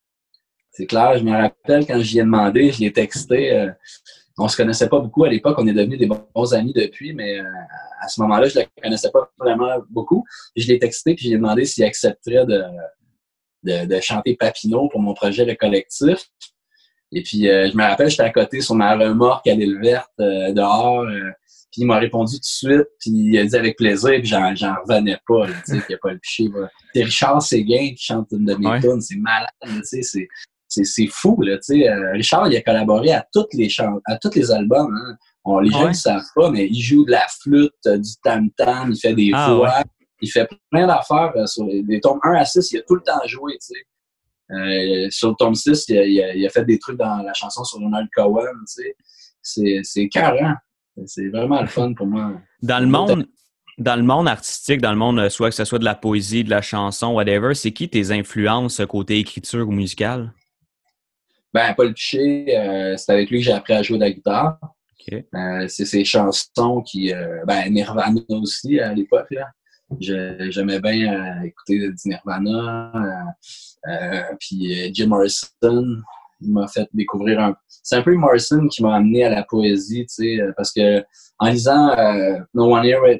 C'est 0.70 0.86
clair, 0.86 1.18
je 1.18 1.24
me 1.24 1.32
rappelle 1.32 1.86
quand 1.86 2.00
j'y 2.00 2.18
ai 2.18 2.22
demandé, 2.22 2.70
je 2.70 2.80
l'ai 2.80 2.92
texté 2.92 3.70
on 4.38 4.48
se 4.48 4.56
connaissait 4.56 4.88
pas 4.88 5.00
beaucoup 5.00 5.24
à 5.24 5.28
l'époque. 5.28 5.56
On 5.58 5.66
est 5.66 5.72
devenus 5.72 5.98
des 5.98 6.06
bons 6.06 6.54
amis 6.54 6.72
depuis, 6.72 7.12
mais 7.14 7.40
euh, 7.40 7.44
à 8.00 8.08
ce 8.08 8.20
moment-là, 8.20 8.48
je 8.48 8.60
le 8.60 8.66
connaissais 8.82 9.10
pas 9.10 9.30
vraiment 9.38 9.78
beaucoup. 9.90 10.24
je 10.54 10.66
l'ai 10.68 10.78
texté 10.78 11.14
puis 11.14 11.28
j'ai 11.28 11.36
demandé 11.36 11.64
s'il 11.64 11.84
accepterait 11.84 12.44
de, 12.44 13.86
de, 13.86 14.00
chanter 14.00 14.36
Papineau 14.36 14.88
pour 14.88 15.00
mon 15.00 15.14
projet 15.14 15.44
Le 15.44 15.54
Collectif. 15.54 16.28
Et 17.12 17.22
puis, 17.22 17.48
euh, 17.48 17.70
je 17.70 17.76
me 17.76 17.84
rappelle, 17.84 18.10
j'étais 18.10 18.24
à 18.24 18.30
côté 18.30 18.60
sur 18.60 18.74
ma 18.74 18.96
remorque 18.96 19.46
à 19.46 19.54
l'île 19.54 19.78
verte 19.80 20.10
euh, 20.20 20.52
dehors. 20.52 21.06
puis 21.70 21.82
il 21.82 21.86
m'a 21.86 21.98
répondu 21.98 22.34
tout 22.34 22.40
de 22.40 22.44
suite, 22.44 22.88
puis 23.00 23.10
il 23.10 23.38
a 23.38 23.44
dit 23.44 23.56
avec 23.56 23.76
plaisir, 23.76 24.10
puis 24.18 24.26
j'en, 24.26 24.42
revenais 24.42 25.18
pas, 25.26 25.46
tu 25.46 25.52
sais, 25.64 25.78
qu'il 25.78 25.86
n'y 25.90 25.94
a 25.94 25.98
pas 26.02 26.12
le 26.12 26.18
piché. 26.18 26.48
C'est 26.92 27.04
Richard 27.04 27.40
Séguin 27.40 27.94
qui 27.94 28.04
chante 28.04 28.26
une 28.32 28.44
de 28.44 28.54
mes 28.54 28.80
tunes, 28.80 29.00
c'est 29.00 29.16
malade, 29.16 29.48
tu 29.62 29.82
sais, 29.84 30.02
c'est 30.02 30.28
c'est 30.68 31.06
fou, 31.06 31.40
là, 31.42 31.56
tu 31.56 31.78
sais. 31.80 31.88
Euh, 31.88 32.12
Richard, 32.12 32.48
il 32.48 32.56
a 32.56 32.62
collaboré 32.62 33.12
à 33.12 33.26
toutes 33.32 33.52
les 33.54 33.68
à 34.06 34.18
tous 34.18 34.34
les 34.34 34.50
albums, 34.50 34.94
hein. 34.94 35.16
On, 35.48 35.60
les 35.60 35.70
gens 35.70 35.88
ne 35.88 35.92
savent 35.92 36.26
pas, 36.34 36.50
mais 36.50 36.66
il 36.66 36.80
joue 36.80 37.04
de 37.04 37.12
la 37.12 37.24
flûte, 37.40 37.72
euh, 37.86 37.98
du 37.98 38.10
tam-tam, 38.24 38.90
il 38.90 38.98
fait 38.98 39.14
des 39.14 39.30
ah, 39.32 39.54
voix, 39.54 39.84
il 40.20 40.28
fait 40.28 40.48
plein 40.72 40.88
d'affaires. 40.88 41.32
Euh, 41.36 41.46
sur 41.46 41.66
les 41.66 42.00
tomes 42.00 42.18
1 42.24 42.32
à 42.32 42.44
6, 42.44 42.72
il 42.72 42.78
a 42.78 42.82
tout 42.82 42.96
le 42.96 43.02
temps 43.02 43.20
joué, 43.26 43.52
tu 43.52 43.74
sais. 43.74 45.10
sur 45.10 45.28
le 45.28 45.34
tome 45.38 45.54
6, 45.54 45.84
il 45.88 46.46
a, 46.46 46.50
fait 46.50 46.64
des 46.64 46.80
trucs 46.80 46.98
dans 46.98 47.18
la 47.18 47.32
chanson 47.32 47.62
sur 47.62 47.78
Ronald 47.78 48.08
Cohen, 48.16 48.42
tu 48.76 48.92
sais. 49.40 49.80
C'est 49.84 50.08
carré. 50.08 50.40
C'est 51.04 51.28
vraiment 51.28 51.60
le 51.60 51.68
fun 51.68 51.92
pour 51.92 52.08
moi. 52.08 52.32
Dans 52.62 52.80
le 52.80 52.86
monde, 52.86 53.28
dans 53.78 53.96
le 53.96 54.02
monde 54.02 54.26
artistique, 54.26 54.80
dans 54.80 54.90
le 54.90 54.96
monde, 54.96 55.28
soit 55.28 55.50
que 55.50 55.54
ce 55.54 55.64
soit 55.64 55.78
de 55.78 55.84
la 55.84 55.94
poésie, 55.94 56.42
de 56.42 56.50
la 56.50 56.62
chanson, 56.62 57.12
whatever, 57.12 57.54
c'est 57.54 57.72
qui 57.72 57.88
tes 57.88 58.10
influences 58.10 58.80
côté 58.88 59.18
écriture 59.18 59.68
ou 59.68 59.72
musicale? 59.72 60.32
Ben, 61.56 61.72
Paul 61.74 61.94
Piché, 61.94 62.54
euh, 62.54 62.98
c'est 62.98 63.12
avec 63.12 63.30
lui 63.30 63.38
que 63.38 63.46
j'ai 63.46 63.52
appris 63.54 63.72
à 63.72 63.82
jouer 63.82 63.96
de 63.96 64.02
la 64.02 64.10
guitare. 64.10 64.58
Euh, 65.10 65.66
c'est 65.68 65.86
ses 65.86 66.04
chansons 66.04 66.82
qui. 66.82 67.14
Euh, 67.14 67.46
ben, 67.46 67.72
Nirvana 67.72 68.20
aussi 68.28 68.78
à 68.78 68.92
l'époque. 68.92 69.34
J'aimais 69.98 70.78
bien 70.80 71.42
écouter 71.44 71.78
du 71.78 71.94
Nirvana. 72.04 72.92
puis 74.38 74.94
Jim 74.94 75.06
Morrison, 75.06 76.02
il 76.42 76.52
m'a 76.52 76.68
fait 76.68 76.90
découvrir 76.92 77.40
un. 77.40 77.56
C'est 77.66 77.96
un 77.96 78.02
peu 78.02 78.14
Morrison 78.14 78.68
qui 78.68 78.82
m'a 78.82 78.96
amené 78.96 79.24
à 79.24 79.30
la 79.30 79.42
poésie, 79.42 80.04
tu 80.04 80.36
sais, 80.36 80.40
parce 80.58 80.74
que 80.74 81.02
en 81.38 81.48
lisant 81.48 81.96
No 82.52 82.74
One 82.74 82.84
Here, 82.84 83.18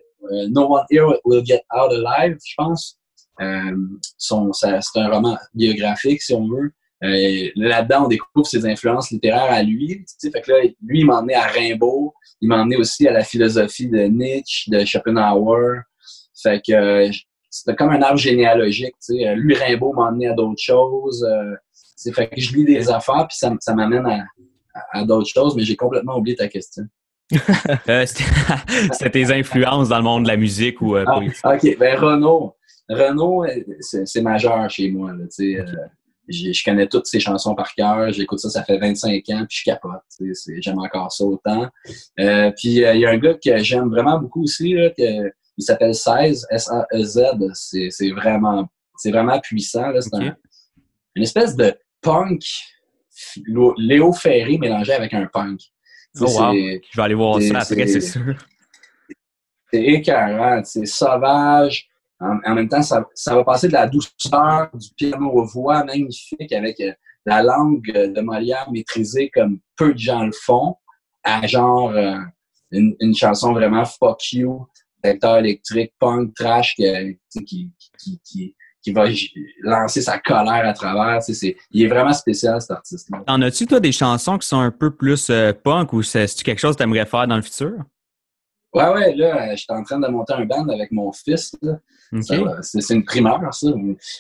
no 0.51 0.75
One 0.75 0.85
Here 0.91 1.07
Will 1.25 1.43
Get 1.43 1.63
Out 1.75 1.91
Alive, 1.91 2.37
je 2.45 2.55
pense. 2.55 2.99
c'est 4.19 5.01
un 5.01 5.09
roman 5.09 5.39
biographique, 5.55 6.21
si 6.21 6.35
on 6.35 6.47
veut. 6.49 6.75
Euh, 7.05 7.51
là-dedans, 7.57 8.05
on 8.05 8.09
découvre 8.09 8.47
ses 8.47 8.65
influences 8.67 9.11
littéraires 9.11 9.51
à 9.51 9.63
lui. 9.63 10.05
Fait 10.21 10.41
que 10.41 10.51
là, 10.51 10.63
lui, 10.83 11.01
il 11.01 11.07
m'a 11.07 11.19
emmené 11.19 11.35
à 11.35 11.47
Rimbaud. 11.47 12.15
Il 12.41 12.49
m'a 12.49 12.63
emmené 12.63 12.77
aussi 12.77 13.07
à 13.07 13.13
la 13.13 13.25
philosophie 13.25 13.89
de 13.89 14.05
Nietzsche, 14.05 14.71
de 14.71 14.85
Schopenhauer. 14.85 15.81
Fait 16.43 16.61
que 16.67 16.73
euh, 16.73 17.11
c'était 17.51 17.77
comme 17.77 17.91
un 17.91 18.03
arbre 18.03 18.19
généalogique. 18.19 18.95
Euh, 19.11 19.35
lui, 19.35 19.55
Rimbaud 19.55 19.93
m'a 19.93 20.05
emmené 20.05 20.29
à 20.29 20.35
d'autres 20.35 20.63
choses. 20.63 21.27
c'est 21.75 22.15
fait 22.15 22.29
que 22.29 22.41
je 22.41 22.55
lis 22.55 22.65
des 22.65 22.91
affaires, 22.91 23.27
puis 23.29 23.37
ça, 23.37 23.53
ça 23.61 23.75
m'amène 23.75 24.07
à, 24.07 24.25
à, 24.93 25.05
d'autres 25.05 25.29
choses, 25.29 25.55
mais 25.55 25.63
j'ai 25.63 25.77
complètement 25.77 26.17
oublié 26.17 26.37
ta 26.37 26.49
question. 26.49 26.85
c'était 28.93 29.11
tes 29.11 29.33
influences 29.33 29.89
dans 29.89 29.99
le 29.99 30.05
monde 30.05 30.23
de 30.25 30.29
la 30.29 30.37
musique 30.37 30.81
ou 30.81 30.97
ah, 30.97 31.19
OK, 31.19 31.79
ben 31.79 31.99
Renaud. 31.99 32.55
Renaud, 32.89 33.45
c'est 33.81 34.23
majeur 34.23 34.71
chez 34.71 34.91
moi. 34.91 35.13
Là, 35.13 35.25
je 36.29 36.65
connais 36.65 36.89
toutes 36.89 37.07
ces 37.07 37.21
chansons 37.21 37.55
par 37.55 37.75
cœur. 37.75 38.13
J'écoute 38.13 38.39
ça, 38.39 38.51
ça 38.51 38.65
fait 38.65 38.79
25 38.79 39.23
ans, 39.31 39.47
puis 39.49 39.59
je 39.59 39.65
capote. 39.65 40.03
J'aime 40.59 40.79
encore 40.79 41.13
ça 41.13 41.25
autant. 41.25 41.69
Euh, 42.19 42.51
puis 42.57 42.85
euh, 42.85 42.95
il 42.95 43.01
y 43.01 43.07
a 43.07 43.11
un 43.11 43.19
gars 43.19 43.35
que 43.35 43.57
j'aime 43.59 43.89
vraiment 43.89 44.19
beaucoup 44.19 44.43
aussi, 44.43 44.75
là, 44.75 44.91
que, 44.91 45.33
il 45.59 45.63
s'appelle 45.65 45.95
16, 45.95 46.47
S-A-E-Z. 46.51 47.21
C'est 47.55 48.11
vraiment, 48.11 48.69
vraiment 49.05 49.41
puissant. 49.41 49.91
C'est 50.01 50.17
une 51.15 51.23
espèce 51.23 51.57
de 51.57 51.75
punk 52.03 52.43
Léo 53.79 54.13
Ferré 54.13 54.59
mélangé 54.59 54.93
avec 54.93 55.15
un 55.15 55.27
punk. 55.27 55.61
Oh, 56.21 56.27
je 56.27 56.97
vais 56.97 57.03
aller 57.03 57.15
voir 57.15 57.41
ça 57.41 57.59
après, 57.59 57.87
c'est 57.87 58.01
sûr. 58.01 58.35
C'est 59.73 59.83
écœurant, 59.83 60.63
c'est 60.65 60.87
sauvage. 60.87 61.89
En, 62.19 62.55
même 62.55 62.69
temps, 62.69 62.83
ça, 62.83 63.05
va 63.27 63.45
passer 63.45 63.69
de 63.69 63.75
la 63.75 63.87
douceur 63.87 64.71
du 64.73 64.89
piano 64.97 65.31
aux 65.31 65.45
voix 65.45 65.85
magnifique 65.85 66.51
avec 66.53 66.81
euh, 66.81 66.93
la 67.27 67.43
langue 67.43 67.83
de 67.83 68.21
Molière 68.21 68.71
maîtrisée 68.73 69.31
comme 69.35 69.59
peu 69.77 69.93
de 69.93 69.99
gens 69.99 70.25
le 70.25 70.33
font, 70.33 70.77
à 71.25 71.47
genre 71.47 71.91
euh, 71.91 72.17
une, 72.71 73.15
chanson 73.15 73.53
vraiment 73.53 73.85
fuck 73.85 74.33
you, 74.33 74.67
vecteur 75.05 75.39
électrique, 75.39 75.93
punk, 75.99 76.33
trash, 76.35 76.75
qui, 76.77 77.73
va 78.95 79.07
lancer 79.63 80.01
sa 80.01 80.19
colère 80.19 80.67
à 80.67 80.73
travers. 80.73 81.21
il 81.73 81.83
est 81.83 81.89
vraiment 81.89 82.13
spécial, 82.13 82.61
cet 82.61 82.71
artiste-là. 82.71 83.25
En 83.27 83.43
as-tu, 83.43 83.67
toi, 83.67 83.81
des 83.81 83.93
chansons 83.93 84.39
qui 84.39 84.47
sont 84.47 84.61
un 84.61 84.71
peu 84.71 84.95
plus 84.95 85.29
euh, 85.29 85.53
punk 85.53 85.93
ou 85.93 86.03
c'est-tu 86.03 86.45
quelque 86.45 86.61
chose 86.61 86.77
que 86.77 86.79
tu 86.79 86.85
aimerais 86.85 87.05
faire 87.05 87.27
dans 87.27 87.37
le 87.37 87.43
futur? 87.43 87.75
Ouais, 88.75 88.89
ouais, 88.91 89.15
là, 89.15 89.53
je 89.53 89.57
suis 89.57 89.67
en 89.71 89.83
train 89.83 89.99
de 89.99 90.09
monter 90.09 90.35
un 90.35 90.45
band 90.45 90.69
avec 90.69 90.93
mon 90.93 91.11
fils. 91.13 91.55
C'est 92.21 92.95
une 92.95 93.05
primeur, 93.05 93.41
ça. 93.53 93.69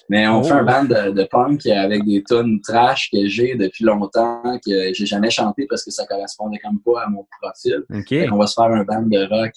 Mais 0.08 0.26
on 0.28 0.42
fait 0.42 0.52
un 0.52 0.62
oh. 0.62 0.66
band 0.66 0.84
de, 0.84 1.24
punk 1.24 1.66
avec 1.66 2.04
des 2.04 2.22
tonnes 2.22 2.60
trash 2.60 3.10
que 3.10 3.26
j'ai 3.26 3.54
depuis 3.54 3.84
longtemps, 3.84 4.42
que 4.64 4.92
j'ai 4.92 5.06
jamais 5.06 5.30
chanté 5.30 5.66
parce 5.68 5.84
que 5.84 5.90
ça 5.90 6.06
correspondait 6.06 6.58
comme 6.58 6.80
pas 6.80 7.02
à 7.02 7.08
mon 7.08 7.26
profil. 7.40 7.84
On 8.32 8.38
va 8.38 8.46
se 8.46 8.54
faire 8.54 8.72
un 8.72 8.84
band 8.84 9.02
de 9.02 9.26
rock. 9.28 9.54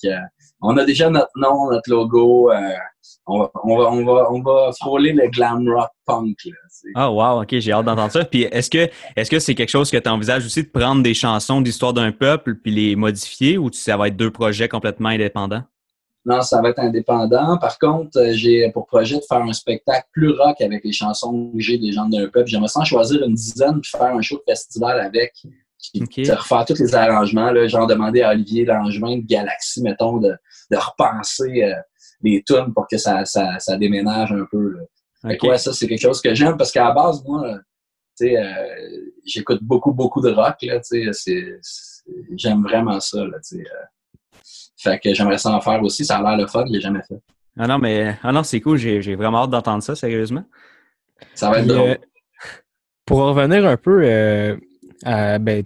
On 0.61 0.77
a 0.77 0.85
déjà 0.85 1.09
notre 1.09 1.31
nom, 1.35 1.71
notre 1.71 1.89
logo. 1.89 2.51
Euh, 2.51 2.57
on, 3.25 3.39
va, 3.39 3.51
on, 3.63 4.05
va, 4.05 4.31
on, 4.31 4.41
va, 4.41 4.71
frôler 4.79 5.13
le 5.13 5.27
glam 5.29 5.67
rock 5.69 5.89
punk. 6.05 6.37
Ah, 6.95 7.11
wow, 7.11 7.41
ok, 7.43 7.59
j'ai 7.59 7.71
hâte 7.71 7.85
d'entendre 7.85 8.11
ça. 8.11 8.25
Puis 8.25 8.43
est-ce 8.43 8.69
que 8.69 8.89
est-ce 9.15 9.29
que 9.29 9.39
c'est 9.39 9.55
quelque 9.55 9.69
chose 9.69 9.89
que 9.89 9.97
tu 9.97 10.09
envisages 10.09 10.45
aussi 10.45 10.63
de 10.63 10.69
prendre 10.69 11.01
des 11.01 11.13
chansons 11.13 11.61
d'histoire 11.61 11.93
d'un 11.93 12.11
peuple 12.11 12.55
puis 12.55 12.71
les 12.71 12.95
modifier 12.95 13.57
ou 13.57 13.71
ça 13.71 13.97
va 13.97 14.07
être 14.07 14.17
deux 14.17 14.31
projets 14.31 14.67
complètement 14.67 15.09
indépendants? 15.09 15.63
Non, 16.25 16.41
ça 16.41 16.61
va 16.61 16.69
être 16.69 16.79
indépendant. 16.79 17.57
Par 17.57 17.79
contre, 17.79 18.17
euh, 18.17 18.33
j'ai 18.33 18.69
pour 18.71 18.85
projet 18.87 19.15
de 19.15 19.23
faire 19.27 19.41
un 19.41 19.53
spectacle 19.53 20.07
plus 20.11 20.31
rock 20.31 20.59
avec 20.59 20.83
les 20.83 20.91
chansons 20.91 21.51
que 21.53 21.61
j'ai 21.61 21.77
des 21.77 21.91
gens 21.93 22.07
d'un 22.07 22.27
peuple. 22.27 22.47
J'aimerais 22.47 22.67
sans 22.67 22.83
choisir 22.83 23.23
une 23.23 23.33
dizaine 23.33 23.79
puis 23.79 23.91
faire 23.91 24.15
un 24.15 24.21
show 24.21 24.35
de 24.35 24.51
festival 24.51 24.99
avec. 24.99 25.33
Qui, 25.81 26.29
refaire 26.29 26.65
tous 26.65 26.77
les 26.77 26.93
arrangements. 26.93 27.51
Là, 27.51 27.65
genre 27.69 27.87
demander 27.87 28.21
à 28.21 28.31
Olivier 28.31 28.65
Langevin 28.65 29.19
de 29.19 29.25
Galaxy, 29.25 29.81
mettons, 29.81 30.17
de, 30.17 30.35
de 30.69 30.77
repenser 30.77 31.63
euh, 31.63 31.73
les 32.21 32.43
tunes 32.43 32.73
pour 32.73 32.87
que 32.87 32.97
ça, 32.97 33.25
ça, 33.25 33.59
ça 33.59 33.77
déménage 33.77 34.31
un 34.31 34.45
peu. 34.49 34.75
Là. 35.23 35.57
ça, 35.57 35.73
c'est 35.73 35.87
quelque 35.87 36.01
chose 36.01 36.21
que 36.21 36.33
j'aime 36.33 36.57
parce 36.57 36.71
qu'à 36.71 36.85
la 36.85 36.91
base, 36.91 37.23
moi, 37.25 37.57
tu 38.17 38.27
sais, 38.27 38.37
euh, 38.37 38.45
j'écoute 39.25 39.63
beaucoup, 39.63 39.93
beaucoup 39.93 40.21
de 40.21 40.31
rock. 40.31 40.55
Là, 40.61 40.79
j'aime 42.35 42.63
vraiment 42.63 42.99
ça. 42.99 43.25
Là, 43.25 43.37
euh. 43.53 43.63
Fait 44.77 44.99
que 44.99 45.13
j'aimerais 45.13 45.37
ça 45.37 45.51
en 45.51 45.61
faire 45.61 45.81
aussi. 45.81 46.05
Ça 46.05 46.17
a 46.17 46.21
l'air 46.21 46.37
le 46.37 46.47
fun, 46.47 46.65
je 46.67 46.73
l'ai 46.73 46.81
jamais 46.81 47.01
fait. 47.07 47.19
Ah 47.57 47.67
non, 47.67 47.79
mais 47.79 48.15
ah 48.23 48.31
non, 48.31 48.43
c'est 48.43 48.61
cool. 48.61 48.77
J'ai 48.77 49.15
vraiment 49.15 49.43
hâte 49.43 49.49
d'entendre 49.49 49.83
ça, 49.83 49.95
sérieusement. 49.95 50.43
Ça 51.33 51.49
va 51.49 51.59
être 51.59 51.67
drôle. 51.67 51.97
pour 53.05 53.19
revenir 53.19 53.65
un 53.65 53.75
peu 53.75 54.57
à 55.03 55.39
ben, 55.39 55.63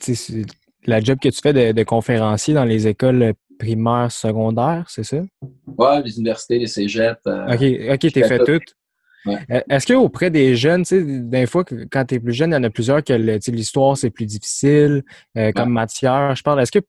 la 0.85 0.99
job 0.99 1.19
que 1.21 1.29
tu 1.29 1.39
fais 1.41 1.53
de, 1.53 1.71
de, 1.71 1.83
conférencier 1.83 2.53
dans 2.53 2.65
les 2.65 2.87
écoles 2.87 3.33
primaire, 3.63 4.11
secondaire, 4.11 4.85
c'est 4.89 5.03
ça? 5.03 5.17
Oui, 5.41 6.03
les 6.03 6.17
universités, 6.17 6.59
les 6.59 6.67
cégeps. 6.67 7.21
Euh, 7.27 7.53
OK, 7.53 7.93
OK, 7.93 8.11
t'es 8.11 8.27
fait 8.27 8.39
tout. 8.39 8.59
Euh, 9.25 9.61
est-ce 9.69 9.87
qu'auprès 9.87 10.29
des 10.29 10.57
jeunes, 10.57 10.83
tu 10.83 10.99
sais, 10.99 11.01
des 11.01 11.45
fois, 11.45 11.63
quand 11.89 12.03
tu 12.05 12.15
es 12.15 12.19
plus 12.19 12.33
jeune, 12.33 12.51
il 12.51 12.55
y 12.55 12.57
en 12.57 12.63
a 12.63 12.69
plusieurs 12.69 13.01
que 13.01 13.13
l'histoire, 13.51 13.97
c'est 13.97 14.09
plus 14.09 14.25
difficile 14.25 15.03
euh, 15.37 15.53
comme 15.53 15.69
matière. 15.69 16.35
Je 16.35 16.43
parle, 16.43 16.59
est-ce 16.61 16.73
que, 16.73 16.79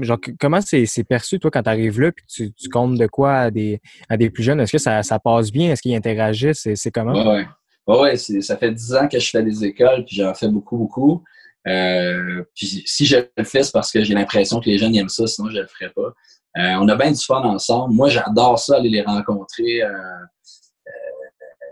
genre, 0.00 0.16
comment 0.40 0.60
c'est 0.62 1.04
perçu, 1.04 1.38
toi, 1.38 1.50
quand 1.50 1.62
tu 1.62 1.68
arrives 1.68 2.00
là, 2.00 2.12
puis 2.12 2.24
tu, 2.26 2.52
tu 2.54 2.70
comptes 2.70 2.96
de 2.96 3.06
quoi 3.06 3.34
à 3.34 3.50
des, 3.50 3.78
à 4.08 4.16
des 4.16 4.30
plus 4.30 4.42
jeunes? 4.42 4.60
Est-ce 4.60 4.72
que 4.72 4.78
ça, 4.78 5.02
ça, 5.02 5.18
passe 5.18 5.52
bien? 5.52 5.70
Est-ce 5.70 5.82
qu'ils 5.82 5.94
interagissent? 5.94 6.66
C'est 6.74 6.90
comment? 6.90 7.12
Oui, 7.12 7.44
ouais. 7.86 8.00
ouais, 8.00 8.16
ça 8.16 8.56
fait 8.56 8.72
dix 8.72 8.94
ans 8.94 9.06
que 9.06 9.18
je 9.18 9.28
fais 9.28 9.42
des 9.42 9.62
écoles, 9.66 10.06
puis 10.06 10.16
j'en 10.16 10.32
fais 10.32 10.48
beaucoup, 10.48 10.78
beaucoup. 10.78 11.22
Euh, 11.68 12.42
puis 12.54 12.82
si 12.86 13.06
je 13.06 13.18
le 13.36 13.44
fais, 13.44 13.62
c'est 13.62 13.72
parce 13.72 13.90
que 13.90 14.02
j'ai 14.02 14.14
l'impression 14.14 14.60
que 14.60 14.68
les 14.68 14.78
jeunes 14.78 14.94
aiment 14.96 15.08
ça, 15.08 15.26
sinon 15.26 15.50
je 15.50 15.60
le 15.60 15.66
ferais 15.66 15.90
pas. 15.90 16.12
Euh, 16.58 16.76
on 16.80 16.88
a 16.88 16.96
bien 16.96 17.12
du 17.12 17.24
fun 17.24 17.42
ensemble. 17.42 17.94
Moi, 17.94 18.08
j'adore 18.08 18.58
ça, 18.58 18.76
aller 18.76 18.90
les 18.90 19.02
rencontrer. 19.02 19.82
Euh, 19.82 19.92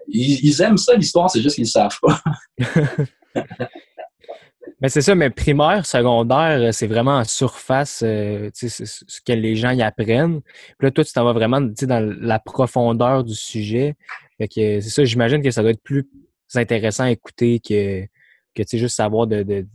ils, 0.09 0.61
aiment 0.62 0.78
ça, 0.78 0.95
l'histoire, 0.95 1.30
c'est 1.30 1.43
juste 1.43 1.57
qu'ils 1.57 1.64
ne 1.64 1.68
savent 1.68 1.99
pas. 2.01 2.20
mais 4.80 4.88
c'est 4.88 5.03
ça, 5.03 5.14
mais 5.14 5.30
primaire, 5.30 5.84
secondaire, 5.86 6.72
c'est 6.72 6.86
vraiment 6.86 7.18
en 7.18 7.24
surface 7.24 7.99
ce 7.99 9.20
que 9.24 9.32
les 9.32 9.57
gens 9.57 9.70
y 9.70 9.82
apprennent. 9.82 10.41
Puis 10.41 10.86
là, 10.86 10.91
toi, 10.91 11.05
tu 11.05 11.12
t'en 11.12 11.24
vas 11.24 11.32
vraiment 11.32 11.61
dans 11.61 12.16
la 12.20 12.38
profondeur 12.38 13.24
du 13.24 13.34
sujet. 13.34 13.97
C'est 14.38 14.80
ça, 14.80 15.05
j'imagine 15.05 15.43
que 15.43 15.51
ça 15.51 15.62
doit 15.62 15.72
être 15.72 15.82
plus 15.82 16.09
intéressant 16.55 17.05
à 17.05 17.11
écouter 17.11 17.61
que, 17.61 18.07
que 18.55 18.62
juste 18.72 18.97
savoir 18.97 19.26
de, 19.26 19.43
de, 19.43 19.66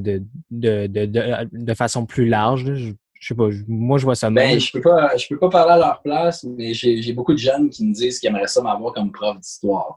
de, 0.00 0.22
de, 0.50 0.86
de, 0.86 1.74
façon 1.74 2.06
plus 2.06 2.28
large. 2.28 2.74
Je, 2.74 2.92
sais 3.20 3.34
pas, 3.34 3.48
moi 3.66 3.98
je 3.98 4.04
vois 4.04 4.14
ça 4.14 4.28
ben, 4.30 4.60
je 4.60 4.70
peux 4.70 4.82
pas 4.82 5.16
je 5.16 5.26
peux 5.28 5.38
pas 5.38 5.48
parler 5.48 5.72
à 5.72 5.78
leur 5.78 6.02
place, 6.02 6.44
mais 6.44 6.74
j'ai 6.74 7.12
beaucoup 7.12 7.32
de 7.32 7.38
jeunes 7.38 7.70
qui 7.70 7.86
me 7.86 7.94
disent 7.94 8.18
qu'ils 8.18 8.28
aimeraient 8.28 8.46
ça 8.46 8.62
m'avoir 8.62 8.92
comme 8.92 9.10
prof 9.12 9.38
d'histoire. 9.38 9.96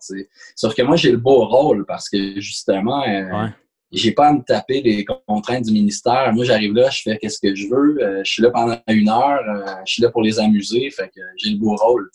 Sauf 0.56 0.74
que 0.74 0.82
moi 0.82 0.96
j'ai 0.96 1.12
le 1.12 1.18
beau 1.18 1.46
rôle 1.46 1.86
parce 1.86 2.10
que 2.10 2.40
justement 2.40 3.04
euh, 3.08 3.48
j'ai 3.92 4.12
pas 4.12 4.28
à 4.28 4.34
me 4.34 4.42
taper 4.42 4.82
les 4.82 5.06
contraintes 5.06 5.66
du 5.66 5.72
ministère. 5.72 6.32
Moi 6.34 6.46
j'arrive 6.46 6.74
là, 6.74 6.90
je 6.90 7.02
fais 7.02 7.18
qu'est-ce 7.18 7.40
que 7.40 7.54
je 7.56 7.68
veux, 7.68 8.02
euh, 8.02 8.22
je 8.24 8.32
suis 8.32 8.44
là 8.44 8.52
pendant 8.52 8.80
une 8.88 9.10
heure, 9.10 9.42
euh, 9.48 9.74
je 9.86 9.94
suis 9.94 10.04
là 10.04 10.10
pour 10.10 10.22
les 10.22 10.40
amuser, 10.40 10.90
fait 10.92 11.08
que 11.08 11.22
j'ai 11.38 11.52
le 11.52 11.58
beau 11.58 11.76
rôle. 11.76 12.10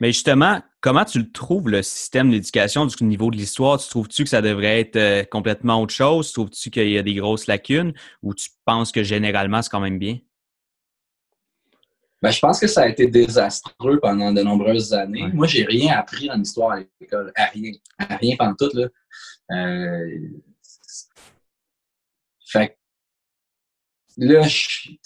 Mais 0.00 0.12
justement, 0.12 0.60
comment 0.80 1.04
tu 1.04 1.18
le 1.18 1.30
trouves, 1.30 1.68
le 1.68 1.82
système 1.82 2.30
d'éducation 2.30 2.86
du 2.86 3.04
niveau 3.04 3.30
de 3.30 3.36
l'histoire? 3.36 3.78
Tu 3.78 3.88
trouves-tu 3.88 4.24
que 4.24 4.30
ça 4.30 4.42
devrait 4.42 4.80
être 4.80 4.96
euh, 4.96 5.24
complètement 5.24 5.82
autre 5.82 5.94
chose? 5.94 6.32
Trouves-tu 6.32 6.70
qu'il 6.70 6.90
y 6.90 6.98
a 6.98 7.02
des 7.02 7.14
grosses 7.14 7.46
lacunes? 7.46 7.92
Ou 8.22 8.34
tu 8.34 8.50
penses 8.64 8.92
que 8.92 9.02
généralement, 9.02 9.62
c'est 9.62 9.70
quand 9.70 9.80
même 9.80 9.98
bien? 9.98 10.18
Ben, 12.20 12.30
je 12.30 12.40
pense 12.40 12.58
que 12.58 12.66
ça 12.66 12.82
a 12.82 12.88
été 12.88 13.06
désastreux 13.06 14.00
pendant 14.00 14.32
de 14.32 14.42
nombreuses 14.42 14.92
années. 14.92 15.28
Moi, 15.32 15.46
j'ai 15.46 15.64
rien 15.64 15.96
appris 15.96 16.30
en 16.30 16.40
histoire 16.40 16.72
à 16.72 16.80
l'école. 17.00 17.32
À 17.36 17.44
rien. 17.46 17.72
À 17.98 18.16
rien 18.16 18.36
pendant 18.36 18.54
tout. 18.54 18.70
Là. 18.74 18.88
Euh... 19.52 20.18
Fait 22.44 22.78
là, 24.18 24.46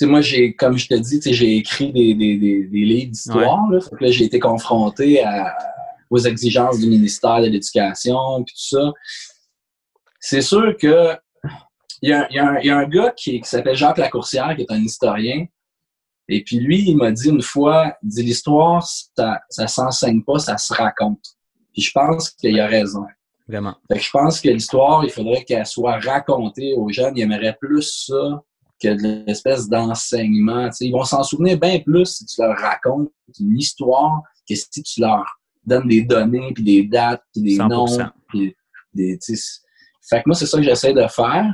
moi, 0.02 0.20
j'ai, 0.20 0.54
comme 0.54 0.76
je 0.78 0.88
te 0.88 0.94
dis, 0.94 1.20
j'ai 1.32 1.56
écrit 1.56 1.92
des, 1.92 2.14
des, 2.14 2.36
des, 2.36 2.66
livres 2.66 3.10
d'histoire. 3.10 3.70
Là, 3.70 3.78
là 4.00 4.10
j'ai 4.10 4.24
été 4.24 4.40
confronté 4.40 5.22
à, 5.22 5.56
aux 6.10 6.18
exigences 6.18 6.78
du 6.80 6.88
ministère 6.88 7.40
de 7.40 7.46
l'Éducation, 7.46 8.42
puis 8.44 8.54
tout 8.54 8.76
ça. 8.76 8.92
C'est 10.18 10.42
sûr 10.42 10.76
que 10.76 11.16
il 12.00 12.10
y, 12.10 12.12
a, 12.12 12.32
y 12.32 12.38
a, 12.38 12.64
y 12.64 12.70
a 12.70 12.78
un 12.78 12.88
gars 12.88 13.12
qui, 13.16 13.40
qui 13.40 13.48
s'appelle 13.48 13.76
Jacques 13.76 13.98
Lacourcière, 13.98 14.56
qui 14.56 14.62
est 14.62 14.72
un 14.72 14.82
historien. 14.82 15.46
Et 16.28 16.42
puis 16.42 16.58
lui, 16.58 16.82
il 16.88 16.96
m'a 16.96 17.12
dit 17.12 17.28
une 17.28 17.42
fois, 17.42 17.96
il 18.02 18.08
dit 18.08 18.22
l'histoire, 18.22 18.84
ça, 18.84 19.40
ça 19.48 19.68
s'enseigne 19.68 20.22
pas, 20.22 20.40
ça 20.40 20.58
se 20.58 20.74
raconte. 20.74 21.36
Puis 21.72 21.82
je 21.82 21.92
pense 21.92 22.30
qu'il 22.30 22.58
a 22.58 22.66
raison. 22.66 23.04
Vraiment. 23.46 23.76
Fait 23.88 23.98
que 23.98 24.04
je 24.04 24.10
pense 24.10 24.40
que 24.40 24.48
l'histoire, 24.48 25.04
il 25.04 25.10
faudrait 25.10 25.44
qu'elle 25.44 25.66
soit 25.66 25.98
racontée 26.00 26.74
aux 26.74 26.90
jeunes. 26.90 27.16
Ils 27.16 27.22
aimeraient 27.22 27.56
plus 27.60 28.06
ça 28.06 28.42
que 28.82 28.88
de 28.88 29.24
l'espèce 29.26 29.68
d'enseignement. 29.68 30.68
Ils 30.80 30.92
vont 30.92 31.04
s'en 31.04 31.22
souvenir 31.22 31.58
bien 31.58 31.78
plus 31.80 32.06
si 32.06 32.26
tu 32.26 32.40
leur 32.40 32.56
racontes 32.56 33.10
une 33.38 33.58
histoire 33.58 34.22
que 34.48 34.54
si 34.54 34.82
tu 34.82 35.00
leur 35.00 35.24
donnes 35.64 35.88
des 35.88 36.02
données, 36.02 36.52
puis 36.54 36.64
des 36.64 36.84
dates, 36.84 37.22
puis 37.32 37.42
des 37.42 37.56
noms. 37.58 37.86
Puis 38.28 38.54
des, 38.92 39.18
fait 40.08 40.18
que 40.18 40.22
moi, 40.26 40.34
c'est 40.34 40.46
ça 40.46 40.58
que 40.58 40.64
j'essaie 40.64 40.92
de 40.92 41.06
faire. 41.06 41.46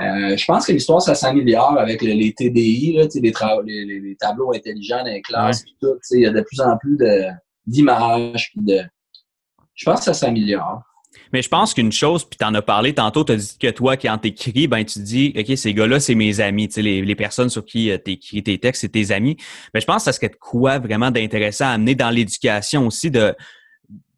Euh, 0.00 0.36
je 0.36 0.44
pense 0.44 0.66
que 0.66 0.72
l'histoire, 0.72 1.02
ça 1.02 1.14
s'améliore 1.14 1.78
avec 1.78 2.02
les 2.02 2.32
TDI, 2.32 2.92
là, 2.94 3.06
les, 3.64 3.84
les, 3.84 4.00
les, 4.00 4.16
tableaux 4.16 4.54
intelligents 4.54 4.98
dans 4.98 5.10
les 5.10 5.22
classes, 5.22 5.64
tout. 5.80 5.98
Il 6.12 6.20
y 6.20 6.26
a 6.26 6.30
de 6.30 6.40
plus 6.40 6.60
en 6.60 6.76
plus 6.76 6.96
d'images. 7.66 8.52
De... 8.56 8.80
Je 9.74 9.84
pense 9.84 10.00
que 10.00 10.04
ça 10.06 10.14
s'améliore. 10.14 10.82
Mais 11.32 11.42
je 11.42 11.48
pense 11.48 11.74
qu'une 11.74 11.92
chose, 11.92 12.24
puis 12.24 12.38
tu 12.38 12.44
en 12.44 12.54
as 12.54 12.62
parlé 12.62 12.94
tantôt, 12.94 13.24
tu 13.24 13.32
as 13.32 13.36
dit 13.36 13.56
que 13.58 13.70
toi, 13.70 13.96
quand 13.96 14.18
t'écris, 14.18 14.68
ben 14.68 14.84
tu 14.84 15.00
dis, 15.00 15.34
OK, 15.36 15.56
ces 15.56 15.74
gars-là, 15.74 16.00
c'est 16.00 16.14
mes 16.14 16.40
amis. 16.40 16.68
Les, 16.76 17.02
les 17.02 17.14
personnes 17.14 17.48
sur 17.48 17.64
qui 17.64 17.90
euh, 17.90 17.98
tu 18.02 18.12
écris 18.12 18.42
tes 18.42 18.58
textes, 18.58 18.82
c'est 18.82 18.90
tes 18.90 19.10
amis. 19.10 19.36
Mais 19.74 19.80
je 19.80 19.86
pense 19.86 19.96
que 19.96 20.02
ça 20.04 20.12
serait 20.12 20.28
de 20.28 20.36
quoi 20.36 20.78
vraiment 20.78 21.10
d'intéressant 21.10 21.66
à 21.66 21.70
amener 21.70 21.94
dans 21.94 22.10
l'éducation 22.10 22.86
aussi, 22.86 23.10
de, 23.10 23.34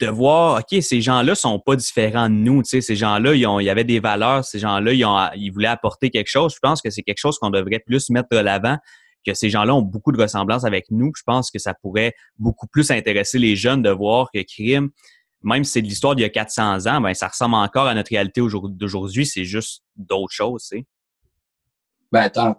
de 0.01 0.07
voir, 0.07 0.61
OK, 0.61 0.83
ces 0.83 1.01
gens-là 1.01 1.35
sont 1.35 1.59
pas 1.59 1.77
différents 1.77 2.29
de 2.29 2.35
nous. 2.35 2.63
Ces 2.65 2.97
gens-là, 2.97 3.35
ils, 3.35 3.47
ont, 3.47 3.61
y 3.61 3.71
avait 3.71 3.85
des 3.85 4.01
valeurs. 4.01 4.45
Ces 4.45 4.59
gens-là, 4.59 4.93
ils, 4.93 5.05
ont, 5.05 5.17
ils 5.37 5.51
voulaient 5.51 5.69
apporter 5.69 6.11
quelque 6.11 6.31
chose. 6.31 6.55
Je 6.55 6.61
pense 6.61 6.81
que 6.83 6.91
c'est 6.91 7.03
quelque 7.03 7.19
chose 7.19 7.39
qu'on 7.39 7.51
devrait 7.51 7.81
plus 7.81 8.11
mettre 8.11 8.29
de 8.31 8.39
l'avant 8.39 8.79
que 9.27 9.35
ces 9.35 9.51
gens-là 9.51 9.75
ont 9.75 9.83
beaucoup 9.83 10.13
de 10.13 10.21
ressemblances 10.21 10.65
avec 10.65 10.87
nous. 10.91 11.13
Je 11.17 11.23
pense 11.25 11.51
que 11.51 11.59
ça 11.59 11.75
pourrait 11.75 12.15
beaucoup 12.39 12.67
plus 12.67 12.91
intéresser 12.91 13.39
les 13.39 13.55
jeunes 13.55 13.83
de 13.83 13.91
voir 13.91 14.31
que 14.33 14.41
crime, 14.43 14.91
même 15.43 15.65
si 15.65 15.73
c'est 15.73 15.83
de 15.83 15.87
l'histoire 15.87 16.15
d'il 16.15 16.23
y 16.23 16.27
a 16.27 16.31
400 16.31 16.87
ans, 16.87 17.01
ben, 17.01 17.15
ça 17.15 17.29
ressemble 17.29 17.55
encore 17.55 17.87
à 17.87 17.95
notre 17.95 18.11
réalité 18.11 18.41
d'aujourd'hui. 18.41 19.27
C'est 19.27 19.45
juste 19.45 19.83
d'autres 19.97 20.33
choses, 20.33 20.63
tu 20.71 20.79
sais. 20.79 20.87
Ben, 22.13 22.29
t'as 22.29 22.55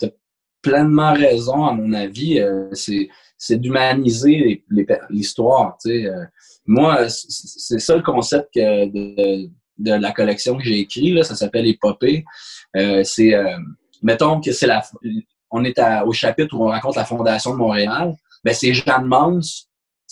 pleinement 0.61 1.13
raison, 1.13 1.65
à 1.65 1.73
mon 1.73 1.93
avis. 1.93 2.39
Euh, 2.39 2.69
c'est 2.73 3.57
d'humaniser 3.57 4.63
l'histoire, 5.09 5.77
tu 5.83 5.89
sais. 5.89 6.05
Euh. 6.05 6.25
moi, 6.65 7.09
c'est 7.09 7.79
ça 7.79 7.95
le 7.95 8.03
concept 8.03 8.55
de, 8.55 9.49
de, 9.77 9.93
la 9.93 10.11
collection 10.11 10.57
que 10.57 10.63
j'ai 10.63 10.79
écrit, 10.79 11.23
ça 11.23 11.35
s'appelle 11.35 11.67
Épopée. 11.67 12.23
Euh, 12.75 13.03
c'est, 13.03 13.33
mettons 14.01 14.39
que 14.41 14.51
c'est 14.51 14.67
la... 14.67 14.83
On 15.53 15.65
est 15.65 15.79
au 16.05 16.13
chapitre 16.13 16.55
où 16.55 16.63
on 16.63 16.67
raconte 16.69 16.95
la 16.95 17.03
Fondation 17.03 17.51
de 17.51 17.57
Montréal. 17.57 18.15
Ben, 18.43 18.53
c'est 18.53 18.73
Jeanne 18.73 19.05
Mans 19.05 19.41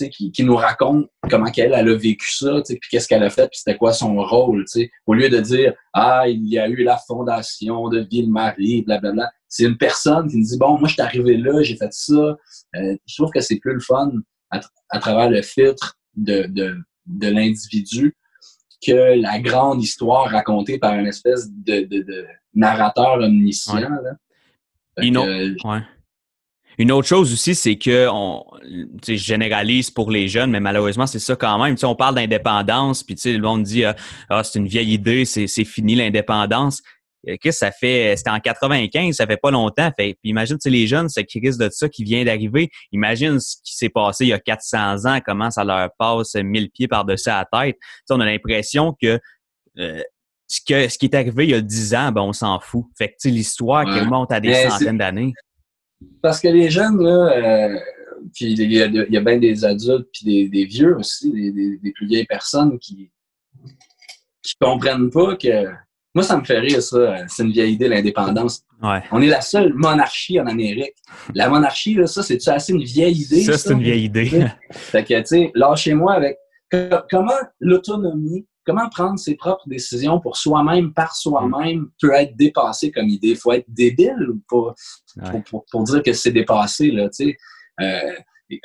qui, 0.08 0.44
nous 0.44 0.56
raconte 0.56 1.08
comment 1.30 1.52
elle, 1.58 1.74
elle 1.74 1.90
a 1.90 1.96
vécu 1.96 2.32
ça, 2.32 2.62
puis 2.66 2.80
qu'est-ce 2.90 3.08
qu'elle 3.08 3.24
a 3.24 3.30
fait, 3.30 3.50
puis 3.50 3.60
c'était 3.60 3.78
quoi 3.78 3.92
son 3.92 4.16
rôle. 4.16 4.66
Au 5.06 5.14
lieu 5.14 5.30
de 5.30 5.40
dire 5.40 5.74
Ah, 5.94 6.28
il 6.28 6.48
y 6.48 6.58
a 6.58 6.68
eu 6.68 6.84
la 6.84 6.98
fondation 6.98 7.90
de 7.90 8.08
Ville-Marie, 8.10 8.84
blablabla. 8.84 9.32
C'est 9.48 9.64
une 9.64 9.78
personne 9.78 10.30
qui 10.30 10.38
nous 10.38 10.46
dit 10.46 10.58
Bon, 10.58 10.78
moi, 10.78 10.88
je 10.88 10.94
suis 10.94 11.02
arrivé 11.02 11.38
là, 11.38 11.62
j'ai 11.62 11.76
fait 11.76 11.92
ça. 11.92 12.38
Euh, 12.76 12.96
je 13.06 13.16
trouve 13.16 13.32
que 13.32 13.42
c'est 13.42 13.58
plus 13.58 13.74
le 13.74 13.80
fun 13.80 14.12
à, 14.52 15.00
travers 15.00 15.30
le 15.30 15.42
filtre 15.42 15.98
de, 16.16 16.46
de, 16.48 17.28
l'individu 17.28 18.16
que 18.86 19.20
la 19.22 19.40
grande 19.40 19.84
histoire 19.84 20.30
racontée 20.30 20.80
par 20.80 20.94
une 20.94 21.08
espèce 21.08 21.50
de, 21.52 21.82
de, 21.82 22.26
narrateur 22.54 23.20
omniscient. 23.20 23.92
Ouais. 25.66 25.82
Une 26.80 26.94
autre 26.94 27.10
chose 27.10 27.34
aussi, 27.34 27.56
c'est 27.56 27.76
que 27.76 28.08
on 28.10 28.46
généralise 29.06 29.92
pour 29.92 30.10
les 30.10 30.30
jeunes, 30.30 30.50
mais 30.50 30.62
malheureusement, 30.62 31.06
c'est 31.06 31.20
ça 31.20 31.36
quand 31.36 31.62
même. 31.62 31.76
on 31.84 31.96
parle 31.96 32.16
d'indépendance, 32.16 33.04
puis 33.04 33.16
le 33.26 33.40
monde 33.40 33.64
dit 33.64 33.84
ah, 33.84 33.98
ah, 34.30 34.46
c'est 34.46 34.60
une 34.60 34.68
vieille 34.68 34.94
idée, 34.94 35.26
c'est 35.26 35.66
fini 35.66 35.96
l'indépendance. 35.96 36.82
Euh, 37.28 37.36
qu'est-ce 37.42 37.60
que 37.60 37.66
ça 37.66 37.72
fait? 37.72 38.16
C'était 38.16 38.30
en 38.30 38.40
95, 38.40 39.14
ça 39.14 39.28
fait 39.28 39.36
pas 39.36 39.52
longtemps. 39.52 39.92
Fait, 39.98 40.18
puis 40.22 40.30
imagine, 40.30 40.58
les 40.66 40.88
jeunes, 40.88 41.10
ce 41.10 41.20
qui 41.20 41.42
risque 41.42 41.60
de 41.60 41.70
ça 41.70 41.90
qui 41.90 42.06
vient 42.06 42.24
d'arriver. 42.24 42.70
Imagine 42.94 43.42
ce 43.42 43.58
qui 43.62 43.76
s'est 43.76 43.90
passé 43.90 44.24
il 44.24 44.30
y 44.30 44.34
a 44.34 44.40
400 44.40 45.06
ans, 45.06 45.20
comment 45.26 45.52
ça 45.52 45.66
leur 45.66 45.90
passe 45.98 46.36
mille 46.36 46.70
pieds 46.70 46.88
par-dessus 46.88 47.28
la 47.28 47.46
tête. 47.52 47.76
on 48.10 48.22
a 48.22 48.26
l'impression 48.26 48.96
que, 49.02 49.20
euh, 49.80 50.02
ce 50.48 50.62
que 50.66 50.88
ce 50.88 50.98
qui 50.98 51.08
est 51.08 51.16
arrivé 51.16 51.44
il 51.44 51.50
y 51.50 51.56
a 51.56 51.62
10 51.62 51.94
ans, 51.96 52.12
ben, 52.14 52.22
on 52.22 52.32
s'en 52.32 52.58
fout. 52.62 52.86
Fait 52.98 53.10
que 53.10 53.28
l'histoire 53.28 53.84
qui 53.84 54.00
remonte 54.00 54.32
à 54.32 54.40
des 54.40 54.54
centaines 54.54 54.98
d'années. 54.98 55.34
Parce 56.22 56.40
que 56.40 56.48
les 56.48 56.70
jeunes, 56.70 57.02
là, 57.02 57.32
euh, 57.32 57.80
puis 58.34 58.54
il 58.54 58.72
y, 58.72 58.82
a, 58.82 58.86
il 58.86 59.14
y 59.14 59.18
a 59.18 59.22
bien 59.22 59.38
des 59.38 59.66
adultes 59.66 60.08
puis 60.14 60.50
des, 60.50 60.66
vieux 60.66 60.98
aussi, 60.98 61.32
des, 61.32 61.92
plus 61.92 62.08
vieilles 62.08 62.26
personnes 62.26 62.78
qui 62.80 63.12
qui 64.42 64.56
comprennent 64.60 65.10
pas 65.10 65.36
que. 65.36 65.66
Moi, 66.16 66.24
ça 66.24 66.38
me 66.38 66.44
fait 66.44 66.60
rire, 66.60 66.82
ça. 66.82 67.28
C'est 67.28 67.44
une 67.44 67.52
vieille 67.52 67.74
idée, 67.74 67.88
l'indépendance. 67.88 68.64
On 68.82 69.22
est 69.22 69.28
la 69.28 69.42
seule 69.42 69.74
monarchie 69.74 70.40
en 70.40 70.48
Amérique. 70.48 70.96
La 71.36 71.50
monarchie, 71.50 71.94
là, 71.94 72.08
ça, 72.08 72.24
c'est-tu 72.24 72.50
assez 72.50 72.74
une 72.74 72.84
vieille 72.84 73.22
idée? 73.22 73.44
Ça, 73.44 73.58
c'est 73.58 73.74
une 73.74 73.84
vieille 73.84 74.06
idée. 74.06 74.48
fait 74.72 75.04
que, 75.04 75.20
tu 75.20 75.26
sais, 75.26 75.52
lâchez-moi 75.54 76.14
avec. 76.14 76.38
Comment 76.72 77.40
l'autonomie 77.60 78.46
comment 78.70 78.90
prendre 78.90 79.18
ses 79.18 79.36
propres 79.36 79.68
décisions 79.68 80.20
pour 80.20 80.38
soi-même, 80.38 80.94
par 80.94 81.16
soi-même, 81.16 81.88
peut 82.00 82.14
être 82.14 82.36
dépassé 82.36 82.92
comme 82.92 83.08
idée? 83.08 83.30
Il 83.30 83.38
faut 83.38 83.52
être 83.52 83.66
débile 83.68 84.28
pour, 84.48 84.76
pour, 85.72 85.84
dire 85.84 86.04
que 86.04 86.14
c'est 86.14 86.32
dépassé. 86.32 86.92
Là, 86.92 87.10
euh, 87.82 88.16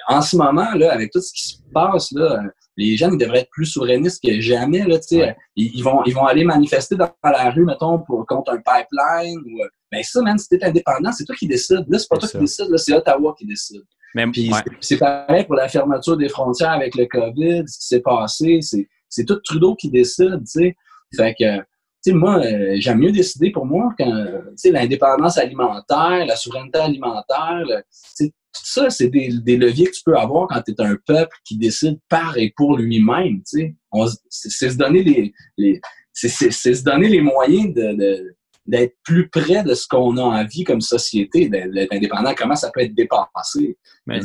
en 0.09 0.21
ce 0.21 0.37
moment, 0.37 0.75
là, 0.75 0.93
avec 0.93 1.11
tout 1.11 1.21
ce 1.21 1.33
qui 1.33 1.49
se 1.49 1.57
passe, 1.73 2.13
là, 2.13 2.43
les 2.77 2.97
jeunes 2.97 3.17
devraient 3.17 3.41
être 3.41 3.51
plus 3.51 3.67
souverainistes 3.67 4.23
que 4.23 4.41
jamais. 4.41 4.85
Là, 4.85 4.99
ils, 5.57 5.83
vont, 5.83 6.03
ils 6.05 6.15
vont 6.15 6.27
aller 6.27 6.45
manifester 6.45 6.97
dans 6.97 7.11
la 7.23 7.51
rue, 7.51 7.65
mettons, 7.65 8.01
pour, 8.01 8.27
contre 8.27 8.53
un 8.53 8.57
pipeline. 8.57 9.39
Ou, 9.47 9.63
euh, 9.63 9.69
ben 9.91 10.03
ça, 10.03 10.21
même 10.23 10.39
si 10.39 10.49
tu 10.49 10.57
es 10.57 10.65
indépendant, 10.65 11.13
c'est 11.13 11.25
toi 11.25 11.37
qui 11.37 11.47
décides. 11.47 11.85
Là, 11.89 11.99
c'est 11.99 12.09
pas 12.09 12.19
toi 12.19 12.29
qui 12.29 12.39
décides, 12.39 12.77
c'est 12.77 12.93
Ottawa 12.93 13.35
qui 13.39 13.47
décide. 13.47 13.83
Même, 14.15 14.33
Puis 14.33 14.51
c'est 14.81 14.99
pareil 14.99 15.45
pour 15.45 15.57
la 15.57 15.69
fermeture 15.69 16.17
des 16.17 16.29
frontières 16.29 16.71
avec 16.71 16.95
le 16.95 17.07
COVID, 17.07 17.65
ce 17.67 17.79
qui 17.79 17.87
s'est 17.87 18.01
passé. 18.01 18.59
C'est 18.63 18.89
c'est 19.09 19.25
tout 19.25 19.37
Trudeau 19.45 19.77
qui 19.77 19.91
décide, 19.91 20.41
tu 20.41 20.61
sais. 20.61 20.77
Fait 21.17 21.35
que 21.39 21.65
sais, 22.05 22.13
moi, 22.13 22.45
euh, 22.45 22.77
j'aime 22.79 22.99
mieux 22.99 23.13
décider 23.13 23.51
pour 23.51 23.65
moi 23.65 23.95
quand, 23.99 24.27
tu 24.27 24.57
sais, 24.57 24.71
l'indépendance 24.71 25.39
alimentaire, 25.39 26.27
la 26.27 26.37
souveraineté 26.37 26.79
alimentaire, 26.79 27.65
tout 28.19 28.31
ça, 28.53 28.91
c'est 28.91 29.09
des, 29.09 29.31
des, 29.43 29.57
leviers 29.57 29.87
que 29.87 29.93
tu 29.93 30.03
peux 30.05 30.17
avoir 30.17 30.47
quand 30.49 30.63
tu 30.63 30.73
es 30.73 30.81
un 30.81 30.97
peuple 31.07 31.37
qui 31.45 31.57
décide 31.57 31.99
par 32.09 32.39
et 32.39 32.53
pour 32.57 32.77
lui-même, 32.77 33.43
tu 33.43 33.59
sais. 33.59 33.75
C'est 34.29 34.71
se 34.71 34.77
donner 34.77 35.03
les, 35.03 35.33
les 35.57 35.81
c'est 36.13 36.29
se 36.53 36.85
donner 36.85 37.09
les 37.09 37.21
moyens 37.21 37.75
de, 37.75 38.37
d'être 38.67 38.97
plus 39.03 39.29
près 39.29 39.63
de 39.63 39.75
ce 39.75 39.87
qu'on 39.87 40.17
a 40.17 40.23
envie 40.23 40.65
comme 40.65 40.81
société, 40.81 41.49
d'être 41.49 41.93
indépendant, 41.93 42.35
comment 42.37 42.57
ça 42.57 42.71
peut 42.73 42.81
être 42.81 42.95
dépassé. 42.95 43.77
Mais 44.07 44.21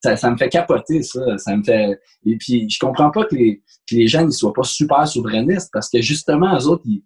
ça, 0.00 0.16
ça, 0.16 0.30
me 0.30 0.36
fait 0.36 0.48
capoter, 0.48 1.02
ça. 1.02 1.36
Ça 1.38 1.56
me 1.56 1.62
fait. 1.62 2.00
Et 2.24 2.36
puis, 2.36 2.68
je 2.70 2.78
comprends 2.78 3.10
pas 3.10 3.24
que 3.24 3.34
les, 3.34 3.62
que 3.88 3.96
les 3.96 4.06
gens 4.06 4.24
ne 4.24 4.30
soient 4.30 4.52
pas 4.52 4.62
super 4.62 5.06
souverainistes 5.06 5.70
parce 5.72 5.90
que 5.90 6.00
justement, 6.00 6.56
eux 6.58 6.66
autres, 6.66 6.84
ils, 6.86 7.02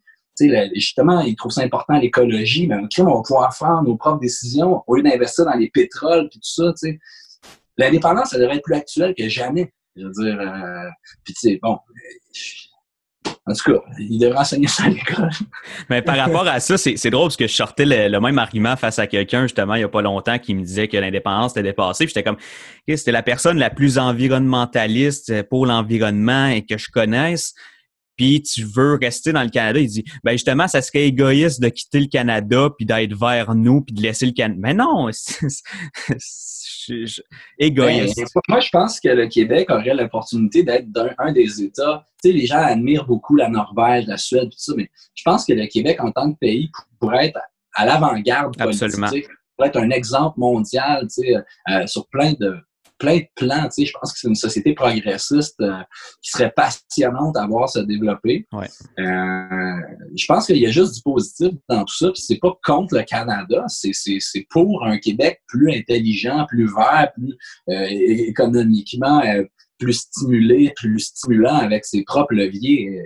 justement, 0.74 1.20
ils 1.20 1.36
trouvent 1.36 1.52
ça 1.52 1.62
important 1.62 1.98
l'écologie, 1.98 2.66
mais 2.66 2.76
on 2.76 3.04
va 3.04 3.22
pouvoir 3.22 3.54
faire 3.54 3.82
nos 3.82 3.96
propres 3.96 4.20
décisions 4.20 4.82
au 4.86 4.96
lieu 4.96 5.02
d'investir 5.02 5.44
dans 5.44 5.56
les 5.56 5.70
pétroles 5.70 6.26
et 6.26 6.28
tout 6.28 6.40
ça. 6.42 6.72
L'indépendance, 7.76 8.30
ça 8.30 8.38
devrait 8.38 8.56
être 8.56 8.64
plus 8.64 8.74
actuelle 8.74 9.14
que 9.16 9.28
jamais. 9.28 9.72
Je 9.96 10.06
veux 10.06 10.12
dire, 10.12 10.40
euh, 10.40 10.88
puis 11.24 11.34
tu 11.34 11.40
sais, 11.40 11.58
bon, 11.62 11.78
en 13.46 13.54
tout 13.54 13.72
cas, 13.72 13.80
il 13.98 14.18
devrait 14.18 14.38
enseigner 14.38 14.68
ça 14.68 14.84
à 14.84 14.88
l'école. 14.90 15.30
Mais 15.88 16.02
par 16.02 16.16
rapport 16.16 16.46
à 16.46 16.60
ça, 16.60 16.76
c'est 16.76 17.10
drôle 17.10 17.26
parce 17.26 17.36
que 17.36 17.46
je 17.46 17.54
sortais 17.54 17.86
le, 17.86 18.20
même 18.20 18.38
argument 18.38 18.76
face 18.76 18.98
à 18.98 19.06
quelqu'un, 19.06 19.42
justement, 19.42 19.74
il 19.74 19.78
n'y 19.78 19.84
a 19.84 19.88
pas 19.88 20.02
longtemps, 20.02 20.38
qui 20.38 20.54
me 20.54 20.62
disait 20.62 20.88
que 20.88 20.96
l'indépendance 20.96 21.52
était 21.52 21.62
dépassée. 21.62 22.06
J'étais 22.06 22.22
comme, 22.22 22.36
c'était 22.86 23.12
la 23.12 23.22
personne 23.22 23.58
la 23.58 23.70
plus 23.70 23.98
environnementaliste 23.98 25.42
pour 25.44 25.66
l'environnement 25.66 26.48
et 26.48 26.64
que 26.64 26.76
je 26.76 26.90
connaisse. 26.90 27.54
Puis 28.16 28.42
tu 28.42 28.64
veux 28.64 28.98
rester 29.00 29.32
dans 29.32 29.42
le 29.42 29.48
Canada. 29.48 29.80
Il 29.80 29.88
dit, 29.88 30.04
ben 30.22 30.32
justement, 30.32 30.68
ça 30.68 30.82
serait 30.82 31.06
égoïste 31.06 31.62
de 31.62 31.70
quitter 31.70 32.00
le 32.00 32.06
Canada 32.08 32.68
puis 32.76 32.84
d'être 32.84 33.18
vers 33.18 33.54
nous 33.54 33.80
puis 33.80 33.94
de 33.94 34.02
laisser 34.02 34.26
le 34.26 34.32
Canada. 34.32 34.60
Mais 34.62 34.74
non, 34.74 35.08
égoïste. 37.58 38.16
Ben, 38.16 38.42
moi, 38.48 38.60
je 38.60 38.68
pense 38.70 39.00
que 39.00 39.08
le 39.08 39.26
Québec 39.26 39.70
aurait 39.70 39.94
l'opportunité 39.94 40.62
d'être 40.62 40.88
un, 41.18 41.32
des 41.32 41.62
États. 41.62 42.04
Tu 42.22 42.30
sais, 42.30 42.36
les 42.36 42.46
gens 42.46 42.58
admirent 42.58 43.06
beaucoup 43.06 43.36
la 43.36 43.48
Norvège, 43.48 44.06
la 44.06 44.16
Suède, 44.16 44.50
tout 44.50 44.58
ça, 44.58 44.72
mais 44.76 44.90
je 45.14 45.22
pense 45.24 45.44
que 45.44 45.52
le 45.52 45.66
Québec, 45.66 46.02
en 46.02 46.10
tant 46.10 46.32
que 46.32 46.38
pays, 46.38 46.70
pourrait 46.98 47.28
être 47.28 47.40
à 47.74 47.86
l'avant-garde 47.86 48.56
politique, 48.56 49.26
pourrait 49.56 49.68
être 49.68 49.78
un 49.78 49.90
exemple 49.90 50.38
mondial, 50.38 51.02
tu 51.02 51.22
sais, 51.22 51.36
euh, 51.36 51.86
sur 51.86 52.06
plein 52.08 52.32
de 52.38 52.56
plein 53.00 53.16
de 53.16 53.26
plans. 53.34 53.64
Tu 53.64 53.70
sais, 53.70 53.84
je 53.86 53.92
pense 53.98 54.12
que 54.12 54.18
c'est 54.20 54.28
une 54.28 54.36
société 54.36 54.74
progressiste 54.74 55.60
euh, 55.60 55.82
qui 56.22 56.30
serait 56.30 56.52
passionnante 56.52 57.36
à 57.36 57.46
voir 57.46 57.68
se 57.68 57.80
développer. 57.80 58.46
Ouais. 58.52 58.68
Euh, 59.00 59.80
je 60.14 60.26
pense 60.26 60.46
qu'il 60.46 60.58
y 60.58 60.66
a 60.66 60.70
juste 60.70 60.94
du 60.94 61.02
positif 61.02 61.52
dans 61.68 61.84
tout 61.84 61.96
ça. 61.96 62.12
Puis 62.12 62.22
c'est 62.22 62.38
pas 62.38 62.52
contre 62.62 62.96
le 62.96 63.02
Canada, 63.02 63.64
c'est, 63.66 63.92
c'est, 63.92 64.46
pour 64.50 64.84
un 64.84 64.98
Québec 64.98 65.40
plus 65.48 65.72
intelligent, 65.72 66.46
plus 66.46 66.66
vert, 66.66 67.10
plus 67.14 67.36
euh, 67.70 67.86
économiquement 67.88 69.22
euh, 69.24 69.44
plus 69.78 69.94
stimulé, 69.94 70.72
plus 70.76 71.00
stimulant 71.00 71.56
avec 71.56 71.86
ses 71.86 72.04
propres 72.04 72.34
leviers. 72.34 73.02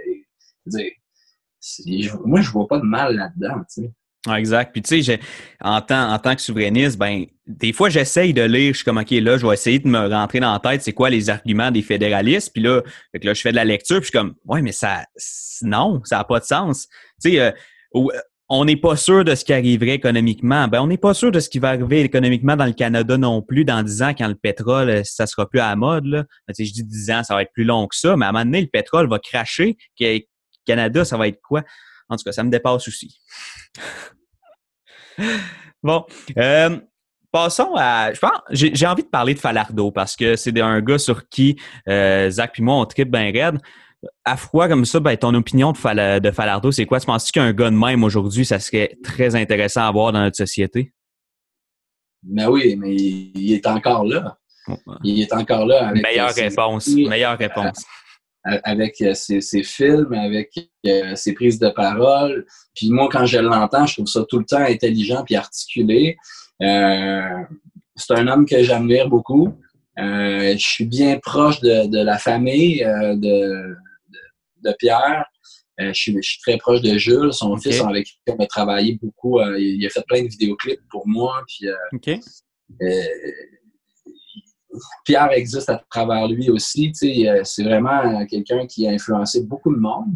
moi, 2.24 2.40
je 2.40 2.50
vois 2.50 2.66
pas 2.66 2.80
de 2.80 2.84
mal 2.84 3.14
là-dedans. 3.14 3.60
Tu 3.72 3.82
sais 3.82 3.92
exact. 4.32 4.72
Puis 4.72 4.82
tu 4.82 5.02
sais, 5.02 5.20
en 5.60 5.80
tant, 5.80 6.12
en 6.12 6.18
tant 6.18 6.34
que 6.34 6.40
souverainiste, 6.40 6.98
ben 6.98 7.26
des 7.46 7.72
fois 7.72 7.90
j'essaye 7.90 8.32
de 8.32 8.42
lire, 8.42 8.72
je 8.72 8.78
suis 8.78 8.84
comme 8.84 8.98
OK, 8.98 9.10
là, 9.10 9.36
je 9.36 9.46
vais 9.46 9.52
essayer 9.54 9.78
de 9.78 9.88
me 9.88 10.08
rentrer 10.08 10.40
dans 10.40 10.52
la 10.52 10.58
tête 10.58 10.82
c'est 10.82 10.92
quoi 10.94 11.10
les 11.10 11.28
arguments 11.28 11.70
des 11.70 11.82
fédéralistes? 11.82 12.50
Puis 12.52 12.62
là, 12.62 12.80
là, 13.12 13.34
je 13.34 13.40
fais 13.40 13.50
de 13.50 13.56
la 13.56 13.64
lecture, 13.64 13.96
puis 13.96 14.06
je 14.06 14.10
suis 14.10 14.18
comme 14.18 14.34
Ouais, 14.46 14.62
mais 14.62 14.72
ça 14.72 15.04
non, 15.62 16.00
ça 16.04 16.18
n'a 16.18 16.24
pas 16.24 16.40
de 16.40 16.44
sens. 16.44 16.88
Tu 17.22 17.32
sais, 17.32 17.40
euh, 17.40 17.50
on 18.48 18.64
n'est 18.64 18.76
pas 18.76 18.96
sûr 18.96 19.24
de 19.24 19.34
ce 19.34 19.44
qui 19.44 19.52
arriverait 19.52 19.94
économiquement. 19.94 20.68
Ben, 20.68 20.80
on 20.80 20.86
n'est 20.86 20.98
pas 20.98 21.14
sûr 21.14 21.32
de 21.32 21.40
ce 21.40 21.48
qui 21.48 21.58
va 21.58 21.70
arriver 21.70 22.00
économiquement 22.00 22.56
dans 22.56 22.66
le 22.66 22.72
Canada 22.72 23.16
non 23.16 23.40
plus 23.40 23.64
dans 23.64 23.82
10 23.82 24.02
ans 24.02 24.14
quand 24.16 24.28
le 24.28 24.34
pétrole, 24.34 24.90
euh, 24.90 25.02
ça 25.04 25.26
sera 25.26 25.48
plus 25.48 25.60
à 25.60 25.70
la 25.70 25.76
mode. 25.76 26.04
Là. 26.04 26.24
Ben, 26.46 26.54
je 26.58 26.72
dis 26.72 26.84
10 26.84 27.10
ans, 27.10 27.22
ça 27.24 27.34
va 27.34 27.42
être 27.42 27.52
plus 27.52 27.64
long 27.64 27.86
que 27.86 27.96
ça, 27.96 28.16
mais 28.16 28.26
à 28.26 28.28
un 28.28 28.32
moment 28.32 28.44
donné, 28.44 28.60
le 28.60 28.68
pétrole 28.68 29.08
va 29.08 29.18
cracher. 29.18 29.76
Canada, 30.66 31.04
ça 31.04 31.16
va 31.16 31.28
être 31.28 31.40
quoi? 31.42 31.62
En 32.08 32.16
tout 32.16 32.24
cas, 32.24 32.32
ça 32.32 32.42
me 32.42 32.50
dépasse 32.50 32.86
aussi. 32.88 33.20
bon. 35.82 36.04
Euh, 36.36 36.78
passons 37.32 37.74
à. 37.76 38.12
Je 38.12 38.18
pense, 38.18 38.40
j'ai 38.50 38.86
envie 38.86 39.02
de 39.02 39.08
parler 39.08 39.34
de 39.34 39.38
Falardo 39.38 39.90
parce 39.90 40.16
que 40.16 40.36
c'est 40.36 40.58
un 40.60 40.80
gars 40.80 40.98
sur 40.98 41.28
qui 41.28 41.56
euh, 41.88 42.30
Zach 42.30 42.58
et 42.58 42.62
moi 42.62 42.76
on 42.76 42.86
tripe 42.86 43.10
bien 43.10 43.32
raide. 43.32 43.58
À 44.24 44.36
froid 44.36 44.68
comme 44.68 44.84
ça, 44.84 45.00
ben, 45.00 45.16
ton 45.16 45.32
opinion 45.32 45.72
de, 45.72 46.18
de 46.18 46.30
Falardo, 46.30 46.70
c'est 46.70 46.84
quoi? 46.84 47.00
Tu 47.00 47.06
penses 47.06 47.32
qu'un 47.32 47.54
gars 47.54 47.70
de 47.70 47.76
même 47.76 48.04
aujourd'hui, 48.04 48.44
ça 48.44 48.58
serait 48.58 48.98
très 49.02 49.34
intéressant 49.34 49.88
à 49.88 49.90
voir 49.90 50.12
dans 50.12 50.20
notre 50.20 50.36
société? 50.36 50.92
Ben 52.22 52.50
oui, 52.50 52.76
mais 52.76 52.94
il, 52.94 53.52
est 53.52 53.66
encore 53.66 54.04
là. 54.04 54.36
Il 55.02 55.22
est 55.22 55.32
encore 55.32 55.64
là. 55.64 55.92
meilleure 55.92 56.34
réponse. 56.34 56.88
meilleure 56.88 57.38
réponse 57.38 57.84
avec 58.44 59.00
euh, 59.00 59.14
ses, 59.14 59.62
films, 59.62 60.12
avec 60.12 60.52
euh, 60.86 61.14
ses 61.14 61.32
prises 61.32 61.58
de 61.58 61.70
parole. 61.70 62.46
Puis 62.74 62.90
moi, 62.90 63.08
quand 63.10 63.26
je 63.26 63.38
l'entends, 63.38 63.86
je 63.86 63.94
trouve 63.94 64.06
ça 64.06 64.24
tout 64.28 64.38
le 64.38 64.44
temps 64.44 64.58
intelligent 64.58 65.24
puis 65.24 65.36
articulé. 65.36 66.16
Euh, 66.62 67.42
c'est 67.96 68.14
un 68.14 68.26
homme 68.28 68.46
que 68.46 68.62
j'admire 68.62 69.08
beaucoup. 69.08 69.54
je 69.96 70.56
suis 70.58 70.84
bien 70.84 71.18
proche 71.20 71.60
de, 71.60 72.04
la 72.04 72.18
famille 72.18 72.80
de, 72.80 73.76
de, 74.62 74.74
Pierre. 74.78 75.24
Je 75.78 75.92
suis, 75.92 76.20
très 76.42 76.58
proche 76.58 76.82
de 76.82 76.98
Jules, 76.98 77.32
son 77.32 77.56
fils 77.56 77.80
avec 77.80 78.06
qui 78.06 78.14
on 78.28 78.42
a 78.42 78.46
travaillé 78.46 78.98
beaucoup. 79.00 79.40
il 79.56 79.84
a 79.86 79.90
fait 79.90 80.04
plein 80.06 80.22
de 80.22 80.28
vidéoclips 80.28 80.80
pour 80.90 81.06
moi. 81.06 81.42
Puis, 81.46 81.68
Pierre 85.04 85.32
existe 85.32 85.70
à 85.70 85.82
travers 85.90 86.26
lui 86.28 86.50
aussi. 86.50 86.92
Euh, 87.02 87.40
c'est 87.44 87.64
vraiment 87.64 88.24
quelqu'un 88.26 88.66
qui 88.66 88.86
a 88.86 88.90
influencé 88.90 89.42
beaucoup 89.42 89.74
de 89.74 89.80
monde. 89.80 90.14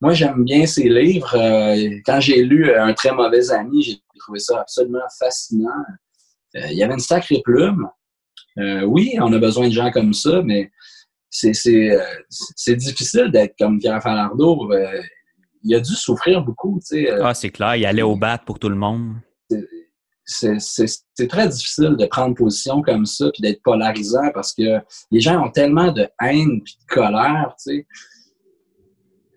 Moi, 0.00 0.12
j'aime 0.14 0.44
bien 0.44 0.66
ses 0.66 0.88
livres. 0.88 1.34
Euh, 1.36 1.98
quand 2.04 2.20
j'ai 2.20 2.42
lu 2.42 2.74
Un 2.74 2.92
très 2.92 3.12
mauvais 3.12 3.50
ami, 3.52 3.82
j'ai 3.82 3.96
trouvé 4.18 4.38
ça 4.38 4.60
absolument 4.60 5.00
fascinant. 5.18 5.70
Euh, 6.56 6.66
il 6.70 6.76
y 6.76 6.82
avait 6.82 6.94
une 6.94 7.00
sacrée 7.00 7.40
plume. 7.44 7.88
oui, 8.84 9.16
on 9.20 9.32
a 9.32 9.38
besoin 9.38 9.68
de 9.68 9.72
gens 9.72 9.90
comme 9.90 10.12
ça, 10.12 10.42
mais 10.42 10.70
c'est 11.30 12.76
difficile 12.76 13.30
d'être 13.32 13.54
comme 13.58 13.78
Pierre 13.78 14.02
Falardeau. 14.02 14.70
il 15.62 15.74
a 15.74 15.80
dû 15.80 15.94
souffrir 15.94 16.42
beaucoup. 16.42 16.80
ah, 17.22 17.34
c'est 17.34 17.50
clair. 17.50 17.76
Il 17.76 17.86
allait 17.86 18.02
au 18.02 18.16
bat 18.16 18.38
pour 18.38 18.58
tout 18.58 18.68
le 18.68 18.76
monde 18.76 19.14
c'est 20.24 21.28
très 21.28 21.48
difficile 21.48 21.96
de 21.98 22.06
prendre 22.06 22.34
position 22.34 22.82
comme 22.82 23.06
ça 23.06 23.30
puis 23.32 23.42
d'être 23.42 23.62
polarisant 23.62 24.30
parce 24.32 24.54
que 24.54 24.80
les 25.10 25.20
gens 25.20 25.44
ont 25.44 25.50
tellement 25.50 25.92
de 25.92 26.08
haine 26.20 26.62
puis 26.62 26.76
de 26.80 26.94
colère, 26.94 27.54
tu 27.58 27.76
sais. 27.76 27.86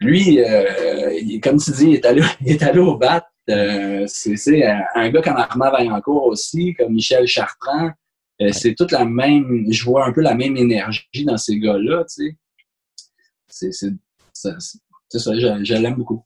Lui, 0.01 0.39
euh, 0.39 1.39
comme 1.41 1.57
tu 1.57 1.71
dis, 1.71 1.85
il 1.85 1.93
est 1.95 2.05
allé, 2.05 2.21
il 2.41 2.51
est 2.51 2.63
allé 2.63 2.79
au 2.79 2.97
bat. 2.97 3.27
Euh, 3.49 4.05
c'est 4.07 4.63
un 4.95 5.09
gars 5.09 5.21
comme 5.21 5.37
Armand 5.37 5.71
Vaillancourt 5.71 6.25
aussi, 6.25 6.73
comme 6.73 6.93
Michel 6.93 7.27
Chartrand. 7.27 7.91
Euh, 8.41 8.51
c'est 8.51 8.75
toute 8.75 8.91
la 8.91 9.05
même, 9.05 9.65
je 9.71 9.83
vois 9.85 10.05
un 10.05 10.11
peu 10.11 10.21
la 10.21 10.35
même 10.35 10.57
énergie 10.57 11.25
dans 11.25 11.37
ces 11.37 11.57
gars-là, 11.57 12.03
tu 12.05 12.37
sais. 13.47 13.71
C'est 13.71 15.19
ça, 15.19 15.33
je, 15.33 15.63
je 15.63 15.73
l'aime 15.75 15.95
beaucoup. 15.95 16.25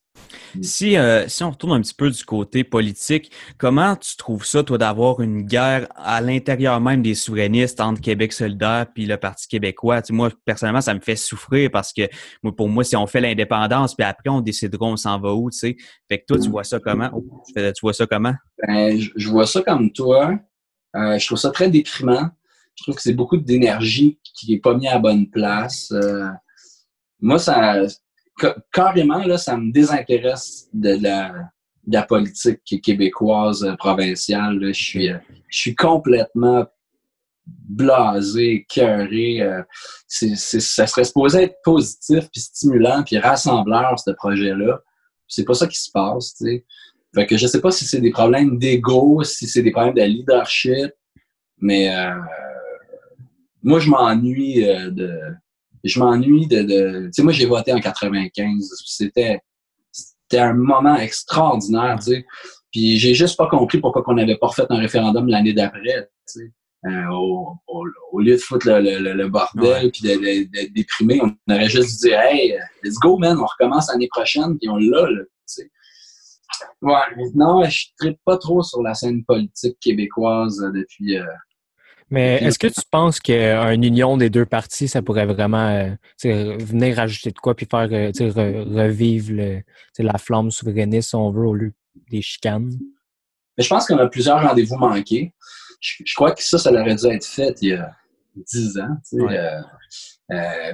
Si, 0.61 0.97
euh, 0.97 1.27
si 1.27 1.43
on 1.43 1.51
retourne 1.51 1.73
un 1.73 1.81
petit 1.81 1.93
peu 1.93 2.09
du 2.09 2.23
côté 2.23 2.63
politique, 2.63 3.31
comment 3.57 3.95
tu 3.95 4.17
trouves 4.17 4.45
ça, 4.45 4.63
toi, 4.63 4.77
d'avoir 4.77 5.21
une 5.21 5.43
guerre 5.43 5.87
à 5.95 6.21
l'intérieur 6.21 6.81
même 6.81 7.01
des 7.01 7.15
souverainistes 7.15 7.79
entre 7.79 8.01
Québec 8.01 8.33
solidaire 8.33 8.87
puis 8.93 9.05
le 9.05 9.17
Parti 9.17 9.47
québécois? 9.47 10.01
moi, 10.09 10.29
personnellement, 10.45 10.81
ça 10.81 10.93
me 10.93 10.99
fait 10.99 11.15
souffrir 11.15 11.69
parce 11.71 11.93
que 11.93 12.03
pour 12.55 12.69
moi, 12.69 12.83
si 12.83 12.95
on 12.95 13.07
fait 13.07 13.21
l'indépendance, 13.21 13.95
puis 13.95 14.05
après, 14.05 14.29
on 14.29 14.41
décidera 14.41 14.87
on 14.87 14.97
s'en 14.97 15.19
va 15.19 15.33
où, 15.33 15.49
tu 15.51 15.59
sais? 15.59 15.77
Fait 16.07 16.19
que 16.19 16.25
toi, 16.27 16.39
tu 16.39 16.49
vois 16.49 16.63
ça 16.63 16.79
comment? 16.79 17.09
Oh, 17.13 17.23
tu 17.55 17.71
vois 17.81 17.93
ça 17.93 18.07
comment? 18.07 18.33
Ben, 18.65 18.99
je, 18.99 19.29
vois 19.29 19.45
ça 19.45 19.61
comme 19.61 19.91
toi. 19.91 20.33
Euh, 20.95 21.17
je 21.19 21.25
trouve 21.25 21.37
ça 21.37 21.51
très 21.51 21.69
déprimant. 21.69 22.29
Je 22.75 22.83
trouve 22.83 22.95
que 22.95 23.01
c'est 23.01 23.13
beaucoup 23.13 23.37
d'énergie 23.37 24.19
qui 24.23 24.51
n'est 24.51 24.59
pas 24.59 24.73
mis 24.73 24.87
à 24.87 24.93
la 24.93 24.99
bonne 24.99 25.29
place. 25.29 25.91
Euh, 25.91 26.27
moi, 27.19 27.37
ça, 27.37 27.83
carrément, 28.71 29.23
là, 29.25 29.37
ça 29.37 29.57
me 29.57 29.71
désintéresse 29.71 30.69
de 30.73 30.97
la, 31.01 32.03
politique 32.03 32.81
québécoise 32.81 33.63
euh, 33.63 33.75
provinciale. 33.75 34.59
Je 34.61 34.71
suis, 34.71 35.09
euh, 35.09 35.17
je 35.47 35.59
suis 35.59 35.75
complètement 35.75 36.65
blasé, 37.45 38.65
cœuré. 38.69 39.41
Euh, 39.41 39.63
ça 40.07 40.85
serait 40.87 41.03
supposé 41.03 41.43
être 41.43 41.57
positif, 41.63 42.29
puis 42.31 42.41
stimulant, 42.41 43.03
puis 43.03 43.17
rassembleur, 43.17 43.99
ce 43.99 44.11
projet-là. 44.11 44.81
C'est 45.27 45.45
pas 45.45 45.53
ça 45.53 45.67
qui 45.67 45.79
se 45.79 45.91
passe, 45.91 46.35
tu 46.35 46.45
sais. 46.45 46.65
Fait 47.15 47.25
que 47.25 47.37
je 47.37 47.47
sais 47.47 47.61
pas 47.61 47.71
si 47.71 47.85
c'est 47.85 48.01
des 48.01 48.11
problèmes 48.11 48.59
d'ego, 48.59 49.23
si 49.23 49.47
c'est 49.47 49.63
des 49.63 49.71
problèmes 49.71 49.95
de 49.95 50.03
leadership, 50.03 50.91
mais 51.57 51.89
moi, 53.63 53.79
je 53.79 53.89
m'ennuie 53.89 54.63
de, 54.63 55.11
je 55.83 55.99
m'ennuie 55.99 56.47
de, 56.47 56.61
de... 56.61 57.05
Tu 57.05 57.13
sais, 57.13 57.23
moi, 57.23 57.31
j'ai 57.31 57.45
voté 57.45 57.73
en 57.73 57.79
95. 57.79 58.69
C'était... 58.85 59.39
c'était 59.91 60.39
un 60.39 60.53
moment 60.53 60.95
extraordinaire, 60.95 61.97
tu 61.99 62.11
sais. 62.11 62.25
Puis 62.71 62.97
j'ai 62.97 63.15
juste 63.15 63.37
pas 63.37 63.47
compris 63.47 63.79
pourquoi 63.79 64.03
on 64.07 64.13
n'avait 64.13 64.37
pas 64.37 64.47
refait 64.47 64.65
un 64.69 64.79
référendum 64.79 65.27
l'année 65.27 65.53
d'après, 65.53 65.81
tu 65.81 66.39
sais. 66.39 66.53
Euh, 66.85 67.09
au, 67.11 67.57
au, 68.13 68.21
lieu 68.21 68.35
de 68.35 68.37
foutre 68.37 68.65
le, 68.67 68.79
le, 68.79 69.11
le 69.11 69.27
bordel 69.27 69.91
puis 69.91 70.01
d'être 70.01 70.73
déprimé, 70.73 71.19
on 71.21 71.53
aurait 71.53 71.67
juste 71.67 72.01
dit 72.01 72.11
Hey, 72.11 72.57
let's 72.83 72.95
go, 72.95 73.17
man, 73.17 73.37
on 73.37 73.45
recommence 73.45 73.91
l'année 73.91 74.07
prochaine, 74.07 74.57
puis 74.57 74.69
on 74.69 74.77
l'a, 74.77 75.07
tu 75.07 75.25
sais. 75.45 75.69
Ouais, 76.81 76.93
maintenant, 77.17 77.63
je 77.63 77.87
ne 78.03 78.13
pas 78.23 78.37
trop 78.37 78.63
sur 78.63 78.81
la 78.81 78.93
scène 78.93 79.23
politique 79.25 79.77
québécoise 79.81 80.61
euh, 80.63 80.71
depuis. 80.71 81.17
Euh, 81.17 81.25
mais 82.09 82.43
est-ce 82.43 82.57
que 82.57 82.67
tu 82.67 82.81
penses 82.89 83.19
qu'une 83.19 83.83
union 83.83 84.17
des 84.17 84.29
deux 84.29 84.45
parties, 84.45 84.87
ça 84.87 85.01
pourrait 85.01 85.25
vraiment 85.25 85.67
euh, 85.67 86.57
venir 86.57 86.95
rajouter 86.95 87.31
de 87.31 87.39
quoi 87.39 87.55
puis 87.55 87.67
faire 87.69 87.89
revivre 87.89 89.31
le, 89.31 89.61
la 89.99 90.17
flamme 90.17 90.51
souverainiste, 90.51 91.09
si 91.09 91.15
on 91.15 91.31
veut, 91.31 91.47
au 91.47 91.53
lieu 91.53 91.73
des 92.09 92.21
chicanes? 92.21 92.71
Mais 93.57 93.63
je 93.63 93.69
pense 93.69 93.85
qu'on 93.85 93.97
a 93.97 94.07
plusieurs 94.07 94.41
rendez-vous 94.41 94.77
manqués. 94.77 95.33
Je, 95.81 96.13
crois 96.15 96.31
que 96.31 96.43
ça, 96.43 96.57
ça 96.57 96.71
aurait 96.71 96.95
dû 96.95 97.07
être 97.07 97.25
fait 97.25 97.55
il 97.61 97.69
y 97.69 97.73
a 97.73 97.91
dix 98.35 98.77
ans. 98.77 98.97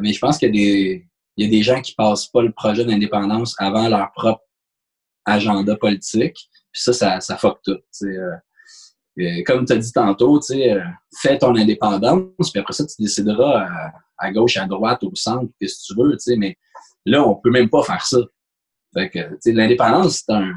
mais 0.02 0.14
je 0.14 0.20
pense 0.20 0.38
qu'il 0.38 0.56
y, 0.56 1.06
y, 1.38 1.46
a 1.46 1.50
des 1.50 1.62
gens 1.64 1.82
qui 1.82 1.94
passent 1.94 2.28
pas 2.28 2.42
le 2.42 2.52
projet 2.52 2.86
d'indépendance 2.86 3.56
avant 3.60 3.88
leur 3.88 4.12
propre 4.14 4.42
agenda 5.26 5.76
politique. 5.76 6.38
Puis 6.72 6.82
ça, 6.82 6.94
ça, 6.94 7.20
ça 7.20 7.38
fuck 7.38 7.60
tout. 7.64 7.80
Euh, 8.04 8.36
comme 9.45 9.66
tu 9.66 9.74
as 9.74 9.78
dit 9.78 9.91
tantôt, 9.91 10.39
euh, 10.51 10.82
fais 11.22 11.38
ton 11.38 11.55
indépendance, 11.55 12.51
puis 12.51 12.59
après 12.59 12.74
ça, 12.74 12.86
tu 12.86 12.95
décideras 12.99 13.68
à, 14.18 14.32
gauche, 14.32 14.57
à 14.57 14.66
droite, 14.66 15.03
au 15.03 15.16
centre, 15.16 15.51
qu'est-ce 15.59 15.93
que 15.93 15.93
tu 15.93 15.99
veux, 15.99 16.38
mais 16.38 16.57
là, 17.05 17.26
on 17.26 17.36
peut 17.36 17.51
même 17.51 17.70
pas 17.70 17.84
faire 17.84 18.05
ça. 18.05 18.18
Fait 18.93 19.09
que, 19.09 19.51
l'indépendance, 19.51 20.24
c'est 20.26 20.34
un, 20.34 20.53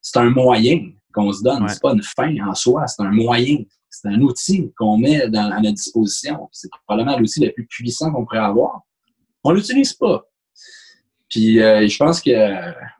c'est 0.00 0.18
un 0.18 0.30
moyen 0.30 0.90
qu'on 1.12 1.32
se 1.32 1.42
donne. 1.42 1.66
C'est 1.68 1.82
pas 1.82 1.92
une 1.92 2.02
fin 2.02 2.34
en 2.46 2.54
soi, 2.54 2.86
c'est 2.86 3.02
un 3.02 3.10
moyen. 3.10 3.58
C'est 3.88 4.08
un 4.08 4.20
outil 4.20 4.72
qu'on 4.76 4.98
met 4.98 5.28
dans, 5.30 5.50
à 5.50 5.60
notre 5.60 5.76
disposition. 5.76 6.48
C'est 6.52 6.68
probablement 6.86 7.18
l'outil 7.18 7.40
le 7.40 7.52
plus 7.52 7.66
puissant 7.66 8.12
qu'on 8.12 8.24
pourrait 8.24 8.38
avoir. 8.38 8.82
On 9.42 9.52
l'utilise 9.52 9.94
pas. 9.94 10.26
Puis 11.28 11.60
euh, 11.60 11.88
je 11.88 11.96
pense 11.96 12.20
que 12.20 12.30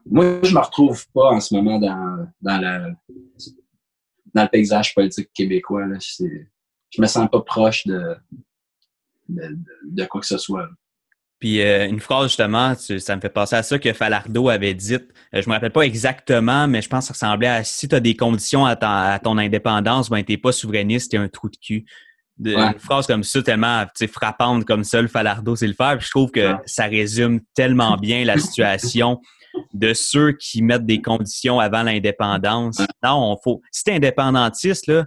moi, 0.06 0.40
je 0.42 0.54
me 0.54 0.60
retrouve 0.60 1.06
pas 1.12 1.32
en 1.32 1.40
ce 1.40 1.54
moment 1.54 1.78
dans, 1.78 2.26
dans, 2.40 2.60
le, 2.60 2.94
dans 4.36 4.42
le 4.42 4.48
paysage 4.48 4.94
politique 4.94 5.30
québécois. 5.34 5.86
Là. 5.86 5.98
Je 5.98 7.00
me 7.00 7.06
sens 7.06 7.28
pas 7.30 7.40
proche 7.40 7.86
de, 7.86 8.16
de, 9.28 9.58
de 9.84 10.04
quoi 10.04 10.20
que 10.20 10.26
ce 10.26 10.38
soit. 10.38 10.68
Puis 11.38 11.60
euh, 11.60 11.86
une 11.86 12.00
phrase 12.00 12.28
justement, 12.28 12.74
ça 12.74 13.16
me 13.16 13.20
fait 13.20 13.28
penser 13.28 13.56
à 13.56 13.62
ça 13.62 13.78
que 13.78 13.92
Falardo 13.92 14.48
avait 14.48 14.74
dit. 14.74 14.94
Euh, 14.94 15.00
je 15.32 15.48
me 15.48 15.54
rappelle 15.54 15.72
pas 15.72 15.82
exactement, 15.82 16.66
mais 16.66 16.80
je 16.80 16.88
pense 16.88 17.08
que 17.08 17.16
ça 17.16 17.26
ressemblait 17.26 17.48
à 17.48 17.64
si 17.64 17.88
tu 17.88 17.94
as 17.94 18.00
des 18.00 18.16
conditions 18.16 18.64
à, 18.64 19.18
ton 19.22 19.36
indépendance, 19.36 20.08
ben 20.08 20.22
t'es 20.22 20.38
pas 20.38 20.52
souverainiste, 20.52 21.10
t'es 21.10 21.18
un 21.18 21.28
trou 21.28 21.50
de 21.50 21.56
cul 21.56 21.84
de, 22.38 22.54
une 22.54 22.78
phrase 22.78 23.06
comme 23.06 23.22
ça, 23.22 23.42
tellement 23.42 23.84
frappante 24.12 24.64
comme 24.66 24.84
ça, 24.84 25.00
le 25.00 25.08
Falardo, 25.08 25.56
c'est 25.56 25.66
le 25.66 25.72
faire. 25.72 25.98
je 26.00 26.10
trouve 26.10 26.30
que 26.30 26.54
ça 26.66 26.84
résume 26.84 27.40
tellement 27.54 27.96
bien 27.96 28.24
la 28.24 28.38
situation 28.38 29.20
de 29.74 29.94
ceux 29.94 30.32
qui 30.32 30.62
mettent 30.62 30.86
des 30.86 31.00
conditions 31.00 31.60
avant 31.60 31.82
l'indépendance. 31.82 32.78
Non, 33.02 33.32
on 33.32 33.36
faut. 33.42 33.60
Si 33.70 33.84
t'es 33.84 33.92
indépendantiste, 33.92 34.86
là, 34.86 35.04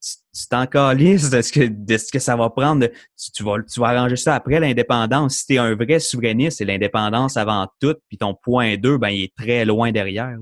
tu 0.00 0.46
t'en 0.48 0.66
calisses 0.66 1.30
de 1.30 1.42
ce 1.42 1.52
que, 1.52 1.66
de 1.66 1.96
ce 1.96 2.12
que 2.12 2.18
ça 2.18 2.36
va 2.36 2.50
prendre. 2.50 2.86
tu, 3.34 3.42
vas, 3.42 3.56
tu 3.62 3.80
vas 3.80 3.88
arranger 3.88 4.16
ça 4.16 4.34
après 4.34 4.60
l'indépendance. 4.60 5.38
Si 5.38 5.46
tu 5.46 5.54
es 5.54 5.58
un 5.58 5.74
vrai 5.74 5.98
souverainiste, 5.98 6.58
c'est 6.58 6.64
l'indépendance 6.64 7.36
avant 7.36 7.66
tout, 7.80 7.94
puis 8.08 8.18
ton 8.18 8.34
point 8.34 8.76
2, 8.76 8.98
ben, 8.98 9.08
il 9.08 9.24
est 9.24 9.34
très 9.34 9.64
loin 9.64 9.90
derrière. 9.90 10.38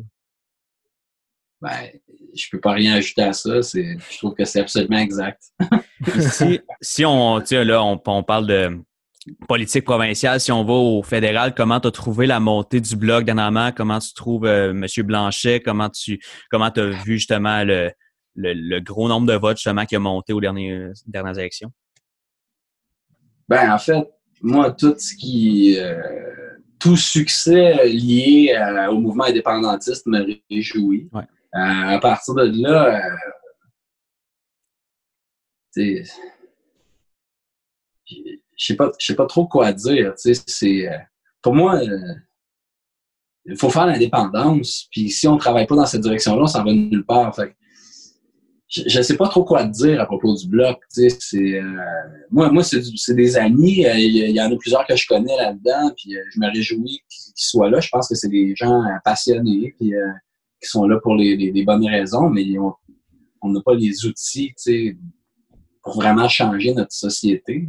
Ben, 1.60 1.88
je 2.34 2.46
peux 2.50 2.60
pas 2.60 2.72
rien 2.72 2.94
ajouter 2.94 3.22
à 3.22 3.32
ça. 3.32 3.60
Je 3.60 4.18
trouve 4.18 4.34
que 4.34 4.44
c'est 4.44 4.60
absolument 4.60 4.98
exact. 4.98 5.42
si, 6.30 6.60
si 6.82 7.04
on, 7.04 7.38
là, 7.38 7.82
on, 7.82 8.00
on, 8.06 8.22
parle 8.22 8.46
de 8.46 8.78
politique 9.48 9.84
provinciale, 9.84 10.40
si 10.40 10.52
on 10.52 10.64
va 10.64 10.72
au 10.72 11.02
fédéral, 11.02 11.54
comment 11.54 11.80
tu 11.80 11.88
as 11.88 11.90
trouvé 11.90 12.26
la 12.26 12.40
montée 12.40 12.80
du 12.80 12.96
bloc 12.96 13.24
dernièrement? 13.24 13.72
Comment 13.72 13.98
tu 13.98 14.14
trouves 14.14 14.46
euh, 14.46 14.70
M. 14.70 14.86
Blanchet? 15.04 15.60
Comment 15.60 15.90
tu 15.90 16.20
comment 16.50 16.66
as 16.66 16.86
vu 17.04 17.14
justement 17.14 17.64
le, 17.64 17.90
le, 18.36 18.80
gros 18.80 19.08
nombre 19.08 19.26
de 19.26 19.34
votes 19.34 19.56
justement 19.56 19.84
qui 19.84 19.96
a 19.96 19.98
monté 19.98 20.32
aux 20.32 20.40
dernières, 20.40 20.92
dernières 21.06 21.38
élections? 21.38 21.72
Ben, 23.48 23.72
en 23.72 23.78
fait, 23.78 24.08
moi, 24.42 24.72
tout 24.72 24.94
ce 24.98 25.14
qui. 25.14 25.78
Euh, 25.78 26.02
tout 26.78 26.96
succès 26.96 27.88
lié 27.88 28.54
euh, 28.56 28.88
au 28.88 29.00
mouvement 29.00 29.24
indépendantiste 29.24 30.06
me 30.06 30.24
réjouit. 30.50 31.08
Euh, 31.14 31.20
à 31.54 31.98
partir 32.00 32.34
de 32.34 32.62
là, 32.62 33.00
euh, 35.78 36.02
je 38.56 38.66
sais 38.66 38.76
pas, 38.76 38.90
sais 38.98 39.14
pas 39.14 39.26
trop 39.26 39.46
quoi 39.46 39.72
dire. 39.72 40.14
C'est, 40.16 40.88
euh, 40.88 40.96
pour 41.42 41.54
moi, 41.54 41.80
il 43.44 43.56
faut 43.56 43.70
faire 43.70 43.86
l'indépendance. 43.86 44.88
Puis 44.90 45.10
si 45.10 45.28
on 45.28 45.36
travaille 45.36 45.66
pas 45.66 45.76
dans 45.76 45.86
cette 45.86 46.00
direction-là, 46.00 46.42
on 46.42 46.46
s'en 46.46 46.64
va 46.64 46.72
nulle 46.72 47.04
part. 47.04 47.34
je 48.68 48.98
ne 48.98 49.02
sais 49.02 49.16
pas 49.16 49.28
trop 49.28 49.44
quoi 49.44 49.64
dire 49.64 50.00
à 50.00 50.06
propos 50.06 50.34
du 50.34 50.48
bloc. 50.48 50.78
C'est, 50.88 51.60
moi, 52.30 52.50
moi 52.50 52.64
c'est, 52.64 53.14
des 53.14 53.36
amis. 53.36 53.84
Il 53.94 54.34
y, 54.34 54.40
en 54.40 54.50
a 54.50 54.56
plusieurs 54.56 54.86
que 54.86 54.96
je 54.96 55.06
connais 55.06 55.36
là-dedans. 55.36 55.92
Puis 55.96 56.16
je 56.34 56.40
me 56.40 56.50
réjouis 56.50 57.02
qu'ils, 57.08 57.32
soient 57.36 57.70
là. 57.70 57.80
Je 57.80 57.88
pense 57.90 58.08
que 58.08 58.14
c'est 58.14 58.30
des 58.30 58.54
gens 58.56 58.82
passionnés. 59.04 59.74
Puis 59.78 59.92
qui 60.60 60.68
sont 60.68 60.86
là 60.86 60.98
pour 61.00 61.14
les, 61.14 61.64
bonnes 61.64 61.86
raisons, 61.86 62.30
mais 62.30 62.44
on 63.42 63.50
n'a 63.50 63.60
pas 63.60 63.74
les 63.74 64.06
outils 64.06 64.54
pour 65.82 65.96
vraiment 65.96 66.28
changer 66.28 66.74
notre 66.74 66.92
société. 66.92 67.66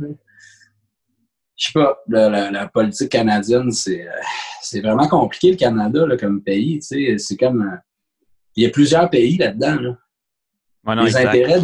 Je 1.58 1.66
sais 1.66 1.74
pas, 1.74 1.98
la, 2.08 2.68
politique 2.68 3.10
canadienne, 3.10 3.72
c'est 3.72 4.82
vraiment 4.82 5.08
compliqué 5.08 5.52
le 5.52 5.58
Canada 5.58 6.06
comme 6.20 6.42
pays. 6.42 6.80
C'est 6.82 7.38
comme. 7.38 7.62
Euh, 7.62 7.78
il 8.56 8.64
y 8.64 8.66
a 8.66 8.70
plusieurs 8.70 9.10
pays 9.10 9.38
là-dedans. 9.38 9.96
les, 11.04 11.18
intérêts 11.18 11.60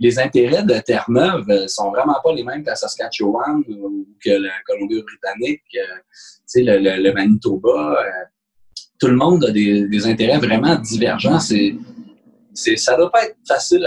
les, 0.00 0.18
intérêts 0.18 0.62
de 0.64 0.78
Terre-Neuve 0.80 1.48
euh, 1.48 1.68
sont 1.68 1.90
vraiment 1.90 2.16
pas 2.22 2.32
les 2.32 2.42
mêmes 2.42 2.62
que 2.62 2.70
la 2.70 2.76
Saskatchewan 2.76 3.62
ou 3.68 4.06
que 4.24 4.30
la 4.30 4.50
Colombie-Britannique, 4.66 5.62
euh, 5.76 5.98
le, 6.56 7.02
le, 7.02 7.12
Manitoba 7.12 7.96
tout 8.98 9.08
le 9.08 9.16
monde 9.16 9.44
a 9.44 9.50
des, 9.50 10.06
intérêts 10.06 10.38
vraiment 10.38 10.76
divergents. 10.76 11.40
C'est, 11.40 11.74
c'est, 12.52 12.76
ça 12.76 12.96
doit 12.96 13.10
pas 13.10 13.24
être 13.26 13.36
facile 13.46 13.86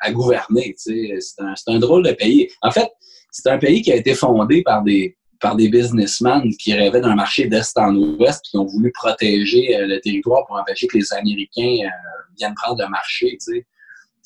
à, 0.00 0.12
gouverner. 0.12 0.74
C'est 0.76 1.18
un, 1.38 1.54
un, 1.68 1.78
drôle 1.78 2.04
de 2.04 2.12
pays. 2.12 2.48
En 2.60 2.70
fait, 2.70 2.90
c'est 3.34 3.50
un 3.50 3.58
pays 3.58 3.82
qui 3.82 3.90
a 3.90 3.96
été 3.96 4.14
fondé 4.14 4.62
par 4.62 4.84
des, 4.84 5.16
par 5.40 5.56
des 5.56 5.68
businessmen 5.68 6.48
qui 6.56 6.72
rêvaient 6.72 7.00
d'un 7.00 7.16
marché 7.16 7.48
d'est 7.48 7.76
en 7.76 7.92
ouest 7.96 8.40
qui 8.44 8.56
ont 8.56 8.64
voulu 8.64 8.92
protéger 8.92 9.76
euh, 9.76 9.86
le 9.88 10.00
territoire 10.00 10.46
pour 10.46 10.56
empêcher 10.56 10.86
que 10.86 10.96
les 10.96 11.12
Américains 11.12 11.84
euh, 11.84 12.22
viennent 12.38 12.54
prendre 12.54 12.80
le 12.80 12.88
marché. 12.88 13.36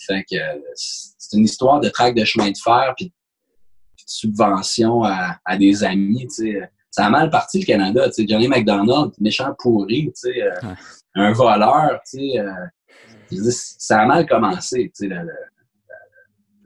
Fait 0.07 0.25
que 0.31 0.37
c'est 0.75 1.37
une 1.39 1.45
histoire 1.45 1.81
de 1.81 1.89
traque 1.89 2.15
de 2.15 2.25
chemin 2.25 2.51
de 2.51 2.59
fer 2.63 2.93
puis 2.97 3.07
de 3.07 3.13
subvention 4.07 5.05
à, 5.05 5.39
à 5.47 5.57
des 5.57 5.83
amis. 5.83 6.27
sais 6.29 6.61
ça 6.91 7.07
a 7.07 7.11
mal 7.11 7.31
parti 7.31 7.61
le 7.61 7.65
Canada. 7.65 8.09
Tu 8.09 8.23
sais, 8.23 8.29
Johnny 8.29 8.49
McDonald, 8.49 9.13
méchant 9.21 9.55
pourri, 9.59 10.07
tu 10.07 10.33
sais, 10.33 10.43
euh, 10.43 10.75
un 11.15 11.33
voleur, 11.33 12.01
tu 12.09 12.19
sais, 12.19 12.39
euh, 12.39 13.51
ça 13.53 14.01
a 14.01 14.07
mal 14.07 14.27
commencé, 14.27 14.93
tu 14.95 15.07
sais, 15.07 15.09
la, 15.09 15.23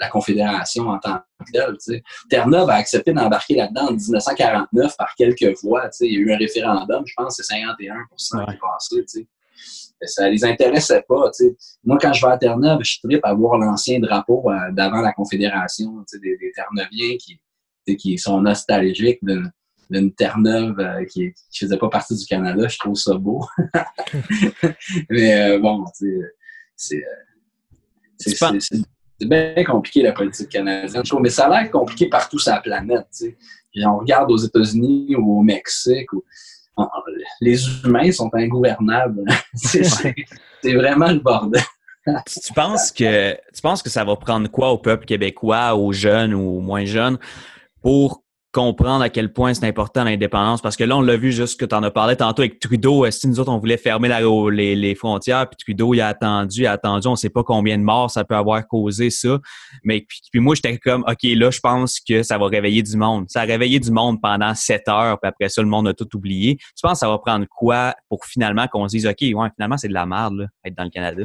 la, 0.03 0.09
Confédération 0.09 0.88
en 0.88 0.98
tant 0.98 1.20
que 1.46 1.53
telle. 1.53 2.03
Terre-Neuve 2.28 2.68
a 2.70 2.74
accepté 2.74 3.12
d'embarquer 3.12 3.57
là-dedans 3.57 3.88
en 3.88 3.92
1949 3.92 4.96
par 4.96 5.14
quelques 5.14 5.57
voix. 5.62 5.88
Il 6.00 6.12
y 6.12 6.16
a 6.16 6.18
eu 6.18 6.32
un 6.32 6.36
référendum, 6.36 7.03
je 7.07 7.14
pense 7.16 7.36
que 7.36 7.42
c'est 7.42 7.55
51 7.55 7.94
qui 8.11 8.53
est 8.53 8.59
passé. 8.59 8.96
Tu 8.96 9.07
sais. 9.07 9.26
Ça 10.05 10.28
les 10.28 10.44
intéressait 10.44 11.05
pas. 11.09 11.30
Moi, 11.84 11.98
quand 12.00 12.12
je 12.12 12.26
vais 12.26 12.32
à 12.32 12.38
Terre-Neuve, 12.38 12.80
je 12.82 12.98
tripe 13.03 13.24
à 13.24 13.34
voir 13.34 13.59
l'ancien 13.59 14.00
drapeau 14.00 14.50
euh, 14.50 14.72
d'avant 14.72 15.00
la 15.00 15.12
Confédération, 15.12 16.05
des, 16.12 16.36
des 16.36 16.53
Terre-Neuviens 16.55 17.16
qui, 17.18 17.40
qui 17.96 18.18
sont 18.18 18.40
nostalgiques 18.40 19.20
de, 19.22 19.42
d'une 19.92 20.12
Terre-Neuve 20.12 20.80
euh, 20.80 21.05
qui 21.05 21.26
ne 21.26 21.32
faisait 21.55 21.76
pas 21.76 21.88
partie 21.88 22.16
du 22.16 22.24
Canada. 22.24 22.66
Je 22.66 22.78
trouve 22.78 22.96
ça 22.96 23.14
beau. 23.14 23.46
Mais 25.11 25.34
euh, 25.34 25.59
bon, 25.59 25.84
euh, 26.03 26.32
c'est 26.74 27.05
bien 29.27 29.64
compliqué 29.64 30.03
la 30.03 30.12
politique 30.12 30.49
canadienne. 30.49 31.03
Mais 31.20 31.31
ça 31.31 31.47
a 31.47 31.62
l'air 31.62 31.70
compliqué 31.70 32.09
partout 32.09 32.39
sur 32.39 32.53
la 32.53 32.61
planète. 32.61 33.07
on 33.77 33.99
regarde 33.99 34.31
aux 34.31 34.39
États-Unis 34.39 35.14
ou 35.16 35.41
au 35.41 35.43
Mexique. 35.43 36.09
les 37.41 37.85
humains 37.85 38.12
sont 38.12 38.31
ingouvernables. 38.33 39.25
c'est 39.55 40.75
vraiment 40.75 41.09
le 41.09 41.18
bordel. 41.18 41.62
tu 42.27 42.53
penses 42.53 42.91
que 42.91 43.35
tu 43.55 43.62
penses 43.62 43.83
que 43.83 43.91
ça 43.91 44.05
va 44.05 44.16
prendre 44.16 44.51
quoi 44.51 44.70
au 44.70 44.79
peuple 44.79 45.05
québécois, 45.05 45.77
aux 45.77 45.93
jeunes 45.93 46.35
ou 46.35 46.57
aux 46.57 46.61
moins 46.61 46.85
jeunes, 46.85 47.18
pour 47.81 48.22
comprendre 48.53 49.03
à 49.03 49.09
quel 49.09 49.32
point 49.32 49.55
c'est 49.55 49.66
important 49.66 50.05
l'indépendance 50.05 50.61
parce 50.61 50.76
que 50.76 50.84
là 50.84 50.96
on 50.96 51.00
l'a 51.00 51.16
vu 51.16 51.32
juste 51.32 51.59
que 51.59 51.64
tu 51.64 51.74
en 51.74 51.82
as 51.82 51.90
parlé 51.90 52.16
tantôt 52.16 52.42
avec 52.42 52.61
Trudeau. 52.61 53.11
Si 53.11 53.26
nous 53.26 53.40
autres 53.40 53.50
on 53.50 53.59
voulait 53.59 53.78
fermer 53.78 54.09
la, 54.09 54.20
les, 54.50 54.76
les, 54.76 54.94
frontières 54.94 55.48
puis 55.48 55.57
Trudeau 55.57 55.94
il 55.94 56.03
a 56.03 56.09
attendu 56.09 56.61
il 56.61 56.66
a 56.66 56.72
attendu 56.72 57.09
on 57.09 57.16
sait 57.16 57.30
pas 57.30 57.42
combien 57.42 57.78
de 57.78 57.82
morts 57.82 58.11
ça 58.11 58.24
peut 58.24 58.36
avoir 58.36 58.66
causé 58.68 59.09
ça. 59.09 59.38
Mais 59.84 60.07
puis, 60.07 60.40
moi 60.40 60.55
j'étais 60.55 60.76
comme 60.76 61.03
ok 61.09 61.22
là 61.22 61.50
je 61.50 61.61
pense 61.61 61.98
que 61.98 62.22
ça 62.22 62.36
va 62.36 62.46
réveiller 62.46 62.82
du 62.82 62.96
monde. 62.96 63.24
Ça 63.28 63.40
a 63.40 63.44
réveillé 63.44 63.80
du 63.80 63.90
monde 63.90 64.20
pendant 64.20 64.55
sept 64.55 64.86
heures 64.86 65.18
puis 65.18 65.28
après 65.28 65.48
ça 65.48 65.62
le 65.62 65.68
monde 65.68 65.88
a 65.88 65.94
tout 65.94 66.14
oublié. 66.14 66.57
Tu 66.57 66.82
penses 66.82 66.92
que 66.92 66.98
ça 66.98 67.09
va 67.09 67.18
prendre 67.18 67.46
quoi 67.48 67.94
pour 68.11 68.26
finalement 68.26 68.68
qu'on 68.68 68.86
se 68.86 68.96
dise 68.96 69.07
ok 69.07 69.16
ouais 69.20 69.48
finalement 69.57 69.78
c'est 69.78 69.88
de 69.88 69.94
la 69.94 70.05
merde 70.05 70.34
là, 70.36 70.46
être 70.64 70.76
dans 70.76 70.84
le 70.84 70.90
Canada? 70.90 71.22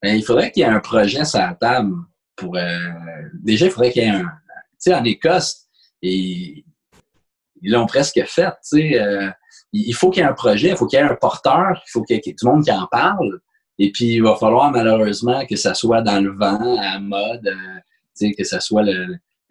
Ben, 0.00 0.16
il 0.16 0.22
faudrait 0.24 0.52
qu'il 0.52 0.62
y 0.62 0.66
ait 0.66 0.68
un 0.68 0.80
projet 0.80 1.24
sur 1.24 1.40
la 1.40 1.54
table 1.54 1.94
pour 2.36 2.56
euh, 2.56 2.78
déjà 3.42 3.66
il 3.66 3.72
faudrait 3.72 3.90
qu'il 3.90 4.02
y 4.02 4.06
ait 4.06 4.10
un 4.10 4.32
sais, 4.90 4.94
en 4.94 5.04
Écosse, 5.04 5.66
ils 6.02 6.64
l'ont 7.62 7.86
presque 7.86 8.22
fait. 8.26 8.50
Tu 8.50 8.78
sais, 8.78 9.00
euh, 9.00 9.30
il 9.72 9.94
faut 9.94 10.10
qu'il 10.10 10.22
y 10.22 10.26
ait 10.26 10.28
un 10.28 10.34
projet, 10.34 10.70
il 10.70 10.76
faut 10.76 10.86
qu'il 10.86 10.98
y 10.98 11.02
ait 11.02 11.06
un 11.06 11.14
porteur, 11.14 11.82
il 11.86 11.90
faut 11.90 12.02
qu'il 12.02 12.16
y 12.16 12.18
ait 12.18 12.34
le 12.42 12.48
monde 12.48 12.64
qui 12.64 12.72
en 12.72 12.86
parle. 12.86 13.40
Et 13.78 13.90
puis, 13.90 14.14
il 14.14 14.22
va 14.22 14.36
falloir 14.36 14.70
malheureusement 14.70 15.46
que 15.46 15.56
ça 15.56 15.74
soit 15.74 16.02
dans 16.02 16.22
le 16.22 16.30
vent, 16.30 16.76
à 16.78 16.98
mode, 16.98 17.46
euh, 17.46 17.78
tu 18.16 18.28
sais, 18.28 18.32
que 18.32 18.44
ça 18.44 18.60
soit 18.60 18.84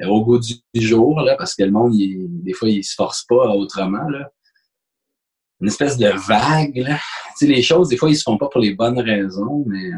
au 0.07 0.23
goût 0.23 0.39
du, 0.39 0.55
jour, 0.81 1.21
là, 1.21 1.35
parce 1.35 1.55
que 1.55 1.63
le 1.63 1.71
monde, 1.71 1.93
des 1.95 2.53
fois, 2.53 2.69
il 2.69 2.83
se 2.83 2.95
force 2.95 3.25
pas 3.25 3.49
autrement. 3.49 4.07
Là. 4.09 4.31
Une 5.59 5.67
espèce 5.67 5.97
de 5.97 6.09
vague. 6.27 6.77
Là. 6.77 6.97
Tu 7.37 7.45
sais, 7.45 7.47
les 7.47 7.61
choses, 7.61 7.89
des 7.89 7.97
fois, 7.97 8.09
ils 8.09 8.15
se 8.15 8.23
font 8.23 8.37
pas 8.37 8.47
pour 8.47 8.61
les 8.61 8.73
bonnes 8.73 8.99
raisons, 8.99 9.63
mais 9.67 9.91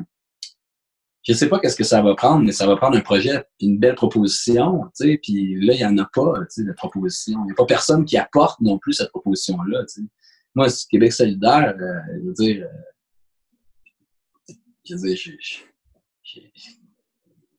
je 1.24 1.34
sais 1.34 1.48
pas 1.48 1.60
qu'est-ce 1.60 1.76
que 1.78 1.84
ça 1.84 2.02
va 2.02 2.16
prendre, 2.16 2.44
mais 2.44 2.52
ça 2.52 2.68
va 2.68 2.76
prendre 2.76 2.98
un 2.98 3.02
projet, 3.02 3.44
une 3.62 3.80
belle 3.80 3.96
proposition, 3.96 4.82
tu 4.96 5.06
sais, 5.06 5.20
puis 5.22 5.56
là, 5.66 5.74
il 5.74 5.80
y 5.80 5.86
en 5.86 5.98
a 5.98 6.06
pas, 6.14 6.34
tu 6.42 6.46
sais, 6.50 6.64
de 6.64 6.74
proposition. 6.74 7.40
Il 7.44 7.46
n'y 7.46 7.52
a 7.54 7.56
pas 7.56 7.66
personne 7.66 8.04
qui 8.04 8.18
apporte 8.18 8.60
non 8.60 8.78
plus 8.78 8.94
cette 8.94 9.10
proposition-là, 9.10 9.86
tu 9.86 10.02
sais. 10.02 10.08
Moi, 10.54 10.68
Québec 10.90 11.14
solidaire, 11.14 11.76
euh, 11.80 12.20
je 12.22 12.28
veux 12.28 12.34
dire, 12.34 12.66
euh, 12.66 14.54
je 14.86 14.96
veux 14.96 15.02
dire, 15.02 15.18
je, 15.18 15.60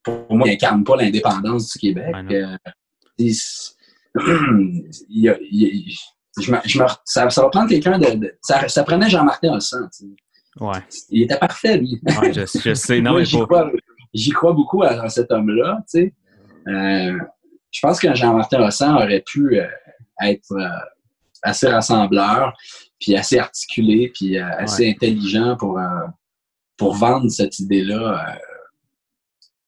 pour 0.02 0.36
moi, 0.36 0.46
il 0.46 0.52
n'incarne 0.52 0.84
pas 0.84 0.96
l'indépendance 0.96 1.72
du 1.72 1.78
Québec. 1.78 2.14
Euh, 2.30 2.56
il, 5.08 5.28
a, 5.28 5.36
je 6.38 6.52
me, 6.52 6.58
je 6.64 6.78
me, 6.78 6.86
ça, 7.04 7.30
ça, 7.30 7.42
va 7.42 7.48
prendre 7.48 7.68
quelqu'un 7.68 7.98
de, 7.98 8.36
ça, 8.42 8.68
ça, 8.68 8.84
prenait 8.84 9.08
Jean-Martin 9.08 9.54
Olson, 9.54 9.88
tu 9.92 10.06
sais. 10.06 10.23
Ouais. 10.60 10.78
Il 11.10 11.22
était 11.22 11.38
parfait, 11.38 11.78
lui. 11.78 12.00
Ouais, 12.20 12.32
je, 12.32 12.42
je 12.42 12.74
sais. 12.74 13.00
Non, 13.00 13.22
j'y, 13.24 13.40
crois, 13.40 13.70
j'y 14.12 14.30
crois, 14.30 14.52
beaucoup 14.52 14.82
à, 14.82 15.08
cet 15.08 15.30
homme-là. 15.30 15.78
Tu 15.90 16.00
sais. 16.00 16.14
Euh, 16.68 17.18
je 17.74 17.80
pense 17.80 17.98
qu'un 18.00 18.14
Jean-Martin 18.14 18.58
Rossan 18.58 18.94
aurait 18.94 19.24
pu 19.26 19.58
euh, 19.58 19.66
être 20.22 20.52
euh, 20.52 20.68
assez 21.42 21.66
rassembleur, 21.66 22.56
puis 23.00 23.16
assez 23.16 23.38
articulé, 23.38 24.12
puis 24.14 24.38
euh, 24.38 24.48
assez 24.58 24.88
intelligent 24.88 25.56
pour, 25.56 25.80
pour 26.76 26.94
vendre 26.94 27.28
cette 27.30 27.58
idée-là. 27.58 28.38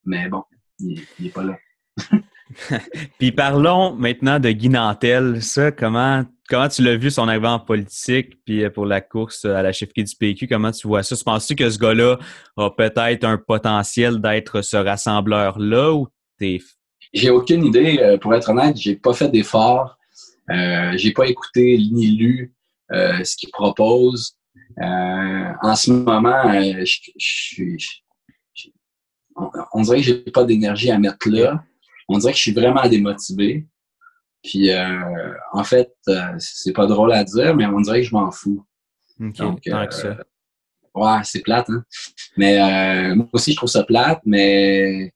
mais 0.04 0.28
bon, 0.28 0.44
il 0.78 1.02
n'est 1.18 1.30
pas 1.30 1.42
là. 1.42 1.58
puis 3.18 3.32
parlons 3.32 3.94
maintenant 3.94 4.38
de 4.38 4.50
Guy 4.50 4.68
Nantel. 4.68 5.42
Ça, 5.42 5.72
comment 5.72 6.24
comment 6.48 6.68
tu 6.68 6.82
l'as 6.82 6.96
vu 6.96 7.10
son 7.10 7.28
arrivée 7.28 7.48
en 7.48 7.58
politique, 7.58 8.38
puis 8.44 8.64
euh, 8.64 8.70
pour 8.70 8.86
la 8.86 9.00
course 9.00 9.44
à 9.44 9.62
la 9.62 9.72
chefferie 9.72 10.04
du 10.04 10.14
PQ, 10.14 10.46
comment 10.46 10.70
tu 10.70 10.86
vois 10.86 11.02
ça? 11.02 11.16
Tu 11.16 11.24
penses-tu 11.24 11.56
que 11.56 11.68
ce 11.68 11.78
gars-là 11.78 12.18
a 12.56 12.70
peut-être 12.70 13.24
un 13.24 13.38
potentiel 13.38 14.20
d'être 14.20 14.62
ce 14.62 14.76
rassembleur-là 14.76 15.92
ou 15.92 16.08
t'es... 16.38 16.60
J'ai 17.12 17.30
aucune 17.30 17.64
idée. 17.64 17.98
Euh, 18.00 18.18
pour 18.18 18.34
être 18.34 18.50
honnête, 18.50 18.76
j'ai 18.76 18.96
pas 18.96 19.12
fait 19.12 19.28
d'efforts. 19.28 19.96
Euh, 20.50 20.92
j'ai 20.96 21.12
pas 21.12 21.26
écouté 21.26 21.76
ni 21.78 22.08
lu 22.08 22.54
euh, 22.92 23.24
ce 23.24 23.36
qu'il 23.36 23.50
propose. 23.50 24.36
en 24.78 25.74
ce 25.74 25.90
moment, 25.90 26.42
on, 29.36 29.50
on, 29.72 29.82
dirait 29.82 29.98
que 29.98 30.02
j'ai 30.02 30.18
pas 30.18 30.44
d'énergie 30.44 30.90
à 30.90 30.98
mettre 30.98 31.28
là. 31.28 31.64
On 32.08 32.18
dirait 32.18 32.32
que 32.32 32.38
je 32.38 32.42
suis 32.42 32.52
vraiment 32.52 32.86
démotivé. 32.88 33.66
Puis, 34.42 34.70
euh, 34.70 35.32
en 35.52 35.64
fait, 35.64 35.92
euh, 36.08 36.34
c'est 36.38 36.72
pas 36.72 36.86
drôle 36.86 37.12
à 37.12 37.24
dire, 37.24 37.56
mais 37.56 37.66
on 37.66 37.80
dirait 37.80 38.02
que 38.02 38.06
je 38.06 38.14
m'en 38.14 38.30
fous. 38.30 38.64
Donc, 39.18 39.66
euh, 39.66 39.90
ça. 39.90 40.16
Ouais, 40.94 41.20
c'est 41.24 41.40
plate, 41.40 41.68
hein? 41.68 41.84
Mais 42.36 43.14
moi 43.14 43.28
aussi, 43.32 43.52
je 43.52 43.56
trouve 43.56 43.68
ça 43.68 43.84
plate, 43.84 44.20
mais. 44.24 45.12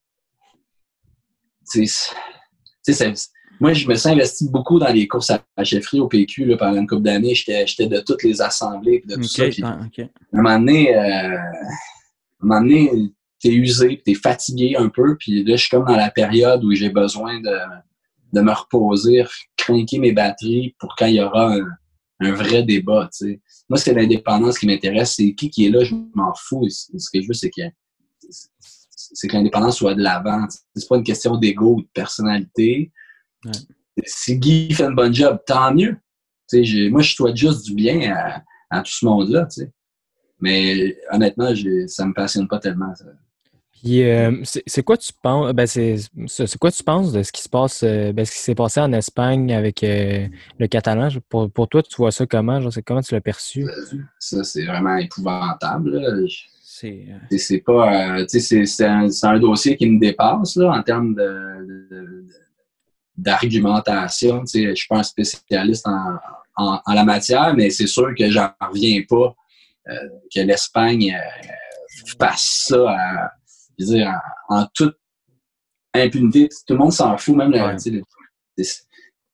Tu 1.72 1.86
sais, 1.86 3.14
moi, 3.61 3.74
je 3.74 3.86
me 3.86 3.95
suis 3.95 4.09
investi 4.09 4.49
beaucoup 4.49 4.78
dans 4.78 4.91
les 4.91 5.07
courses 5.07 5.30
à 5.30 5.64
chefferie 5.64 6.01
au 6.01 6.09
PQ 6.09 6.47
là, 6.47 6.57
pendant 6.57 6.80
une 6.80 6.86
couple 6.86 7.03
d'années. 7.03 7.34
J'étais 7.34 7.86
de 7.86 8.01
toutes 8.01 8.22
les 8.22 8.41
assemblées 8.41 9.03
de 9.07 9.16
tout 9.16 9.22
ça. 9.24 9.49
Puis, 9.49 9.62
ah, 9.62 9.78
À 9.78 10.38
un 10.38 10.43
moment 10.43 10.59
donné, 10.59 10.97
euh, 10.97 11.36
un 11.36 12.47
moment 12.47 12.61
donné, 12.62 12.91
t'es 13.41 13.53
usé, 13.53 14.03
t'es 14.05 14.14
fatigué 14.14 14.76
un 14.76 14.88
peu. 14.88 15.16
Puis 15.16 15.45
là, 15.45 15.57
je 15.57 15.62
suis 15.62 15.70
comme 15.70 15.86
dans 15.86 15.97
la 15.97 16.11
période 16.11 16.62
où 16.64 16.72
j'ai 16.72 16.91
besoin 16.91 17.41
de 17.41 17.51
de 18.32 18.41
me 18.41 18.53
reposer, 18.53 19.24
craquer 19.57 19.99
mes 19.99 20.12
batteries 20.12 20.74
pour 20.78 20.95
quand 20.97 21.07
il 21.07 21.16
y 21.16 21.22
aura 21.22 21.55
un, 22.20 22.32
vrai 22.32 22.62
débat. 22.62 23.09
sais. 23.12 23.41
Moi, 23.68 23.78
c'est 23.78 23.95
l'indépendance 23.95 24.59
qui 24.59 24.66
m'intéresse. 24.66 25.14
C'est 25.16 25.34
qui 25.34 25.51
qui 25.51 25.66
est 25.66 25.70
là, 25.70 25.84
je 25.84 25.95
m'en 26.14 26.34
fous. 26.34 26.68
Ce 26.68 27.11
que 27.12 27.20
je 27.20 27.26
veux, 27.26 27.34
c'est 27.34 27.51
que 27.51 27.62
c'est 28.93 29.26
que 29.26 29.36
l'indépendance 29.36 29.78
soit 29.78 29.95
de 29.95 30.03
l'avant. 30.03 30.47
C'est 30.76 30.88
pas 30.88 30.97
une 30.97 31.05
question 31.05 31.36
d'ego 31.36 31.76
ou 31.76 31.82
de 31.82 31.88
personnalité. 31.93 32.93
Si 34.05 34.38
Guy 34.38 34.72
fait 34.72 34.84
un 34.84 34.93
bon 34.93 35.12
job, 35.12 35.41
tant 35.47 35.74
mieux. 35.74 35.97
Moi, 36.91 37.03
je 37.03 37.14
souhaite 37.14 37.36
juste 37.36 37.64
du 37.64 37.74
bien 37.74 38.43
à, 38.70 38.82
tout 38.82 38.93
ce 38.93 39.05
monde-là. 39.05 39.49
Mais 40.41 40.97
honnêtement, 41.11 41.53
ça 41.86 42.07
me 42.07 42.12
passionne 42.12 42.49
pas 42.49 42.59
tellement. 42.59 42.95
Ça. 42.95 43.07
Puis, 43.83 44.03
euh, 44.03 44.43
c'est 44.45 44.83
quoi 44.83 44.99
tu 44.99 45.11
penses 45.22 45.53
ben 45.55 45.66
c'est 45.66 46.59
quoi 46.61 46.70
tu 46.70 46.83
penses 46.83 47.12
de 47.12 47.22
ce 47.22 47.33
qui 47.33 47.41
se 47.41 47.49
passe 47.49 47.83
euh, 47.83 48.12
ben, 48.12 48.26
ce 48.26 48.33
qui 48.33 48.39
s'est 48.39 48.55
passé 48.55 48.78
en 48.81 48.93
Espagne 48.93 49.55
avec 49.55 49.83
euh, 49.83 50.26
le 50.59 50.66
catalan? 50.66 51.09
Pour, 51.31 51.51
pour, 51.51 51.66
toi 51.66 51.83
tu 51.83 51.97
vois 51.97 52.12
ça 52.12 52.26
comment? 52.26 52.61
Genre, 52.61 52.72
comment 52.85 53.01
tu 53.01 53.14
l'as 53.14 53.22
perçu? 53.22 53.66
Ça 54.18 54.45
c'est 54.45 54.66
vraiment 54.66 54.97
épouvantable 54.97 56.26
c'est 56.62 57.59
pas 57.64 58.24
c'est 58.26 58.87
un, 58.87 59.09
un, 59.22 59.39
dossier 59.39 59.76
qui 59.76 59.87
me 59.87 60.01
dépasse 60.01 60.57
là, 60.57 60.72
en 60.72 60.83
termes 60.83 61.14
de, 61.14 62.24
d'argumentation. 63.16 64.41
Tu 64.41 64.47
sais 64.47 64.68
je 64.70 64.74
suis 64.74 64.89
pas 64.89 64.99
un 64.99 65.03
spécialiste 65.03 65.87
en, 65.87 66.16
en, 66.57 66.81
en 66.85 66.95
la 66.95 67.05
matière 67.05 67.55
mais 67.55 67.70
c'est 67.70 67.87
sûr 67.87 68.14
que 68.16 68.31
j'en 68.31 68.51
reviens 68.61 69.03
pas 69.09 69.35
que 69.87 70.41
l'Espagne 70.41 71.16
fasse 72.18 72.66
ça 72.68 72.91
à 72.91 73.31
je 73.81 73.85
veux 73.85 73.97
dire, 73.97 74.12
en, 74.49 74.66
toute 74.74 74.97
impunité, 75.95 76.49
tout 76.66 76.74
le 76.74 76.78
monde 76.78 76.93
s'en 76.93 77.16
fout, 77.16 77.35
même 77.35 77.53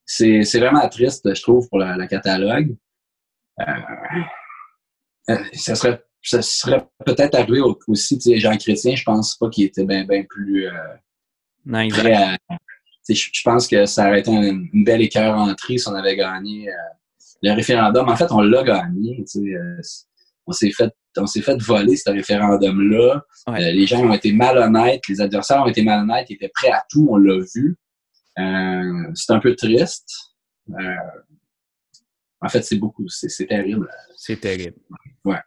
c'est 0.07 0.59
vraiment 0.59 0.89
triste, 0.89 1.35
je 1.35 1.43
trouve, 1.43 1.69
pour 1.69 1.79
la, 1.79 2.07
catalogue. 2.07 2.77
Euh, 3.61 3.65
euh, 5.31 5.45
ça 5.55 5.75
serait, 5.75 6.05
ça 6.23 6.43
serait 6.43 6.87
peut-être 7.05 7.35
arrivé 7.35 7.61
aussi, 7.87 8.19
tu 8.19 8.31
sais, 8.31 8.39
Jean 8.39 8.57
Chrétien, 8.57 8.95
je 8.95 9.03
pense 9.03 9.37
pas 9.37 9.49
qu'il 9.49 9.65
était 9.65 9.85
bien 9.85 10.05
ben 10.05 10.27
plus 10.27 10.67
euh, 10.67 10.73
je 13.09 13.43
pense 13.43 13.67
que 13.67 13.87
ça 13.87 14.09
aurait 14.09 14.21
été 14.21 14.31
une, 14.31 14.69
belle 14.85 15.03
écœur 15.03 15.37
entrée 15.37 15.79
si 15.79 15.89
on 15.89 15.95
avait 15.95 16.17
gagné 16.17 16.69
le 17.43 17.53
référendum. 17.53 18.09
En 18.09 18.17
fait, 18.17 18.31
on 18.31 18.41
l'a 18.41 18.63
gagné. 18.63 19.25
On 20.47 20.53
s'est 20.53 20.73
fait 20.73 20.93
on 21.19 21.27
s'est 21.27 21.41
fait 21.41 21.61
voler 21.63 21.97
ce 21.97 22.11
référendum-là. 22.11 23.23
Euh, 23.49 23.53
les 23.57 23.87
gens 23.87 24.01
ont 24.01 24.13
été 24.13 24.33
malhonnêtes, 24.33 25.09
les 25.09 25.21
adversaires 25.21 25.63
ont 25.63 25.67
été 25.67 25.83
malhonnêtes, 25.83 26.27
ils 26.29 26.35
étaient 26.35 26.51
prêts 26.55 26.71
à 26.71 26.85
tout, 26.91 27.09
on 27.11 27.17
l'a 27.17 27.39
vu. 27.55 27.77
Euh, 28.39 29.11
c'est 29.15 29.33
un 29.33 29.39
peu 29.39 29.55
triste. 29.55 30.09
Euh, 30.71 30.95
en 32.41 32.49
fait, 32.49 32.63
c'est 32.63 32.77
beaucoup, 32.77 33.09
c'est 33.09 33.47
terrible. 33.47 33.89
C'est 34.17 34.41
terrible. 34.41 34.77
Ouais. 35.25 35.41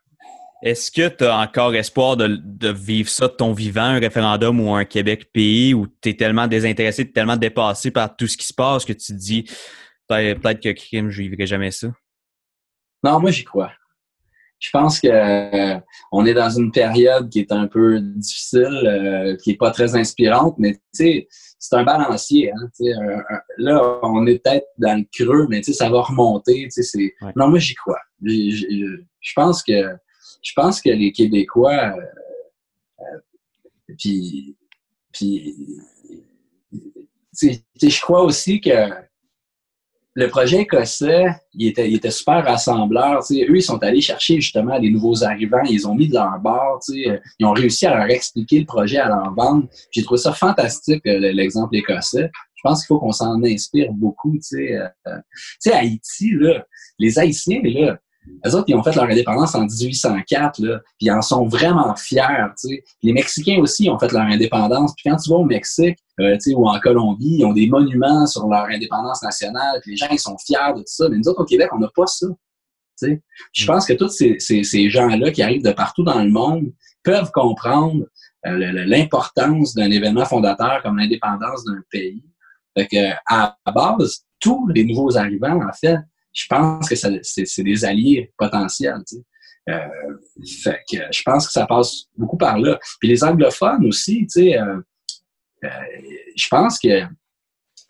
Est-ce 0.62 0.92
que 0.92 1.08
tu 1.08 1.24
as 1.24 1.38
encore 1.38 1.74
espoir 1.76 2.18
de, 2.18 2.72
vivre 2.72 3.10
ça 3.10 3.28
de 3.28 3.34
ton 3.34 3.54
vivant, 3.54 3.84
un 3.84 4.00
référendum 4.00 4.60
ou 4.60 4.74
un 4.74 4.86
Québec 4.86 5.32
pays 5.32 5.74
où 5.74 5.88
tu 6.02 6.10
es 6.10 6.14
tellement 6.16 6.48
désintéressé, 6.48 7.10
tellement 7.10 7.38
dépassé 7.38 7.92
par 7.92 8.16
tout 8.16 8.28
ce 8.28 8.36
qui 8.36 8.46
se 8.46 8.54
passe 8.54 8.84
que 8.84 8.94
tu 8.94 9.14
te 9.14 9.18
dis 9.18 9.46
peut-être 10.08 10.60
que 10.60 10.72
crime, 10.72 11.10
je 11.12 11.22
vivrai 11.22 11.46
jamais 11.46 11.72
ça? 11.72 11.88
Non, 13.04 13.20
moi 13.20 13.32
j'y 13.32 13.44
crois 13.44 13.72
je 14.60 14.70
pense 14.72 15.00
que 15.00 15.08
euh, 15.08 15.80
on 16.12 16.26
est 16.26 16.34
dans 16.34 16.50
une 16.50 16.72
période 16.72 17.30
qui 17.30 17.40
est 17.40 17.52
un 17.52 17.68
peu 17.68 18.00
difficile, 18.02 18.84
euh, 18.86 19.38
qui 19.38 19.52
est 19.52 19.58
pas 19.58 19.72
très 19.72 19.96
inspirante, 19.96 20.56
mais 20.58 20.74
tu 20.74 20.80
sais, 20.92 21.28
c'est 21.58 21.76
un 21.76 21.84
balancier. 21.84 22.52
Hein, 22.52 22.70
là, 23.58 24.00
on 24.04 24.28
est 24.28 24.44
peut-être 24.44 24.68
dans 24.78 24.98
le 24.98 25.06
creux, 25.12 25.48
mais 25.50 25.62
tu 25.62 25.72
sais, 25.72 25.74
ça 25.74 25.90
va 25.90 26.02
remonter. 26.02 26.64
Tu 26.66 26.72
sais, 26.72 26.84
c'est... 26.84 27.14
Non, 27.36 27.48
moi, 27.48 27.60
j'y 27.60 27.74
crois. 27.76 28.00
Je 28.22 29.34
pense 29.34 29.64
que 29.64 29.96
je 30.42 30.54
pense 30.56 30.82
que 30.82 30.90
les 30.90 31.12
Québécois, 31.12 31.96
euh, 33.00 33.04
puis, 33.98 34.56
puis 35.12 35.56
je 37.42 38.02
crois 38.02 38.24
aussi 38.24 38.62
que 38.62 39.09
le 40.20 40.28
projet 40.28 40.64
écossais, 40.64 41.28
il 41.54 41.68
était, 41.68 42.12
super 42.12 42.44
rassembleur. 42.44 43.22
Eux, 43.32 43.56
ils 43.56 43.64
sont 43.64 43.82
allés 43.82 44.02
chercher 44.02 44.42
justement 44.42 44.78
les 44.78 44.90
nouveaux 44.90 45.24
arrivants, 45.24 45.64
ils 45.64 45.88
ont 45.88 45.96
mis 45.96 46.10
de 46.10 46.14
leur 46.14 46.38
bord, 46.40 46.82
ils 46.90 47.46
ont 47.46 47.54
réussi 47.54 47.86
à 47.86 47.96
leur 47.96 48.10
expliquer 48.10 48.60
le 48.60 48.66
projet, 48.66 48.98
à 48.98 49.08
leur 49.08 49.34
vendre. 49.34 49.68
J'ai 49.92 50.04
trouvé 50.04 50.20
ça 50.20 50.34
fantastique, 50.34 51.02
euh, 51.08 51.32
l'exemple 51.32 51.74
écossais. 51.78 52.30
Je 52.56 52.62
pense 52.64 52.82
qu'il 52.82 52.88
faut 52.88 53.00
qu'on 53.00 53.14
s'en 53.14 53.42
inspire 53.46 53.94
beaucoup. 53.94 54.34
Tu 54.34 54.78
sais, 55.60 55.72
Haïti, 55.72 56.32
là, 56.34 56.66
les 56.98 57.18
Haïtiens, 57.18 57.62
là, 57.64 57.98
eux 58.46 58.56
autres, 58.56 58.66
ils 58.68 58.76
ont 58.76 58.84
fait 58.84 58.96
leur 58.96 59.06
indépendance 59.06 59.56
en 59.56 59.66
1804, 59.66 60.60
là, 60.60 60.80
puis 60.98 61.08
ils 61.08 61.12
en 61.12 61.22
sont 61.22 61.48
vraiment 61.48 61.96
fiers. 61.96 62.22
Les 63.02 63.14
Mexicains 63.14 63.60
aussi 63.60 63.90
ont 63.90 63.98
fait 63.98 64.12
leur 64.12 64.24
indépendance. 64.24 64.94
Puis 64.96 65.10
quand 65.10 65.18
tu 65.18 65.30
vas 65.30 65.38
au 65.38 65.46
Mexique 65.46 65.98
euh, 66.20 66.38
ou 66.56 66.68
en 66.68 66.80
Colombie, 66.80 67.38
ils 67.40 67.46
ont 67.46 67.54
des 67.54 67.68
monuments 67.68 68.26
sur 68.28 68.48
leur 68.48 68.66
indépendance 68.66 69.24
nationale, 69.24 69.80
puis 69.82 69.92
les 69.92 69.98
gens 69.98 70.08
ils 70.12 70.20
sont 70.20 70.38
fiers 70.38 70.74
de 70.76 70.80
tout 70.80 70.88
ça. 70.88 71.08
Mais 71.10 71.18
nous 71.18 71.28
autres, 71.28 71.42
au 71.42 71.46
Québec, 71.46 71.70
on 71.74 71.80
n'a 71.80 71.90
pas 71.96 72.08
ça. 72.08 72.28
sais. 72.96 73.22
Je 73.54 73.66
pense 73.66 73.86
que 73.86 73.94
tous 73.94 74.10
ces, 74.10 74.40
ces, 74.40 74.64
ces 74.64 74.90
gens-là 74.90 75.32
qui 75.32 75.42
arrivent 75.42 75.64
de 75.64 75.72
partout 75.72 76.04
dans 76.04 76.22
le 76.22 76.30
monde 76.30 76.72
peuvent 77.04 77.32
comprendre 77.32 78.06
euh, 78.48 78.86
l'importance 78.86 79.74
d'un 79.74 79.92
événement 79.92 80.26
fondateur 80.26 80.82
comme 80.84 80.98
l'indépendance 80.98 81.66
d'un 81.66 81.82
pays. 81.92 82.24
Fait 82.78 82.88
que, 82.88 83.14
à 83.28 83.58
la 83.66 83.72
base, 83.72 84.26
tous 84.40 84.68
les 84.70 84.86
nouveaux 84.86 85.18
arrivants, 85.18 85.60
en 85.62 85.74
fait, 85.74 85.98
je 86.32 86.46
pense 86.48 86.88
que 86.88 86.96
c'est 86.96 87.64
des 87.64 87.84
alliés 87.84 88.32
potentiels. 88.38 89.04
Euh, 89.70 89.78
fait 90.64 90.80
que 90.90 90.98
je 91.12 91.22
pense 91.24 91.48
que 91.48 91.54
ça 91.54 91.66
passe 91.66 92.06
beaucoup 92.18 92.38
par 92.38 92.58
là. 92.58 92.80
Puis 93.00 93.10
les 93.10 93.24
anglophones 93.24 93.86
aussi, 93.86 94.20
tu 94.22 94.42
sais, 94.42 94.60
euh, 94.60 94.78
je 95.62 96.48
pense 96.50 96.80
que 96.80 97.04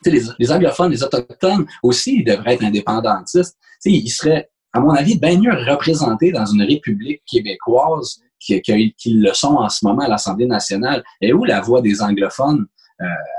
les, 0.05 0.21
les, 0.39 0.51
anglophones, 0.51 0.91
les 0.91 1.03
autochtones 1.03 1.65
aussi, 1.83 2.19
ils 2.19 2.23
devraient 2.23 2.53
être 2.53 2.63
indépendantistes. 2.63 3.57
ils 3.85 4.09
seraient, 4.09 4.49
à 4.73 4.79
mon 4.79 4.91
avis, 4.91 5.19
bien 5.19 5.37
mieux 5.37 5.53
représentés 5.53 6.31
dans 6.31 6.45
une 6.45 6.63
république 6.63 7.21
québécoise 7.25 8.21
qu'ils 8.39 8.93
le 9.21 9.33
sont 9.33 9.55
en 9.55 9.69
ce 9.69 9.85
moment 9.85 10.03
à 10.03 10.07
l'Assemblée 10.07 10.45
nationale. 10.45 11.03
Et 11.21 11.33
où 11.33 11.43
la 11.43 11.59
voix 11.61 11.81
des 11.81 12.01
anglophones 12.01 12.65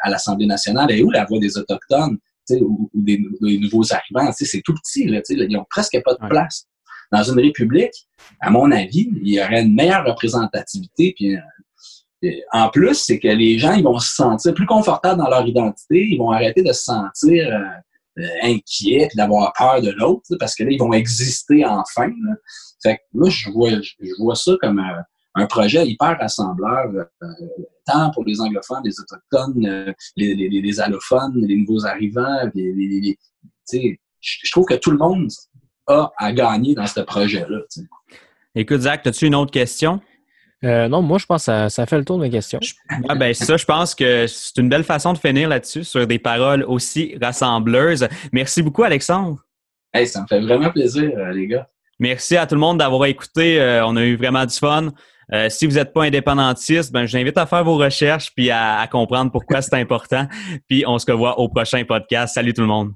à 0.03 0.11
l'Assemblée 0.11 0.47
nationale? 0.47 0.91
Et 0.91 1.03
où 1.03 1.11
la 1.11 1.25
voix 1.25 1.39
des 1.39 1.57
autochtones? 1.57 2.19
ou, 2.59 2.91
des, 2.95 3.19
nouveaux 3.59 3.85
arrivants, 3.93 4.33
c'est 4.33 4.63
tout 4.63 4.75
petit, 4.75 5.07
là, 5.07 5.21
ils 5.29 5.53
n'ont 5.53 5.67
presque 5.69 5.99
pas 6.05 6.15
de 6.15 6.29
place. 6.29 6.67
Dans 7.13 7.23
une 7.23 7.41
république, 7.41 8.09
à 8.41 8.51
mon 8.51 8.71
avis, 8.71 9.11
il 9.23 9.35
y 9.35 9.41
aurait 9.41 9.63
une 9.63 9.75
meilleure 9.75 10.05
représentativité. 10.05 11.13
Puis, 11.17 11.37
euh, 11.37 11.41
en 12.53 12.69
plus, 12.69 12.95
c'est 12.95 13.19
que 13.19 13.29
les 13.29 13.59
gens 13.59 13.73
ils 13.73 13.85
vont 13.85 13.99
se 13.99 14.15
sentir 14.15 14.55
plus 14.55 14.67
confortables 14.67 15.19
dans 15.19 15.29
leur 15.29 15.47
identité, 15.47 16.07
ils 16.11 16.19
vont 16.19 16.31
arrêter 16.31 16.63
de 16.63 16.73
se 16.73 16.85
sentir 16.85 17.49
euh, 17.49 18.23
euh, 18.23 18.29
inquiets 18.43 19.09
et 19.13 19.17
d'avoir 19.17 19.53
peur 19.57 19.81
de 19.81 19.91
l'autre, 19.91 20.37
parce 20.39 20.55
que 20.55 20.65
là, 20.65 20.71
ils 20.71 20.79
vont 20.79 20.93
exister 20.93 21.65
enfin. 21.65 22.11
Fait 22.83 22.97
que 22.97 23.03
moi, 23.15 23.31
je 23.31 23.51
vois, 23.51 23.71
je 23.71 24.23
vois 24.23 24.35
ça 24.35 24.53
comme 24.61 24.83
un 25.35 25.47
projet 25.47 25.87
hyper 25.87 26.19
rassembleur, 26.19 26.91
euh, 27.23 27.27
tant 27.87 28.11
pour 28.11 28.25
les 28.25 28.41
anglophones, 28.41 28.83
les 28.85 28.99
autochtones, 29.01 29.67
euh, 29.67 29.93
les, 30.17 30.35
les, 30.35 30.49
les, 30.49 30.81
allophones, 30.81 31.35
les 31.47 31.57
nouveaux 31.57 31.87
arrivants. 31.87 32.51
Les, 32.55 33.19
je 33.73 34.51
trouve 34.51 34.67
que 34.67 34.75
tout 34.75 34.91
le 34.91 34.99
monde 34.99 35.31
a 35.87 36.11
à 36.19 36.33
gagner 36.33 36.75
dans 36.75 36.87
ce 36.87 37.01
projet-là. 37.01 37.61
Écoute, 38.55 38.81
Zach, 38.81 39.07
as-tu 39.07 39.27
une 39.27 39.35
autre 39.35 39.53
question? 39.53 40.01
Euh, 40.65 40.89
non, 40.89 41.01
moi, 41.03 41.19
je 41.19 41.27
pense 41.27 41.47
que 41.47 41.69
ça, 41.69 41.87
fait 41.87 41.99
le 41.99 42.05
tour 42.05 42.19
de 42.19 42.23
mes 42.23 42.31
questions. 42.31 42.61
Ah 43.09 43.15
ben 43.15 43.33
ça, 43.33 43.57
je 43.57 43.65
pense 43.65 43.95
que 43.95 44.27
c'est 44.27 44.59
une 44.59 44.69
belle 44.69 44.85
façon 44.85 45.13
de 45.13 45.19
finir 45.19 45.49
là-dessus, 45.49 45.85
sur 45.85 46.07
des 46.07 46.19
paroles 46.19 46.65
aussi 46.65 47.17
rassembleuses. 47.21 48.07
Merci 48.33 48.63
beaucoup, 48.63 48.83
Alexandre. 48.83 49.39
Hey, 49.93 50.07
ça 50.07 50.23
me 50.23 50.27
fait 50.27 50.41
vraiment 50.41 50.71
plaisir, 50.71 51.11
les 51.33 51.47
gars. 51.47 51.69
Merci 51.99 52.37
à 52.37 52.47
tout 52.47 52.55
le 52.55 52.61
monde 52.61 52.79
d'avoir 52.79 53.07
écouté. 53.07 53.59
on 53.85 53.97
a 53.97 54.03
eu 54.05 54.17
vraiment 54.17 54.45
du 54.45 54.55
fun. 54.55 54.91
Euh, 55.33 55.49
si 55.49 55.67
vous 55.67 55.75
n'êtes 55.75 55.93
pas 55.93 56.05
indépendantiste, 56.05 56.93
ben, 56.93 57.07
je 57.07 57.13
vous 57.13 57.23
invite 57.23 57.39
à 57.39 57.47
faire 57.47 57.65
vos 57.65 57.77
recherches 57.77 58.33
puis 58.35 58.51
à 58.51 58.87
comprendre 58.91 59.31
pourquoi 59.31 59.63
c'est 59.63 59.75
important. 59.75 60.27
Puis 60.69 60.85
on 60.87 60.99
se 60.99 61.11
revoit 61.11 61.39
au 61.39 61.49
prochain 61.49 61.85
podcast. 61.85 62.35
Salut 62.35 62.53
tout 62.53 62.63
le 62.63 62.67
monde. 62.67 62.93